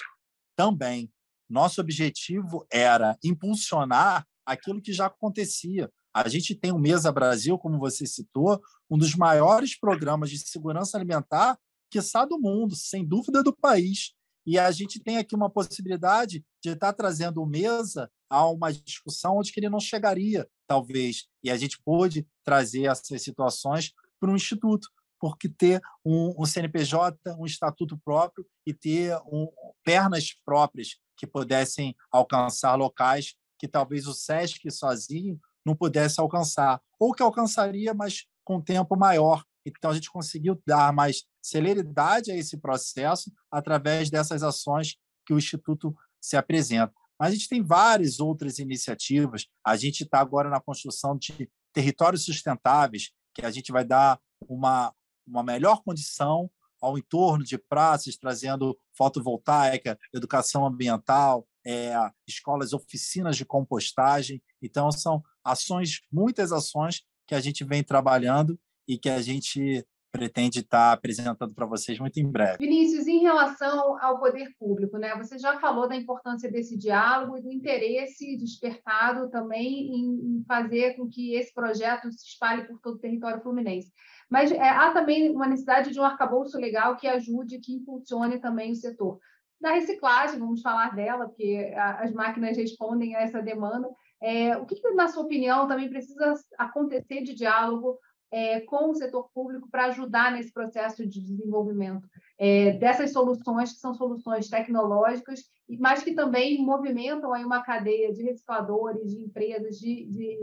Também 0.54 1.10
nosso 1.48 1.80
objetivo 1.80 2.66
era 2.70 3.16
impulsionar 3.24 4.26
aquilo 4.44 4.80
que 4.80 4.92
já 4.92 5.06
acontecia. 5.06 5.90
A 6.14 6.28
gente 6.28 6.54
tem 6.54 6.72
o 6.72 6.78
Mesa 6.78 7.10
Brasil, 7.10 7.58
como 7.58 7.78
você 7.78 8.06
citou, 8.06 8.60
um 8.90 8.98
dos 8.98 9.14
maiores 9.14 9.78
programas 9.78 10.30
de 10.30 10.38
segurança 10.38 10.96
alimentar 10.96 11.58
que 11.90 11.98
está 11.98 12.24
do 12.24 12.38
mundo, 12.38 12.74
sem 12.74 13.06
dúvida 13.06 13.42
do 13.42 13.54
país. 13.54 14.14
E 14.46 14.58
a 14.58 14.70
gente 14.70 15.00
tem 15.00 15.18
aqui 15.18 15.34
uma 15.34 15.50
possibilidade 15.50 16.44
de 16.62 16.70
estar 16.70 16.92
trazendo 16.92 17.42
o 17.42 17.46
Mesa 17.46 18.10
a 18.28 18.46
uma 18.48 18.72
discussão 18.72 19.38
onde 19.38 19.52
ele 19.56 19.68
não 19.68 19.80
chegaria, 19.80 20.48
talvez. 20.66 21.26
E 21.42 21.50
a 21.50 21.56
gente 21.56 21.80
pôde 21.84 22.26
trazer 22.44 22.84
essas 22.84 23.22
situações 23.22 23.92
para 24.18 24.30
um 24.30 24.36
instituto, 24.36 24.88
porque 25.20 25.48
ter 25.48 25.80
um, 26.04 26.34
um 26.42 26.46
CNPJ, 26.46 27.16
um 27.38 27.46
estatuto 27.46 27.98
próprio 28.04 28.44
e 28.66 28.74
ter 28.74 29.16
um, 29.26 29.48
pernas 29.84 30.34
próprias 30.44 30.96
que 31.16 31.26
pudessem 31.26 31.94
alcançar 32.10 32.74
locais 32.74 33.36
que 33.62 33.68
talvez 33.68 34.08
o 34.08 34.12
SESC 34.12 34.68
sozinho 34.72 35.38
não 35.64 35.76
pudesse 35.76 36.20
alcançar, 36.20 36.82
ou 36.98 37.12
que 37.12 37.22
alcançaria, 37.22 37.94
mas 37.94 38.26
com 38.44 38.60
tempo 38.60 38.96
maior. 38.96 39.44
Então, 39.64 39.92
a 39.92 39.94
gente 39.94 40.10
conseguiu 40.10 40.60
dar 40.66 40.92
mais 40.92 41.22
celeridade 41.42 42.30
a 42.30 42.36
esse 42.36 42.56
processo 42.56 43.30
através 43.50 44.08
dessas 44.08 44.42
ações 44.42 44.96
que 45.26 45.34
o 45.34 45.38
Instituto 45.38 45.94
se 46.20 46.36
apresenta. 46.36 46.94
Mas 47.18 47.30
a 47.30 47.34
gente 47.34 47.48
tem 47.48 47.62
várias 47.62 48.20
outras 48.20 48.58
iniciativas. 48.58 49.46
A 49.64 49.76
gente 49.76 50.04
está 50.04 50.20
agora 50.20 50.48
na 50.48 50.60
construção 50.60 51.16
de 51.16 51.50
territórios 51.72 52.24
sustentáveis, 52.24 53.10
que 53.34 53.44
a 53.44 53.50
gente 53.50 53.72
vai 53.72 53.84
dar 53.84 54.20
uma, 54.48 54.94
uma 55.26 55.42
melhor 55.42 55.82
condição 55.82 56.50
ao 56.80 56.98
entorno 56.98 57.44
de 57.44 57.56
praças, 57.56 58.16
trazendo 58.16 58.76
fotovoltaica, 58.92 59.98
educação 60.12 60.66
ambiental, 60.66 61.46
é, 61.64 61.94
escolas, 62.26 62.72
oficinas 62.72 63.36
de 63.36 63.44
compostagem. 63.44 64.42
Então, 64.60 64.90
são 64.90 65.22
ações, 65.44 66.00
muitas 66.10 66.50
ações 66.50 67.02
que 67.26 67.34
a 67.34 67.40
gente 67.40 67.62
vem 67.64 67.84
trabalhando 67.84 68.58
e 68.86 68.98
que 68.98 69.08
a 69.08 69.22
gente 69.22 69.86
pretende 70.12 70.60
estar 70.60 70.92
apresentando 70.92 71.54
para 71.54 71.66
vocês 71.66 71.98
muito 71.98 72.20
em 72.20 72.30
breve. 72.30 72.58
Vinícius, 72.58 73.06
em 73.06 73.20
relação 73.20 73.98
ao 73.98 74.20
poder 74.20 74.54
público, 74.58 74.98
né? 74.98 75.16
Você 75.16 75.38
já 75.38 75.58
falou 75.58 75.88
da 75.88 75.96
importância 75.96 76.50
desse 76.50 76.76
diálogo 76.76 77.38
e 77.38 77.42
do 77.42 77.50
interesse 77.50 78.36
despertado 78.36 79.30
também 79.30 79.90
em 79.96 80.44
fazer 80.46 80.94
com 80.96 81.08
que 81.08 81.34
esse 81.34 81.52
projeto 81.54 82.12
se 82.12 82.26
espalhe 82.26 82.66
por 82.66 82.78
todo 82.80 82.96
o 82.96 83.00
território 83.00 83.40
fluminense. 83.40 83.90
Mas 84.30 84.52
é, 84.52 84.68
há 84.68 84.92
também 84.92 85.30
uma 85.30 85.48
necessidade 85.48 85.90
de 85.90 85.98
um 85.98 86.04
arcabouço 86.04 86.58
legal 86.58 86.96
que 86.96 87.08
ajude, 87.08 87.58
que 87.58 87.72
impulsione 87.72 88.38
também 88.38 88.72
o 88.72 88.76
setor. 88.76 89.18
Da 89.60 89.72
reciclagem, 89.72 90.38
vamos 90.38 90.60
falar 90.60 90.94
dela, 90.94 91.26
porque 91.26 91.72
as 91.76 92.12
máquinas 92.12 92.56
respondem 92.56 93.14
a 93.14 93.20
essa 93.20 93.40
demanda. 93.40 93.88
É, 94.20 94.56
o 94.56 94.66
que, 94.66 94.80
na 94.94 95.08
sua 95.08 95.22
opinião, 95.22 95.66
também 95.68 95.88
precisa 95.88 96.34
acontecer 96.58 97.22
de 97.22 97.34
diálogo 97.34 97.98
é, 98.32 98.60
com 98.60 98.90
o 98.90 98.94
setor 98.94 99.28
público 99.34 99.68
para 99.70 99.86
ajudar 99.86 100.32
nesse 100.32 100.50
processo 100.50 101.06
de 101.06 101.20
desenvolvimento 101.20 102.08
é, 102.38 102.72
dessas 102.72 103.12
soluções, 103.12 103.74
que 103.74 103.78
são 103.78 103.92
soluções 103.92 104.48
tecnológicas, 104.48 105.44
mas 105.78 106.02
que 106.02 106.14
também 106.14 106.64
movimentam 106.64 107.34
aí 107.34 107.44
uma 107.44 107.62
cadeia 107.62 108.10
de 108.10 108.22
recicladores, 108.22 109.10
de 109.10 109.22
empresas, 109.22 109.78
de, 109.78 110.06
de, 110.06 110.38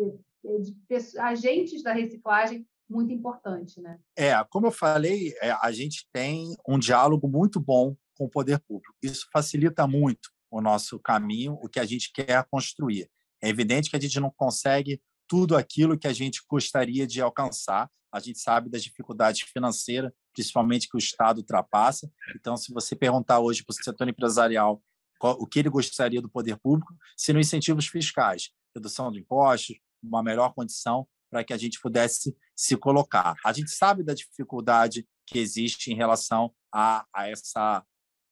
de, 0.62 0.76
de 0.88 1.20
agentes 1.20 1.82
da 1.82 1.92
reciclagem 1.92 2.66
muito 2.88 3.12
importante. 3.12 3.82
Né? 3.82 4.00
É, 4.16 4.32
como 4.50 4.68
eu 4.68 4.72
falei, 4.72 5.34
é, 5.42 5.52
a 5.52 5.72
gente 5.72 6.08
tem 6.14 6.56
um 6.68 6.78
diálogo 6.78 7.28
muito 7.28 7.60
bom 7.60 7.96
com 8.16 8.26
o 8.26 8.30
poder 8.30 8.60
público. 8.60 8.94
Isso 9.02 9.28
facilita 9.34 9.88
muito 9.88 10.30
o 10.52 10.62
nosso 10.62 11.00
caminho, 11.00 11.58
o 11.62 11.68
que 11.68 11.80
a 11.80 11.86
gente 11.86 12.12
quer 12.14 12.46
construir. 12.52 13.10
É 13.42 13.50
evidente 13.50 13.90
que 13.90 13.96
a 13.96 14.00
gente 14.00 14.20
não 14.20 14.30
consegue 14.30 15.02
tudo 15.30 15.56
aquilo 15.56 15.98
que 15.98 16.08
a 16.08 16.14
gente 16.14 16.42
gostaria 16.50 17.06
de 17.06 17.22
alcançar. 17.22 17.90
A 18.12 18.20
gente 18.20 18.40
sabe 18.40 18.70
das 18.70 18.84
dificuldades 18.84 19.42
financeiras, 19.42 20.12
principalmente 20.34 20.90
que 20.90 20.98
o 20.98 21.00
Estado 21.00 21.38
ultrapassa. 21.38 22.12
Então, 22.36 22.58
se 22.58 22.74
você 22.74 22.96
perguntar 22.96 23.40
hoje 23.40 23.64
para 23.64 23.72
o 23.74 23.84
setor 23.84 24.10
empresarial 24.10 24.82
qual, 25.20 25.38
o 25.40 25.46
que 25.46 25.60
ele 25.60 25.70
gostaria 25.70 26.22
do 26.22 26.30
poder 26.30 26.58
público, 26.58 26.94
seriam 27.16 27.40
incentivos 27.40 27.88
fiscais, 27.88 28.50
redução 28.76 29.12
de 29.12 29.20
impostos, 29.20 29.78
uma 30.02 30.24
melhor 30.24 30.54
condição 30.54 31.08
para 31.30 31.44
que 31.44 31.54
a 31.54 31.58
gente 31.58 31.80
pudesse 31.80 32.36
se 32.56 32.76
colocar. 32.76 33.36
A 33.46 33.54
gente 33.54 33.70
sabe 33.70 34.02
da 34.02 34.16
dificuldade 34.16 35.08
que 35.28 35.38
existe 35.38 35.92
em 35.92 35.96
relação 35.96 36.52
a, 36.74 37.06
a 37.14 37.30
essa 37.30 37.86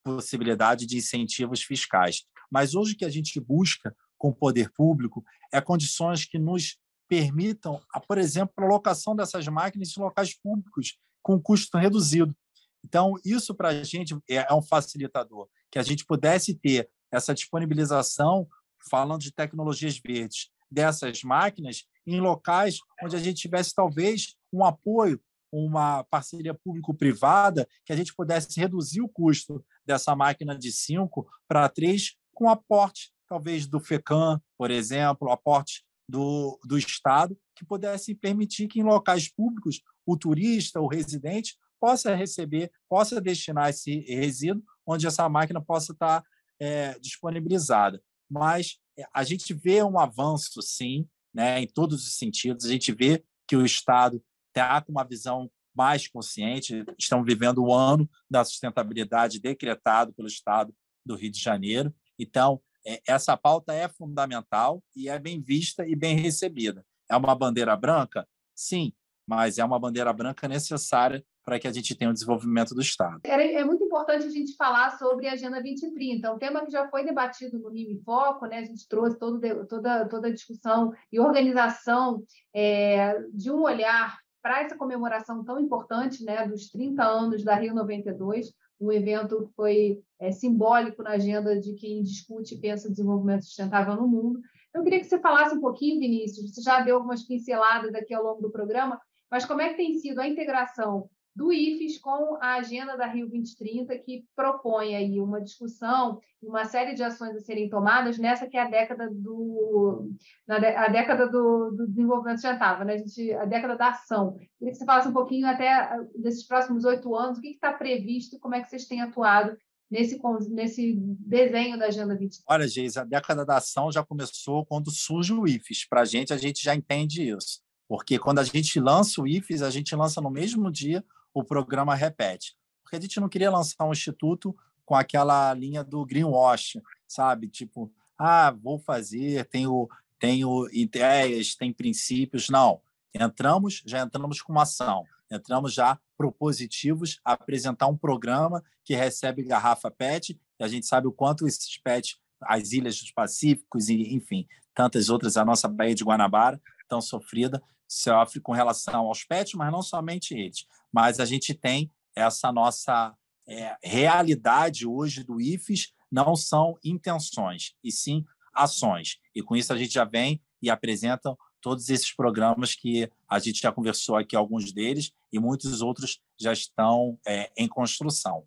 possibilidade 0.04 0.88
de 0.88 0.98
incentivos 0.98 1.62
fiscais. 1.62 2.24
Mas 2.50 2.74
hoje 2.74 2.94
o 2.94 2.98
que 2.98 3.06
a 3.06 3.10
gente 3.10 3.40
busca 3.40 3.96
com 4.18 4.30
o 4.30 4.36
poder 4.36 4.72
público 4.72 5.24
é 5.54 5.62
condições 5.62 6.26
que 6.26 6.40
nos 6.40 6.78
permitam, 7.08 7.82
por 8.08 8.18
exemplo, 8.18 8.54
a 8.58 8.68
locação 8.68 9.16
dessas 9.16 9.48
máquinas 9.48 9.96
em 9.96 10.00
locais 10.00 10.34
públicos 10.34 10.98
com 11.22 11.40
custo 11.40 11.78
reduzido. 11.78 12.36
Então, 12.84 13.16
isso 13.26 13.54
para 13.56 13.70
a 13.70 13.84
gente 13.84 14.16
é, 14.30 14.46
é 14.50 14.54
um 14.54 14.62
facilitador, 14.62 15.48
que 15.72 15.80
a 15.80 15.84
gente 15.84 16.06
pudesse 16.06 16.56
ter 16.56 16.90
essa 17.12 17.34
disponibilização, 17.34 18.48
falando 18.90 19.22
de 19.22 19.34
tecnologias 19.34 20.00
verdes, 20.00 20.50
dessas 20.70 21.24
máquinas 21.24 21.86
em 22.06 22.20
locais 22.20 22.80
onde 23.04 23.16
a 23.16 23.20
gente 23.20 23.42
tivesse 23.42 23.74
talvez 23.74 24.36
um 24.52 24.64
apoio, 24.64 25.20
uma 25.52 26.04
parceria 26.06 26.54
público-privada, 26.54 27.68
que 27.86 27.94
a 27.94 27.96
gente 27.96 28.14
pudesse 28.14 28.60
reduzir 28.60 29.02
o 29.02 29.10
custo 29.10 29.64
dessa 29.86 30.16
máquina 30.16 30.58
de 30.58 30.72
5 30.72 31.28
para 31.48 31.70
3 31.70 32.16
com 32.34 32.50
aporte, 32.50 33.12
talvez 33.28 33.66
do 33.66 33.80
FECAM, 33.80 34.42
por 34.58 34.72
exemplo, 34.72 35.32
aporte 35.32 35.87
do, 36.08 36.60
do 36.64 36.78
Estado 36.78 37.38
que 37.56 37.66
pudesse 37.66 38.16
permitir 38.16 38.68
que 38.68 38.80
em 38.80 38.84
locais 38.84 39.30
públicos 39.30 39.82
o 40.06 40.18
turista, 40.18 40.80
o 40.80 40.88
residente, 40.88 41.58
possa 41.80 42.16
receber, 42.16 42.72
possa 42.90 43.20
destinar 43.22 43.70
esse 43.70 44.00
resíduo 44.02 44.64
onde 44.86 45.06
essa 45.06 45.28
máquina 45.28 45.62
possa 45.62 45.92
estar 45.92 46.24
é, 46.60 46.98
disponibilizada. 47.00 48.02
Mas 48.30 48.78
é, 48.98 49.06
a 49.14 49.24
gente 49.24 49.54
vê 49.54 49.84
um 49.84 50.00
avanço, 50.00 50.62
sim, 50.62 51.08
né, 51.34 51.62
em 51.62 51.68
todos 51.68 52.06
os 52.08 52.16
sentidos. 52.16 52.66
A 52.66 52.70
gente 52.70 52.92
vê 52.92 53.24
que 53.48 53.56
o 53.56 53.66
Estado 53.66 54.24
está 54.50 54.82
com 54.82 54.92
uma 54.92 55.04
visão 55.04 55.52
mais 55.76 56.08
consciente. 56.08 56.84
Estamos 56.98 57.26
vivendo 57.26 57.60
o 57.60 57.74
ano 57.74 58.10
da 58.30 58.44
sustentabilidade 58.44 59.40
decretado 59.40 60.14
pelo 60.14 60.28
Estado 60.28 60.74
do 61.06 61.16
Rio 61.16 61.32
de 61.32 61.40
Janeiro. 61.40 61.94
Então, 62.18 62.62
essa 63.08 63.36
pauta 63.36 63.74
é 63.74 63.88
fundamental 63.88 64.82
e 64.96 65.10
é 65.10 65.20
bem 65.20 65.42
vista 65.42 65.86
e 65.88 65.96
bem 65.96 66.18
recebida. 66.18 66.86
É 67.10 67.16
uma 67.16 67.36
bandeira 67.36 67.76
branca? 67.76 68.28
Sim, 68.56 68.94
mas 69.28 69.58
é 69.58 69.66
uma 69.66 69.80
bandeira 69.80 70.12
branca 70.14 70.48
necessária 70.48 71.24
para 71.44 71.60
que 71.60 71.68
a 71.68 71.72
gente 71.72 71.96
tenha 71.96 72.12
o 72.12 72.14
desenvolvimento 72.14 72.76
do 72.76 72.82
Estado. 72.82 73.22
É, 73.24 73.64
muito 73.64 73.84
importante 73.84 74.26
a 74.26 74.30
gente 74.30 74.54
falar 74.58 74.98
sobre 74.98 75.30
a 75.30 75.32
Agenda 75.34 75.62
2030, 75.62 76.34
um 76.34 76.38
tema 76.38 76.66
que 76.66 76.72
já 76.72 76.90
foi 76.90 77.06
debatido 77.06 77.58
no 77.58 77.74
em 77.74 78.02
Foco, 78.04 78.46
né? 78.46 78.60
a 78.60 78.66
gente 78.66 78.86
trouxe 78.88 79.18
todo, 79.18 79.40
toda, 79.66 80.10
toda 80.10 80.28
a 80.28 80.34
discussão 80.34 80.92
e 81.10 81.20
organização 81.22 82.22
é, 82.54 83.18
de 83.34 83.50
um 83.50 83.62
olhar 83.62 84.18
para 84.42 84.62
essa 84.62 84.76
comemoração 84.76 85.44
tão 85.44 85.60
importante 85.60 86.24
né, 86.24 86.46
dos 86.48 86.70
30 86.70 87.04
anos 87.04 87.44
da 87.44 87.56
Rio 87.56 87.74
92, 87.74 88.52
um 88.80 88.92
evento 88.92 89.48
que 89.48 89.54
foi 89.54 90.04
é, 90.20 90.32
simbólico 90.32 91.04
na 91.04 91.12
agenda 91.12 91.60
de 91.60 91.74
quem 91.74 92.04
discute 92.04 92.56
e 92.56 92.60
pensa 92.60 92.90
desenvolvimento 92.90 93.46
sustentável 93.46 93.96
no 93.96 94.08
mundo. 94.08 94.40
Eu 94.74 94.84
queria 94.84 95.00
que 95.00 95.06
você 95.06 95.20
falasse 95.20 95.56
um 95.56 95.62
pouquinho, 95.62 96.00
Vinícius, 96.00 96.54
você 96.54 96.62
já 96.62 96.82
deu 96.82 96.98
algumas 96.98 97.24
pinceladas 97.24 97.94
aqui 97.96 98.14
ao 98.14 98.24
longo 98.24 98.42
do 98.42 98.52
programa, 98.52 99.00
mas 99.30 99.46
como 99.46 99.62
é 99.62 99.70
que 99.70 99.78
tem 99.78 99.94
sido 99.96 100.20
a 100.20 100.28
integração 100.28 101.10
do 101.38 101.54
IFES 101.54 102.00
com 102.00 102.36
a 102.42 102.56
agenda 102.56 102.98
da 102.98 103.06
Rio 103.06 103.30
2030, 103.30 103.96
que 104.00 104.26
propõe 104.36 104.96
aí 104.96 105.22
uma 105.22 105.40
discussão 105.40 106.20
e 106.42 106.48
uma 106.48 106.66
série 106.66 106.96
de 106.96 107.04
ações 107.04 107.36
a 107.36 107.40
serem 107.40 107.70
tomadas 107.70 108.18
nessa 108.18 108.48
que 108.48 108.58
é 108.58 108.64
a 108.64 108.70
década 108.70 109.08
do 109.12 110.10
a 110.48 110.88
década 110.90 111.28
do, 111.28 111.70
do 111.70 111.88
desenvolvimento 111.88 112.42
sustentável, 112.42 112.84
né? 112.84 112.96
A, 112.96 112.98
gente, 112.98 113.32
a 113.34 113.46
década 113.46 113.78
da 113.78 113.90
ação. 113.90 114.36
Queria 114.58 114.72
que 114.72 114.80
você 114.80 114.86
falasse 114.86 115.10
um 115.10 115.14
pouquinho 115.14 115.48
até 115.48 115.72
ah, 115.72 116.04
desses 116.16 116.44
próximos 116.48 116.84
oito 116.86 117.16
anos, 117.16 117.38
o 117.38 117.42
que 117.42 117.50
está 117.50 117.72
previsto, 117.72 118.40
como 118.40 118.56
é 118.56 118.62
que 118.62 118.68
vocês 118.68 118.88
têm 118.88 119.02
atuado 119.02 119.56
nesse, 119.92 120.20
nesse 120.50 120.96
desenho 120.98 121.78
da 121.78 121.86
Agenda 121.86 122.16
2030. 122.16 122.46
Olha, 122.48 122.68
Geis, 122.68 122.98
a 122.98 123.04
década 123.04 123.46
da 123.46 123.58
ação 123.58 123.92
já 123.92 124.04
começou 124.04 124.66
quando 124.66 124.90
surge 124.90 125.34
o 125.34 125.48
IFES. 125.48 125.88
Para 125.88 126.02
a 126.02 126.06
gente, 126.06 126.34
a 126.34 126.38
gente 126.38 126.64
já 126.64 126.74
entende 126.74 127.30
isso. 127.30 127.62
Porque 127.88 128.18
quando 128.18 128.40
a 128.40 128.44
gente 128.44 128.80
lança 128.80 129.22
o 129.22 129.28
IFES, 129.28 129.62
a 129.62 129.70
gente 129.70 129.96
lança 129.96 130.20
no 130.20 130.32
mesmo 130.32 130.72
dia 130.72 131.06
o 131.40 131.44
programa 131.44 131.96
repete. 131.96 132.56
Porque 132.84 132.96
a 132.96 133.02
gente 133.02 133.20
não 133.20 133.30
queria 133.30 133.52
lançar 133.52 133.86
um 133.86 133.92
instituto 133.92 134.56
com 134.86 134.96
aquela 134.96 135.54
linha 135.54 135.84
do 135.84 136.06
greenwash, 136.06 136.80
sabe? 137.08 137.48
Tipo, 137.48 137.92
ah, 138.18 138.52
vou 138.52 138.80
fazer, 138.80 139.46
tenho, 139.46 139.88
tenho 140.18 140.68
ideias, 140.72 141.56
tem 141.56 141.72
princípios. 141.72 142.50
Não. 142.50 142.82
Entramos, 143.14 143.84
já 143.86 144.02
entramos 144.02 144.42
com 144.42 144.54
uma 144.54 144.64
ação. 144.64 145.06
Entramos 145.30 145.74
já 145.74 146.00
propositivos 146.18 147.20
a 147.24 147.34
apresentar 147.34 147.88
um 147.88 147.98
programa 147.98 148.64
que 148.84 148.96
recebe 148.96 149.44
garrafa 149.44 149.92
PET, 149.92 150.40
e 150.60 150.64
a 150.64 150.68
gente 150.68 150.88
sabe 150.88 151.08
o 151.08 151.12
quanto 151.12 151.46
esses 151.46 151.78
PET, 151.78 152.18
as 152.42 152.72
ilhas 152.72 153.00
dos 153.00 153.12
Pacíficos, 153.12 153.90
e, 153.90 154.16
enfim, 154.16 154.48
tantas 154.74 155.10
outras, 155.10 155.36
a 155.38 155.44
nossa 155.44 155.68
Baía 155.68 155.94
de 155.94 156.04
Guanabara, 156.04 156.62
tão 156.88 157.02
sofrida, 157.02 157.62
sofre 157.88 158.40
com 158.40 158.52
relação 158.52 159.06
aos 159.08 159.24
PETs, 159.24 159.54
mas 159.54 159.72
não 159.72 159.82
somente 159.82 160.34
eles. 160.34 160.66
Mas 160.92 161.20
a 161.20 161.26
gente 161.26 161.54
tem 161.54 161.92
essa 162.16 162.52
nossa 162.52 163.16
é, 163.48 163.76
realidade 163.84 164.86
hoje 164.86 165.24
do 165.24 165.40
IFES, 165.40 165.94
não 166.12 166.36
são 166.36 166.78
intenções, 166.84 167.74
e 167.84 167.92
sim 167.92 168.26
ações. 168.54 169.18
E 169.36 169.42
com 169.42 169.56
isso 169.56 169.72
a 169.72 169.78
gente 169.78 169.94
já 169.94 170.04
vem 170.04 170.42
e 170.62 170.70
apresenta 170.70 171.36
todos 171.62 171.90
esses 171.90 172.14
programas 172.14 172.76
que 172.76 173.10
a 173.28 173.40
gente 173.40 173.62
já 173.62 173.72
conversou 173.72 174.16
aqui, 174.16 174.36
alguns 174.36 174.72
deles, 174.72 175.12
e 175.32 175.40
muitos 175.40 175.82
outros 175.82 176.22
já 176.40 176.54
estão 176.54 177.20
é, 177.26 177.52
em 177.58 177.68
construção. 177.68 178.46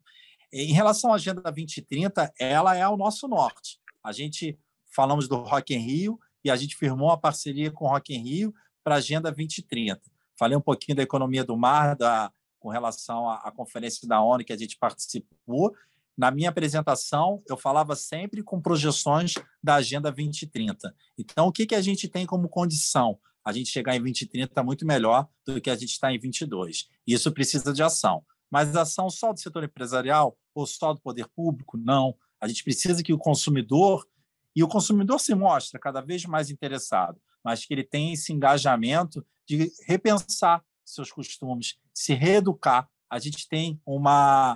Em 0.53 0.73
relação 0.73 1.13
à 1.13 1.17
Agenda 1.17 1.43
2030, 1.43 2.33
ela 2.39 2.77
é 2.77 2.87
o 2.89 2.97
nosso 2.97 3.29
norte. 3.29 3.79
A 4.03 4.11
gente 4.11 4.59
falamos 4.93 5.29
do 5.29 5.37
Rock 5.37 5.75
em 5.75 5.79
Rio 5.79 6.19
e 6.45 6.51
a 6.51 6.57
gente 6.57 6.77
firmou 6.77 7.09
uma 7.09 7.21
parceria 7.21 7.71
com 7.71 7.85
o 7.85 7.89
Rock 7.89 8.15
em 8.15 8.23
Rio 8.23 8.55
para 8.83 8.97
a 8.97 8.99
Agenda 8.99 9.31
2030. 9.31 10.01
Falei 10.39 10.57
um 10.57 10.61
pouquinho 10.61 10.97
da 10.97 11.03
economia 11.03 11.45
do 11.45 11.57
mar, 11.57 11.95
da, 11.97 12.33
com 12.59 12.69
relação 12.69 13.29
à, 13.29 13.37
à 13.37 13.51
conferência 13.51 14.07
da 14.09 14.23
ONU 14.23 14.45
que 14.45 14.53
a 14.53 14.57
gente 14.57 14.77
participou. 14.79 15.75
Na 16.17 16.31
minha 16.31 16.51
apresentação, 16.51 17.43
eu 17.49 17.57
falava 17.57 17.97
sempre 17.97 18.43
com 18.43 18.61
projeções 18.61 19.35
da 19.63 19.77
Agenda 19.77 20.11
2030. 20.11 20.95
Então, 21.19 21.47
o 21.47 21.53
que, 21.53 21.67
que 21.67 21.75
a 21.75 21.81
gente 21.81 22.09
tem 22.09 22.27
como 22.27 22.49
condição? 22.49 23.19
A 23.45 23.53
gente 23.53 23.71
chegar 23.71 23.97
em 23.97 24.01
2030 24.01 24.63
muito 24.63 24.87
melhor 24.87 25.27
do 25.47 25.61
que 25.61 25.71
a 25.71 25.77
gente 25.77 25.93
está 25.93 26.13
em 26.13 26.19
22. 26.19 26.89
Isso 27.07 27.33
precisa 27.33 27.73
de 27.73 27.83
ação. 27.83 28.23
Mas 28.51 28.77
ação 28.77 29.09
só 29.09 29.33
do 29.33 29.41
setor 29.41 29.65
empresarial 29.65 30.37
ou 30.55 30.67
só 30.67 30.93
do 30.93 31.01
poder 31.01 31.27
público? 31.29 31.79
Não. 31.79 32.15
A 32.41 32.49
gente 32.49 32.65
precisa 32.65 33.03
que 33.03 33.13
o 33.13 33.19
consumidor, 33.19 34.07
e 34.55 34.63
o 34.63 34.69
consumidor 34.69 35.21
se 35.21 35.35
mostra 35.35 35.79
cada 35.79 36.01
vez 36.01 36.25
mais 36.25 36.51
interessado, 36.51 37.21
mas 37.45 37.65
que 37.65 37.75
ele 37.75 37.85
tem 37.85 38.13
esse 38.13 38.33
engajamento 38.33 39.25
de 39.47 39.73
repensar 39.87 40.65
seus 40.85 41.11
costumes, 41.11 41.79
se 41.93 42.15
reeducar. 42.15 42.89
A 43.09 43.19
gente 43.19 43.49
tem 43.49 43.81
uma. 43.85 44.55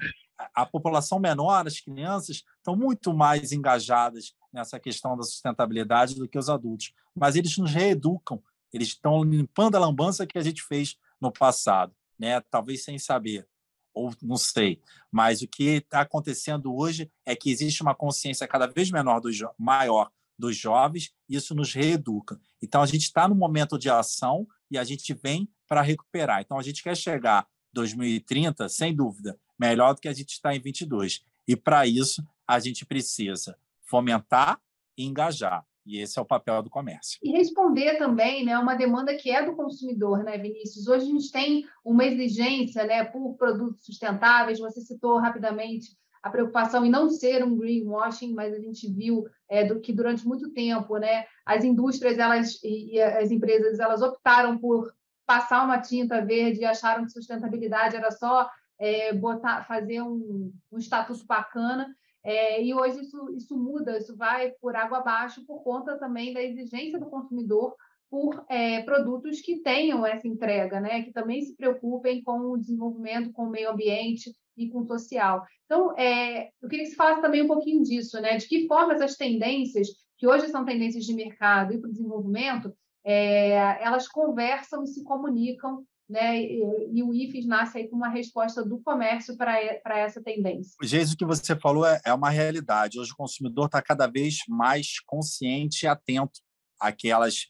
A 0.54 0.66
população 0.66 1.20
menor, 1.20 1.66
as 1.66 1.80
crianças, 1.80 2.42
estão 2.58 2.76
muito 2.76 3.14
mais 3.14 3.52
engajadas 3.52 4.34
nessa 4.52 4.80
questão 4.80 5.16
da 5.16 5.22
sustentabilidade 5.22 6.16
do 6.16 6.28
que 6.28 6.38
os 6.38 6.48
adultos. 6.48 6.92
Mas 7.14 7.36
eles 7.36 7.56
nos 7.56 7.72
reeducam, 7.72 8.42
eles 8.72 8.88
estão 8.88 9.22
limpando 9.22 9.76
a 9.76 9.78
lambança 9.78 10.26
que 10.26 10.36
a 10.36 10.42
gente 10.42 10.62
fez 10.62 10.96
no 11.20 11.32
passado, 11.32 11.94
né? 12.18 12.40
talvez 12.50 12.82
sem 12.82 12.98
saber, 12.98 13.48
ou 13.94 14.12
não 14.20 14.36
sei. 14.36 14.82
Mas 15.10 15.40
o 15.40 15.48
que 15.48 15.76
está 15.76 16.00
acontecendo 16.00 16.74
hoje 16.74 17.10
é 17.24 17.36
que 17.36 17.50
existe 17.50 17.80
uma 17.80 17.94
consciência 17.94 18.46
cada 18.48 18.66
vez 18.66 18.90
menor 18.90 19.20
do 19.20 19.30
maior 19.56 20.10
dos 20.38 20.56
jovens, 20.56 21.12
isso 21.28 21.54
nos 21.54 21.72
reeduca. 21.72 22.38
Então, 22.62 22.82
a 22.82 22.86
gente 22.86 23.02
está 23.02 23.28
no 23.28 23.34
momento 23.34 23.78
de 23.78 23.88
ação 23.88 24.46
e 24.70 24.78
a 24.78 24.84
gente 24.84 25.14
vem 25.14 25.48
para 25.68 25.82
recuperar. 25.82 26.40
Então, 26.40 26.58
a 26.58 26.62
gente 26.62 26.82
quer 26.82 26.96
chegar 26.96 27.46
2030, 27.72 28.68
sem 28.68 28.94
dúvida, 28.94 29.38
melhor 29.58 29.94
do 29.94 30.00
que 30.00 30.08
a 30.08 30.12
gente 30.12 30.30
está 30.30 30.54
em 30.54 30.60
22. 30.60 31.24
E, 31.46 31.56
para 31.56 31.86
isso, 31.86 32.22
a 32.46 32.58
gente 32.58 32.84
precisa 32.84 33.56
fomentar 33.82 34.60
e 34.96 35.04
engajar. 35.04 35.64
E 35.86 35.98
esse 35.98 36.18
é 36.18 36.22
o 36.22 36.26
papel 36.26 36.62
do 36.62 36.70
comércio. 36.70 37.18
E 37.22 37.30
responder 37.30 37.98
também, 37.98 38.44
né, 38.44 38.56
uma 38.58 38.74
demanda 38.74 39.14
que 39.16 39.30
é 39.30 39.44
do 39.44 39.54
consumidor, 39.54 40.24
né, 40.24 40.38
Vinícius? 40.38 40.88
Hoje 40.88 41.04
a 41.04 41.08
gente 41.08 41.30
tem 41.30 41.66
uma 41.84 42.04
exigência, 42.04 42.84
né, 42.84 43.04
por 43.04 43.34
produtos 43.34 43.84
sustentáveis. 43.84 44.58
Você 44.60 44.80
citou 44.80 45.18
rapidamente 45.18 45.94
a 46.24 46.30
preocupação 46.30 46.86
em 46.86 46.90
não 46.90 47.10
ser 47.10 47.44
um 47.44 47.54
greenwashing, 47.54 48.32
mas 48.32 48.54
a 48.54 48.58
gente 48.58 48.90
viu 48.90 49.26
é, 49.46 49.62
do, 49.62 49.78
que 49.78 49.92
durante 49.92 50.26
muito 50.26 50.50
tempo, 50.54 50.96
né, 50.96 51.26
as 51.44 51.62
indústrias 51.62 52.18
elas 52.18 52.58
e, 52.64 52.94
e 52.94 53.02
as 53.02 53.30
empresas 53.30 53.78
elas 53.78 54.00
optaram 54.00 54.56
por 54.56 54.90
passar 55.26 55.62
uma 55.62 55.78
tinta 55.78 56.24
verde 56.24 56.60
e 56.60 56.64
acharam 56.64 57.04
que 57.04 57.10
sustentabilidade 57.10 57.96
era 57.96 58.10
só 58.10 58.48
é, 58.78 59.12
botar, 59.12 59.66
fazer 59.68 60.00
um, 60.00 60.50
um 60.72 60.78
estatuto 60.78 61.26
bacana. 61.26 61.94
É, 62.22 62.64
e 62.64 62.72
hoje 62.72 63.02
isso, 63.02 63.30
isso 63.36 63.54
muda, 63.54 63.98
isso 63.98 64.16
vai 64.16 64.52
por 64.62 64.74
água 64.74 65.00
abaixo 65.00 65.44
por 65.44 65.62
conta 65.62 65.98
também 65.98 66.32
da 66.32 66.42
exigência 66.42 66.98
do 66.98 67.10
consumidor 67.10 67.76
por 68.08 68.46
é, 68.48 68.80
produtos 68.80 69.42
que 69.42 69.60
tenham 69.60 70.06
essa 70.06 70.26
entrega, 70.26 70.80
né? 70.80 71.02
que 71.02 71.12
também 71.12 71.42
se 71.42 71.54
preocupem 71.54 72.22
com 72.22 72.50
o 72.50 72.56
desenvolvimento, 72.56 73.30
com 73.30 73.42
o 73.42 73.50
meio 73.50 73.70
ambiente 73.70 74.34
e 74.56 74.68
com 74.68 74.80
o 74.80 74.86
social. 74.86 75.44
Então, 75.64 75.96
é, 75.98 76.50
eu 76.62 76.68
queria 76.68 76.84
que 76.84 76.90
você 76.90 76.96
falasse 76.96 77.22
também 77.22 77.42
um 77.42 77.48
pouquinho 77.48 77.82
disso, 77.82 78.20
né? 78.20 78.36
de 78.36 78.46
que 78.46 78.66
forma 78.66 78.94
essas 78.94 79.16
tendências, 79.16 79.88
que 80.18 80.26
hoje 80.26 80.48
são 80.48 80.64
tendências 80.64 81.04
de 81.04 81.14
mercado 81.14 81.72
e 81.72 81.78
para 81.78 81.88
o 81.88 81.92
desenvolvimento, 81.92 82.72
é, 83.04 83.82
elas 83.82 84.08
conversam 84.08 84.82
e 84.84 84.86
se 84.86 85.02
comunicam 85.02 85.84
né? 86.08 86.40
E, 86.40 86.60
e, 86.92 87.02
o 87.02 87.14
IFES 87.14 87.46
nasce 87.46 87.78
aí 87.78 87.88
com 87.88 87.96
uma 87.96 88.08
resposta 88.08 88.64
do 88.64 88.78
comércio 88.80 89.36
para 89.36 89.98
essa 89.98 90.22
tendência. 90.22 90.74
Geis, 90.82 91.12
o 91.12 91.16
que 91.16 91.24
você 91.24 91.56
falou 91.56 91.86
é, 91.86 92.00
é 92.04 92.12
uma 92.12 92.30
realidade. 92.30 92.98
Hoje 92.98 93.12
o 93.12 93.16
consumidor 93.16 93.66
está 93.66 93.80
cada 93.80 94.06
vez 94.06 94.38
mais 94.48 95.00
consciente 95.06 95.84
e 95.84 95.88
atento 95.88 96.40
àquelas 96.78 97.46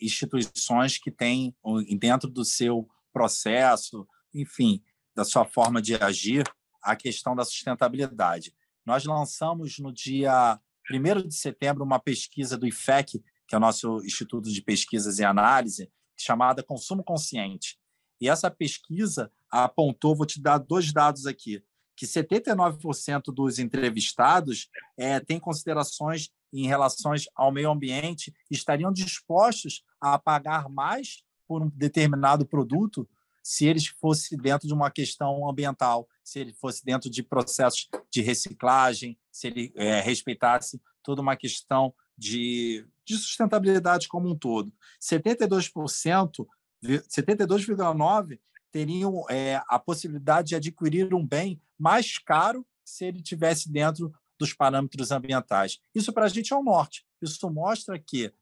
instituições 0.00 0.98
que 0.98 1.12
têm 1.12 1.54
dentro 1.98 2.28
do 2.28 2.44
seu 2.44 2.88
processo, 3.12 4.06
enfim, 4.34 4.82
da 5.14 5.24
sua 5.24 5.44
forma 5.44 5.80
de 5.80 5.94
agir, 5.94 6.44
a 6.82 6.96
questão 6.96 7.36
da 7.36 7.44
sustentabilidade. 7.44 8.54
Nós 8.84 9.04
lançamos 9.04 9.78
no 9.78 9.92
dia 9.92 10.58
1 10.90 11.28
de 11.28 11.34
setembro 11.34 11.84
uma 11.84 12.00
pesquisa 12.00 12.58
do 12.58 12.66
IFEC, 12.66 13.22
que 13.46 13.54
é 13.54 13.58
o 13.58 13.60
nosso 13.60 13.98
Instituto 14.04 14.50
de 14.50 14.60
Pesquisas 14.60 15.18
e 15.18 15.24
Análise, 15.24 15.90
chamada 16.16 16.62
Consumo 16.62 17.04
Consciente. 17.04 17.78
E 18.20 18.28
essa 18.28 18.50
pesquisa 18.50 19.30
apontou, 19.50 20.16
vou 20.16 20.26
te 20.26 20.40
dar 20.40 20.58
dois 20.58 20.92
dados 20.92 21.26
aqui, 21.26 21.62
que 21.94 22.06
79% 22.06 23.32
dos 23.32 23.58
entrevistados 23.58 24.68
é, 24.96 25.20
têm 25.20 25.38
considerações 25.38 26.30
em 26.52 26.66
relação 26.66 27.12
ao 27.34 27.52
meio 27.52 27.70
ambiente 27.70 28.32
estariam 28.50 28.92
dispostos 28.92 29.84
a 30.00 30.18
pagar 30.18 30.68
mais 30.68 31.22
por 31.46 31.62
um 31.62 31.70
determinado 31.70 32.46
produto 32.46 33.08
se 33.42 33.66
eles 33.66 33.86
fosse 33.86 34.36
dentro 34.36 34.68
de 34.68 34.74
uma 34.74 34.90
questão 34.90 35.48
ambiental, 35.48 36.08
se 36.22 36.38
ele 36.38 36.52
fosse 36.52 36.84
dentro 36.84 37.10
de 37.10 37.22
processos 37.22 37.88
de 38.10 38.22
reciclagem, 38.22 39.18
se 39.30 39.48
ele 39.48 39.72
é, 39.74 40.00
respeitasse 40.00 40.80
toda 41.02 41.20
uma 41.20 41.36
questão 41.36 41.92
de, 42.16 42.86
de 43.04 43.16
sustentabilidade 43.16 44.06
como 44.06 44.30
um 44.30 44.36
todo. 44.36 44.72
72%, 45.00 46.46
72,9% 46.84 48.38
teriam 48.70 49.24
é, 49.28 49.60
a 49.68 49.78
possibilidade 49.78 50.48
de 50.48 50.56
adquirir 50.56 51.12
um 51.12 51.26
bem 51.26 51.60
mais 51.78 52.18
caro 52.18 52.66
se 52.82 53.04
ele 53.04 53.22
tivesse 53.22 53.70
dentro 53.70 54.12
dos 54.38 54.54
parâmetros 54.54 55.10
ambientais. 55.12 55.78
Isso 55.94 56.12
para 56.12 56.24
a 56.24 56.28
gente 56.28 56.52
é 56.52 56.56
o 56.56 56.62
norte. 56.62 57.04
Isso 57.20 57.50
mostra 57.50 57.98
que 57.98 58.32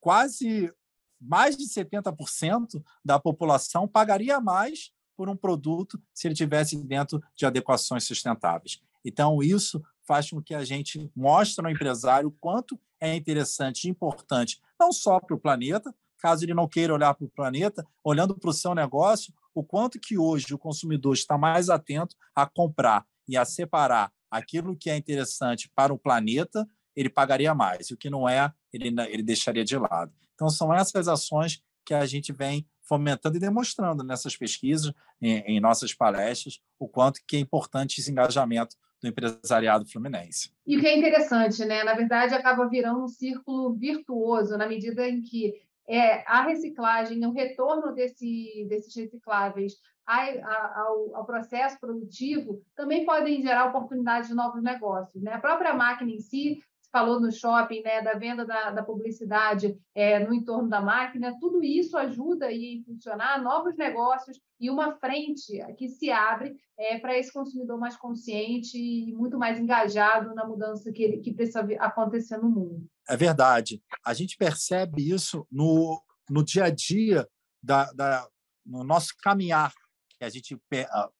quase 0.00 0.72
mais 1.20 1.56
de 1.56 1.64
70% 1.64 2.82
da 3.04 3.18
população 3.18 3.86
pagaria 3.86 4.40
mais 4.40 4.92
por 5.16 5.28
um 5.28 5.36
produto 5.36 6.00
se 6.14 6.28
ele 6.28 6.34
tivesse 6.34 6.76
dentro 6.76 7.20
de 7.34 7.44
adequações 7.44 8.04
sustentáveis. 8.04 8.80
Então, 9.04 9.42
isso 9.42 9.82
faz 10.06 10.30
com 10.30 10.42
que 10.42 10.54
a 10.54 10.64
gente 10.64 11.10
mostre 11.14 11.64
ao 11.64 11.70
empresário 11.70 12.34
quanto 12.40 12.80
é 13.00 13.14
interessante 13.14 13.84
e 13.84 13.90
importante, 13.90 14.60
não 14.78 14.92
só 14.92 15.20
para 15.20 15.34
o 15.34 15.40
planeta, 15.40 15.94
caso 16.18 16.44
ele 16.44 16.54
não 16.54 16.68
queira 16.68 16.94
olhar 16.94 17.14
para 17.14 17.24
o 17.24 17.30
planeta, 17.30 17.86
olhando 18.02 18.36
para 18.36 18.50
o 18.50 18.54
seu 18.54 18.74
negócio, 18.74 19.32
o 19.54 19.62
quanto 19.62 20.00
que 20.00 20.18
hoje 20.18 20.52
o 20.52 20.58
consumidor 20.58 21.14
está 21.14 21.36
mais 21.38 21.68
atento 21.68 22.16
a 22.34 22.46
comprar 22.46 23.06
e 23.26 23.36
a 23.36 23.44
separar 23.44 24.12
aquilo 24.30 24.76
que 24.76 24.90
é 24.90 24.96
interessante 24.96 25.70
para 25.74 25.92
o 25.92 25.98
planeta, 25.98 26.68
ele 26.98 27.08
pagaria 27.08 27.54
mais. 27.54 27.90
O 27.90 27.96
que 27.96 28.10
não 28.10 28.28
é, 28.28 28.52
ele, 28.72 28.88
ele 29.08 29.22
deixaria 29.22 29.64
de 29.64 29.76
lado. 29.76 30.12
Então, 30.34 30.48
são 30.48 30.74
essas 30.74 31.06
ações 31.06 31.62
que 31.84 31.94
a 31.94 32.04
gente 32.04 32.32
vem 32.32 32.66
fomentando 32.82 33.36
e 33.36 33.40
demonstrando 33.40 34.02
nessas 34.02 34.36
pesquisas, 34.36 34.92
em, 35.20 35.38
em 35.40 35.60
nossas 35.60 35.94
palestras, 35.94 36.60
o 36.78 36.88
quanto 36.88 37.20
que 37.26 37.36
é 37.36 37.40
importante 37.40 38.00
esse 38.00 38.10
engajamento 38.10 38.74
do 39.00 39.08
empresariado 39.08 39.86
fluminense. 39.86 40.50
E 40.66 40.76
o 40.76 40.80
que 40.80 40.86
é 40.86 40.98
interessante, 40.98 41.64
né? 41.64 41.84
Na 41.84 41.94
verdade, 41.94 42.34
acaba 42.34 42.68
virando 42.68 43.04
um 43.04 43.08
círculo 43.08 43.74
virtuoso 43.74 44.56
na 44.56 44.66
medida 44.66 45.08
em 45.08 45.22
que 45.22 45.54
é, 45.88 46.22
a 46.26 46.42
reciclagem, 46.42 47.24
o 47.24 47.32
retorno 47.32 47.94
desse, 47.94 48.66
desses 48.68 48.94
recicláveis 48.94 49.74
ao, 50.06 51.16
ao, 51.16 51.26
processo 51.26 51.78
produtivo 51.78 52.62
também 52.74 53.04
podem 53.04 53.42
gerar 53.42 53.66
oportunidades 53.66 54.28
de 54.28 54.34
novos 54.34 54.62
negócios. 54.62 55.22
Né? 55.22 55.32
A 55.32 55.40
própria 55.40 55.74
máquina 55.74 56.10
em 56.10 56.18
si, 56.18 56.62
falou 56.90 57.20
no 57.20 57.30
shopping, 57.30 57.82
né, 57.82 58.02
da 58.02 58.14
venda 58.14 58.44
da, 58.44 58.70
da 58.70 58.82
publicidade 58.82 59.78
é, 59.94 60.18
no 60.18 60.34
entorno 60.34 60.68
da 60.68 60.80
máquina, 60.80 61.36
tudo 61.38 61.62
isso 61.62 61.96
ajuda 61.96 62.46
a 62.46 62.52
impulsionar 62.52 63.42
novos 63.42 63.76
negócios 63.76 64.40
e 64.58 64.70
uma 64.70 64.96
frente 64.96 65.58
que 65.76 65.88
se 65.88 66.10
abre 66.10 66.56
é, 66.78 66.98
para 66.98 67.16
esse 67.16 67.32
consumidor 67.32 67.78
mais 67.78 67.96
consciente 67.96 68.76
e 68.78 69.14
muito 69.14 69.38
mais 69.38 69.58
engajado 69.58 70.34
na 70.34 70.46
mudança 70.46 70.90
que, 70.92 71.18
que 71.18 71.32
precisa 71.32 71.60
acontecer 71.78 72.38
no 72.38 72.50
mundo. 72.50 72.86
É 73.08 73.16
verdade. 73.16 73.82
A 74.04 74.14
gente 74.14 74.36
percebe 74.36 75.10
isso 75.10 75.46
no, 75.50 76.02
no 76.28 76.44
dia 76.44 76.64
a 76.64 76.70
dia, 76.70 77.28
da, 77.62 77.92
da, 77.92 78.26
no 78.64 78.84
nosso 78.84 79.14
caminhar, 79.22 79.72
que 80.18 80.24
a 80.24 80.28
gente 80.28 80.56
per, 80.68 80.86
ah, 80.90 81.10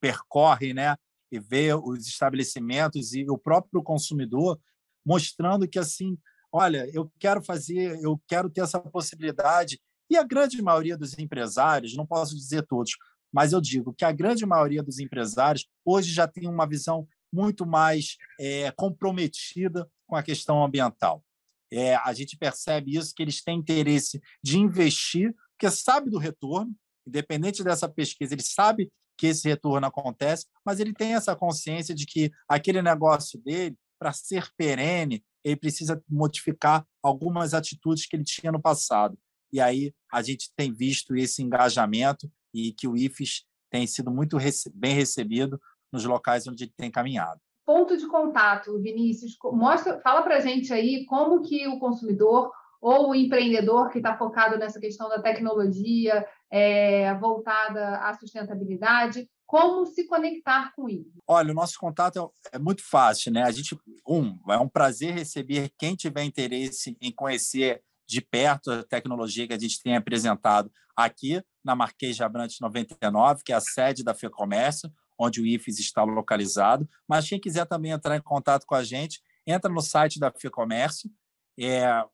percorre 0.00 0.72
né? 0.72 0.96
e 1.30 1.38
vê 1.38 1.74
os 1.74 2.06
estabelecimentos 2.06 3.12
e 3.14 3.28
o 3.28 3.38
próprio 3.38 3.82
consumidor 3.82 4.58
mostrando 5.06 5.68
que, 5.68 5.78
assim, 5.78 6.18
olha, 6.52 6.90
eu 6.92 7.10
quero 7.20 7.42
fazer, 7.42 7.98
eu 8.02 8.20
quero 8.26 8.50
ter 8.50 8.62
essa 8.62 8.80
possibilidade. 8.80 9.80
E 10.10 10.16
a 10.16 10.24
grande 10.24 10.60
maioria 10.60 10.96
dos 10.98 11.16
empresários, 11.16 11.96
não 11.96 12.06
posso 12.06 12.34
dizer 12.34 12.66
todos, 12.66 12.92
mas 13.32 13.52
eu 13.52 13.60
digo 13.60 13.94
que 13.94 14.04
a 14.04 14.12
grande 14.12 14.44
maioria 14.44 14.82
dos 14.82 14.98
empresários 14.98 15.66
hoje 15.84 16.12
já 16.12 16.26
tem 16.26 16.48
uma 16.48 16.66
visão 16.66 17.06
muito 17.32 17.66
mais 17.66 18.16
é, 18.40 18.70
comprometida 18.72 19.88
com 20.06 20.16
a 20.16 20.22
questão 20.22 20.64
ambiental. 20.64 21.22
É, 21.70 21.96
a 21.96 22.12
gente 22.12 22.36
percebe 22.36 22.96
isso, 22.96 23.12
que 23.14 23.22
eles 23.22 23.42
têm 23.42 23.58
interesse 23.58 24.20
de 24.42 24.58
investir, 24.58 25.34
porque 25.52 25.70
sabe 25.74 26.10
do 26.10 26.18
retorno, 26.18 26.74
independente 27.06 27.62
dessa 27.62 27.88
pesquisa, 27.88 28.34
ele 28.34 28.42
sabe 28.42 28.90
que 29.16 29.28
esse 29.28 29.48
retorno 29.48 29.86
acontece, 29.86 30.46
mas 30.64 30.78
ele 30.78 30.92
tem 30.92 31.14
essa 31.14 31.34
consciência 31.34 31.94
de 31.94 32.06
que 32.06 32.30
aquele 32.48 32.82
negócio 32.82 33.40
dele, 33.40 33.76
para 33.98 34.12
ser 34.12 34.48
perene, 34.56 35.24
ele 35.44 35.56
precisa 35.56 36.02
modificar 36.08 36.86
algumas 37.02 37.54
atitudes 37.54 38.06
que 38.06 38.16
ele 38.16 38.24
tinha 38.24 38.52
no 38.52 38.60
passado. 38.60 39.18
E 39.52 39.60
aí 39.60 39.94
a 40.12 40.22
gente 40.22 40.50
tem 40.56 40.72
visto 40.72 41.14
esse 41.16 41.42
engajamento 41.42 42.30
e 42.52 42.72
que 42.72 42.88
o 42.88 42.96
IFES 42.96 43.44
tem 43.70 43.86
sido 43.86 44.10
muito 44.10 44.36
bem 44.74 44.94
recebido 44.94 45.60
nos 45.92 46.04
locais 46.04 46.46
onde 46.46 46.64
ele 46.64 46.72
tem 46.76 46.90
caminhado 46.90 47.40
ponto 47.66 47.96
de 47.96 48.06
contato, 48.06 48.78
Vinícius? 48.78 49.36
Mostra, 49.52 49.98
fala 50.00 50.22
para 50.22 50.36
a 50.36 50.40
gente 50.40 50.72
aí 50.72 51.04
como 51.04 51.42
que 51.42 51.66
o 51.66 51.80
consumidor 51.80 52.52
ou 52.80 53.10
o 53.10 53.14
empreendedor 53.14 53.90
que 53.90 53.98
está 53.98 54.16
focado 54.16 54.56
nessa 54.56 54.78
questão 54.78 55.08
da 55.08 55.20
tecnologia 55.20 56.24
é, 56.50 57.14
voltada 57.14 57.98
à 57.98 58.14
sustentabilidade, 58.14 59.28
como 59.46 59.86
se 59.86 60.06
conectar 60.06 60.72
com 60.74 60.88
isso? 60.88 61.18
Olha, 61.26 61.52
o 61.52 61.54
nosso 61.54 61.78
contato 61.78 62.32
é, 62.52 62.56
é 62.56 62.58
muito 62.58 62.82
fácil, 62.82 63.32
né? 63.32 63.42
A 63.42 63.50
gente, 63.50 63.78
um, 64.06 64.38
é 64.50 64.58
um 64.58 64.68
prazer 64.68 65.14
receber 65.14 65.70
quem 65.78 65.94
tiver 65.94 66.24
interesse 66.24 66.96
em 67.00 67.12
conhecer 67.12 67.82
de 68.08 68.20
perto 68.20 68.70
a 68.70 68.84
tecnologia 68.84 69.46
que 69.46 69.54
a 69.54 69.58
gente 69.58 69.82
tem 69.82 69.96
apresentado 69.96 70.70
aqui 70.96 71.42
na 71.64 71.74
Marquês 71.74 72.16
de 72.16 72.22
Abrantes 72.22 72.58
99, 72.60 73.42
que 73.44 73.52
é 73.52 73.56
a 73.56 73.60
sede 73.60 74.04
da 74.04 74.14
FEComércio, 74.14 74.90
onde 75.18 75.40
o 75.40 75.46
IFES 75.46 75.78
está 75.78 76.04
localizado. 76.04 76.88
Mas 77.08 77.28
quem 77.28 77.40
quiser 77.40 77.66
também 77.66 77.92
entrar 77.92 78.16
em 78.16 78.22
contato 78.22 78.64
com 78.66 78.74
a 78.74 78.84
gente, 78.84 79.20
entra 79.46 79.70
no 79.70 79.80
site 79.80 80.18
da 80.18 80.30
FEComércio, 80.30 81.10
é 81.58 82.04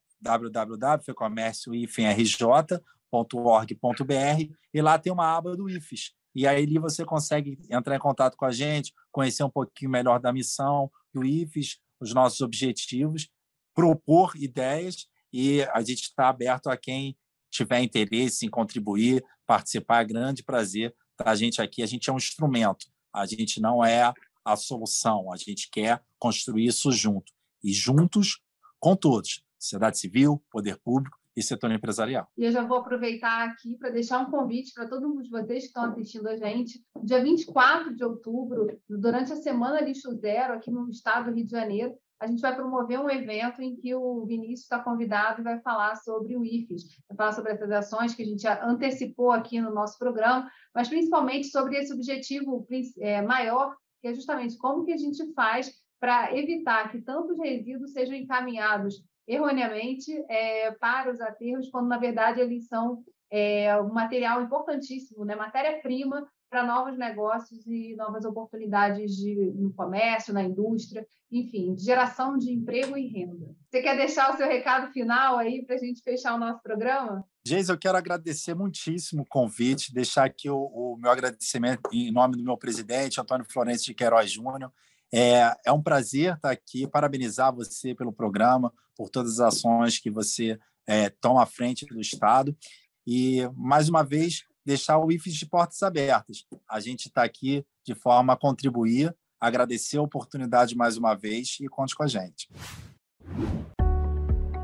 www.fecomércio.org.br 3.13 4.55
e 4.73 4.83
lá 4.83 4.99
tem 4.99 5.13
uma 5.13 5.37
aba 5.37 5.55
do 5.55 5.69
IFES. 5.69 6.13
E 6.35 6.47
aí 6.47 6.65
ali 6.65 6.79
você 6.79 7.05
consegue 7.05 7.59
entrar 7.71 7.95
em 7.95 8.01
contato 8.01 8.37
com 8.37 8.47
a 8.47 8.51
gente, 8.51 8.93
conhecer 9.11 9.45
um 9.45 9.51
pouquinho 9.51 9.91
melhor 9.91 10.19
da 10.19 10.33
missão 10.33 10.91
do 11.13 11.25
IFES, 11.25 11.79
os 12.01 12.15
nossos 12.15 12.41
objetivos, 12.41 13.29
propor 13.75 14.33
ideias 14.37 15.07
e 15.33 15.63
a 15.73 15.81
gente 15.81 16.03
está 16.03 16.29
aberto 16.29 16.69
a 16.69 16.77
quem 16.77 17.17
tiver 17.51 17.81
interesse 17.81 18.47
em 18.47 18.51
contribuir, 18.51 19.23
participar. 19.47 20.03
É 20.03 20.07
grande 20.07 20.43
prazer 20.43 20.95
a 21.19 21.35
gente 21.35 21.61
aqui. 21.61 21.83
A 21.83 21.87
gente 21.87 22.09
é 22.09 22.13
um 22.13 22.17
instrumento. 22.17 22.87
A 23.13 23.27
gente 23.27 23.61
não 23.61 23.85
é 23.85 24.13
a 24.45 24.57
solução. 24.57 25.31
A 25.31 25.37
gente 25.37 25.69
quer 25.71 26.03
construir 26.19 26.67
isso 26.67 26.91
junto. 26.91 27.31
E 27.63 27.73
juntos 27.73 28.41
com 28.81 28.97
todos. 28.97 29.43
Sociedade 29.59 29.99
civil, 29.99 30.43
poder 30.51 30.79
público 30.79 31.22
e 31.37 31.43
setor 31.43 31.71
empresarial. 31.73 32.29
E 32.37 32.45
eu 32.45 32.53
já 32.53 32.63
vou 32.63 32.79
aproveitar 32.79 33.49
aqui 33.49 33.77
para 33.79 33.91
deixar 33.91 34.21
um 34.21 34.31
convite 34.31 34.73
para 34.75 34.89
todos 34.89 35.31
vocês 35.31 35.63
que 35.63 35.69
estão 35.69 35.85
assistindo 35.85 36.29
a 36.29 36.37
gente. 36.37 36.83
Dia 37.03 37.23
24 37.23 37.95
de 37.97 38.05
outubro, 38.05 38.79
durante 38.89 39.33
a 39.33 39.37
Semana 39.37 39.81
Lixo 39.81 40.15
Zero, 40.17 40.55
aqui 40.55 40.71
no 40.71 40.89
estado 40.89 41.31
do 41.31 41.37
Rio 41.37 41.47
de 41.47 41.51
Janeiro, 41.51 41.97
a 42.21 42.27
gente 42.29 42.41
vai 42.41 42.55
promover 42.55 43.01
um 43.01 43.11
evento 43.11 43.61
em 43.61 43.75
que 43.75 43.93
o 43.97 44.25
Vinícius 44.25 44.61
está 44.61 44.79
convidado 44.79 45.41
e 45.41 45.45
vai 45.45 45.61
falar 45.61 45.97
sobre 45.97 46.37
o 46.37 46.45
IFES, 46.45 46.85
vai 47.09 47.17
falar 47.17 47.33
sobre 47.33 47.53
essas 47.53 47.71
ações 47.73 48.15
que 48.15 48.23
a 48.23 48.27
gente 48.27 48.47
antecipou 48.47 49.33
aqui 49.33 49.61
no 49.61 49.75
nosso 49.75 49.99
programa, 49.99 50.49
mas 50.73 50.89
principalmente 50.89 51.49
sobre 51.49 51.77
esse 51.77 51.93
objetivo 51.93 52.65
é, 53.01 53.21
maior, 53.23 53.75
que 54.01 54.07
é 54.07 54.15
justamente 54.15 54.57
como 54.57 54.85
que 54.85 54.93
a 54.93 54.97
gente 54.97 55.33
faz 55.35 55.73
para 55.99 56.37
evitar 56.37 56.93
que 56.93 57.01
tantos 57.01 57.39
resíduos 57.39 57.93
sejam 57.93 58.15
encaminhados 58.15 59.03
erroneamente 59.27 60.13
é, 60.29 60.73
para 60.73 61.11
os 61.11 61.21
aterros, 61.21 61.69
quando 61.71 61.89
na 61.89 61.99
verdade 61.99 62.41
eles 62.41 62.67
são 62.67 63.03
é, 63.31 63.77
um 63.81 63.93
material 63.93 64.43
importantíssimo, 64.43 65.25
né? 65.25 65.35
matéria-prima 65.35 66.29
para 66.51 66.67
novos 66.67 66.99
negócios 66.99 67.67
e 67.67 67.97
novas 67.97 68.27
oportunidades 68.27 69.17
de, 69.17 69.53
no 69.55 69.73
comércio, 69.73 70.35
na 70.35 70.43
indústria, 70.43 71.07
enfim, 71.31 71.75
geração 71.79 72.37
de 72.37 72.53
emprego 72.53 72.95
e 72.95 73.09
renda. 73.09 73.57
Você 73.71 73.81
quer 73.81 73.97
deixar 73.97 74.35
o 74.35 74.37
seu 74.37 74.47
recado 74.47 74.93
final 74.93 75.39
aí 75.39 75.65
para 75.65 75.77
a 75.77 75.79
gente 75.79 76.03
fechar 76.03 76.35
o 76.35 76.39
nosso 76.39 76.63
programa? 76.63 77.25
Geis, 77.43 77.71
eu 77.71 77.79
quero 77.79 77.97
agradecer 77.97 78.55
muitíssimo 78.55 79.23
o 79.23 79.27
convite, 79.27 79.95
deixar 79.95 80.27
aqui 80.27 80.51
o, 80.51 80.59
o, 80.59 80.99
meu 80.99 81.11
agradecimento 81.11 81.81
em 81.91 82.13
nome 82.13 82.37
do 82.37 82.45
meu 82.45 82.59
presidente, 82.59 83.19
Antônio 83.19 83.47
Florencio 83.51 83.87
de 83.87 83.95
Queiroz 83.95 84.31
Júnior. 84.31 84.71
É, 85.11 85.57
é 85.65 85.73
um 85.73 85.83
prazer 85.83 86.35
estar 86.35 86.51
aqui, 86.51 86.87
parabenizar 86.87 87.55
você 87.55 87.95
pelo 87.95 88.13
programa, 88.13 88.71
por 89.03 89.11
todas 89.11 89.41
as 89.41 89.55
ações 89.55 89.99
que 89.99 90.09
você 90.09 90.57
é, 90.87 91.09
toma 91.09 91.43
à 91.43 91.47
frente 91.47 91.85
do 91.87 92.01
Estado. 92.01 92.57
E, 93.05 93.41
mais 93.57 93.89
uma 93.89 94.05
vez, 94.05 94.45
deixar 94.65 94.97
o 94.99 95.11
IFES 95.11 95.35
de 95.35 95.47
portas 95.47 95.83
abertas. 95.83 96.45
A 96.71 96.79
gente 96.79 97.09
está 97.09 97.25
aqui 97.25 97.67
de 97.85 97.97
forma 97.97 98.33
a 98.33 98.37
contribuir, 98.37 99.13
agradecer 99.41 99.97
a 99.97 100.03
oportunidade 100.03 100.77
mais 100.77 100.97
uma 100.97 101.17
vez 101.17 101.57
e 101.61 101.67
conte 101.67 101.97
com 101.97 102.05
a 102.05 102.07
gente. 102.07 102.49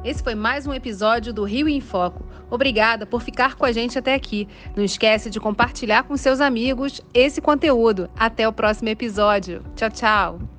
Esse 0.04 0.22
foi 0.22 0.36
mais 0.36 0.68
um 0.68 0.72
episódio 0.72 1.34
do 1.34 1.42
Rio 1.42 1.68
em 1.68 1.80
Foco. 1.80 2.24
Obrigada 2.48 3.04
por 3.04 3.20
ficar 3.20 3.56
com 3.56 3.64
a 3.64 3.72
gente 3.72 3.98
até 3.98 4.14
aqui. 4.14 4.46
Não 4.76 4.84
esquece 4.84 5.28
de 5.28 5.40
compartilhar 5.40 6.04
com 6.04 6.16
seus 6.16 6.40
amigos 6.40 7.00
esse 7.12 7.40
conteúdo. 7.40 8.08
Até 8.16 8.46
o 8.46 8.52
próximo 8.52 8.88
episódio. 8.88 9.64
Tchau, 9.74 9.90
tchau. 9.90 10.57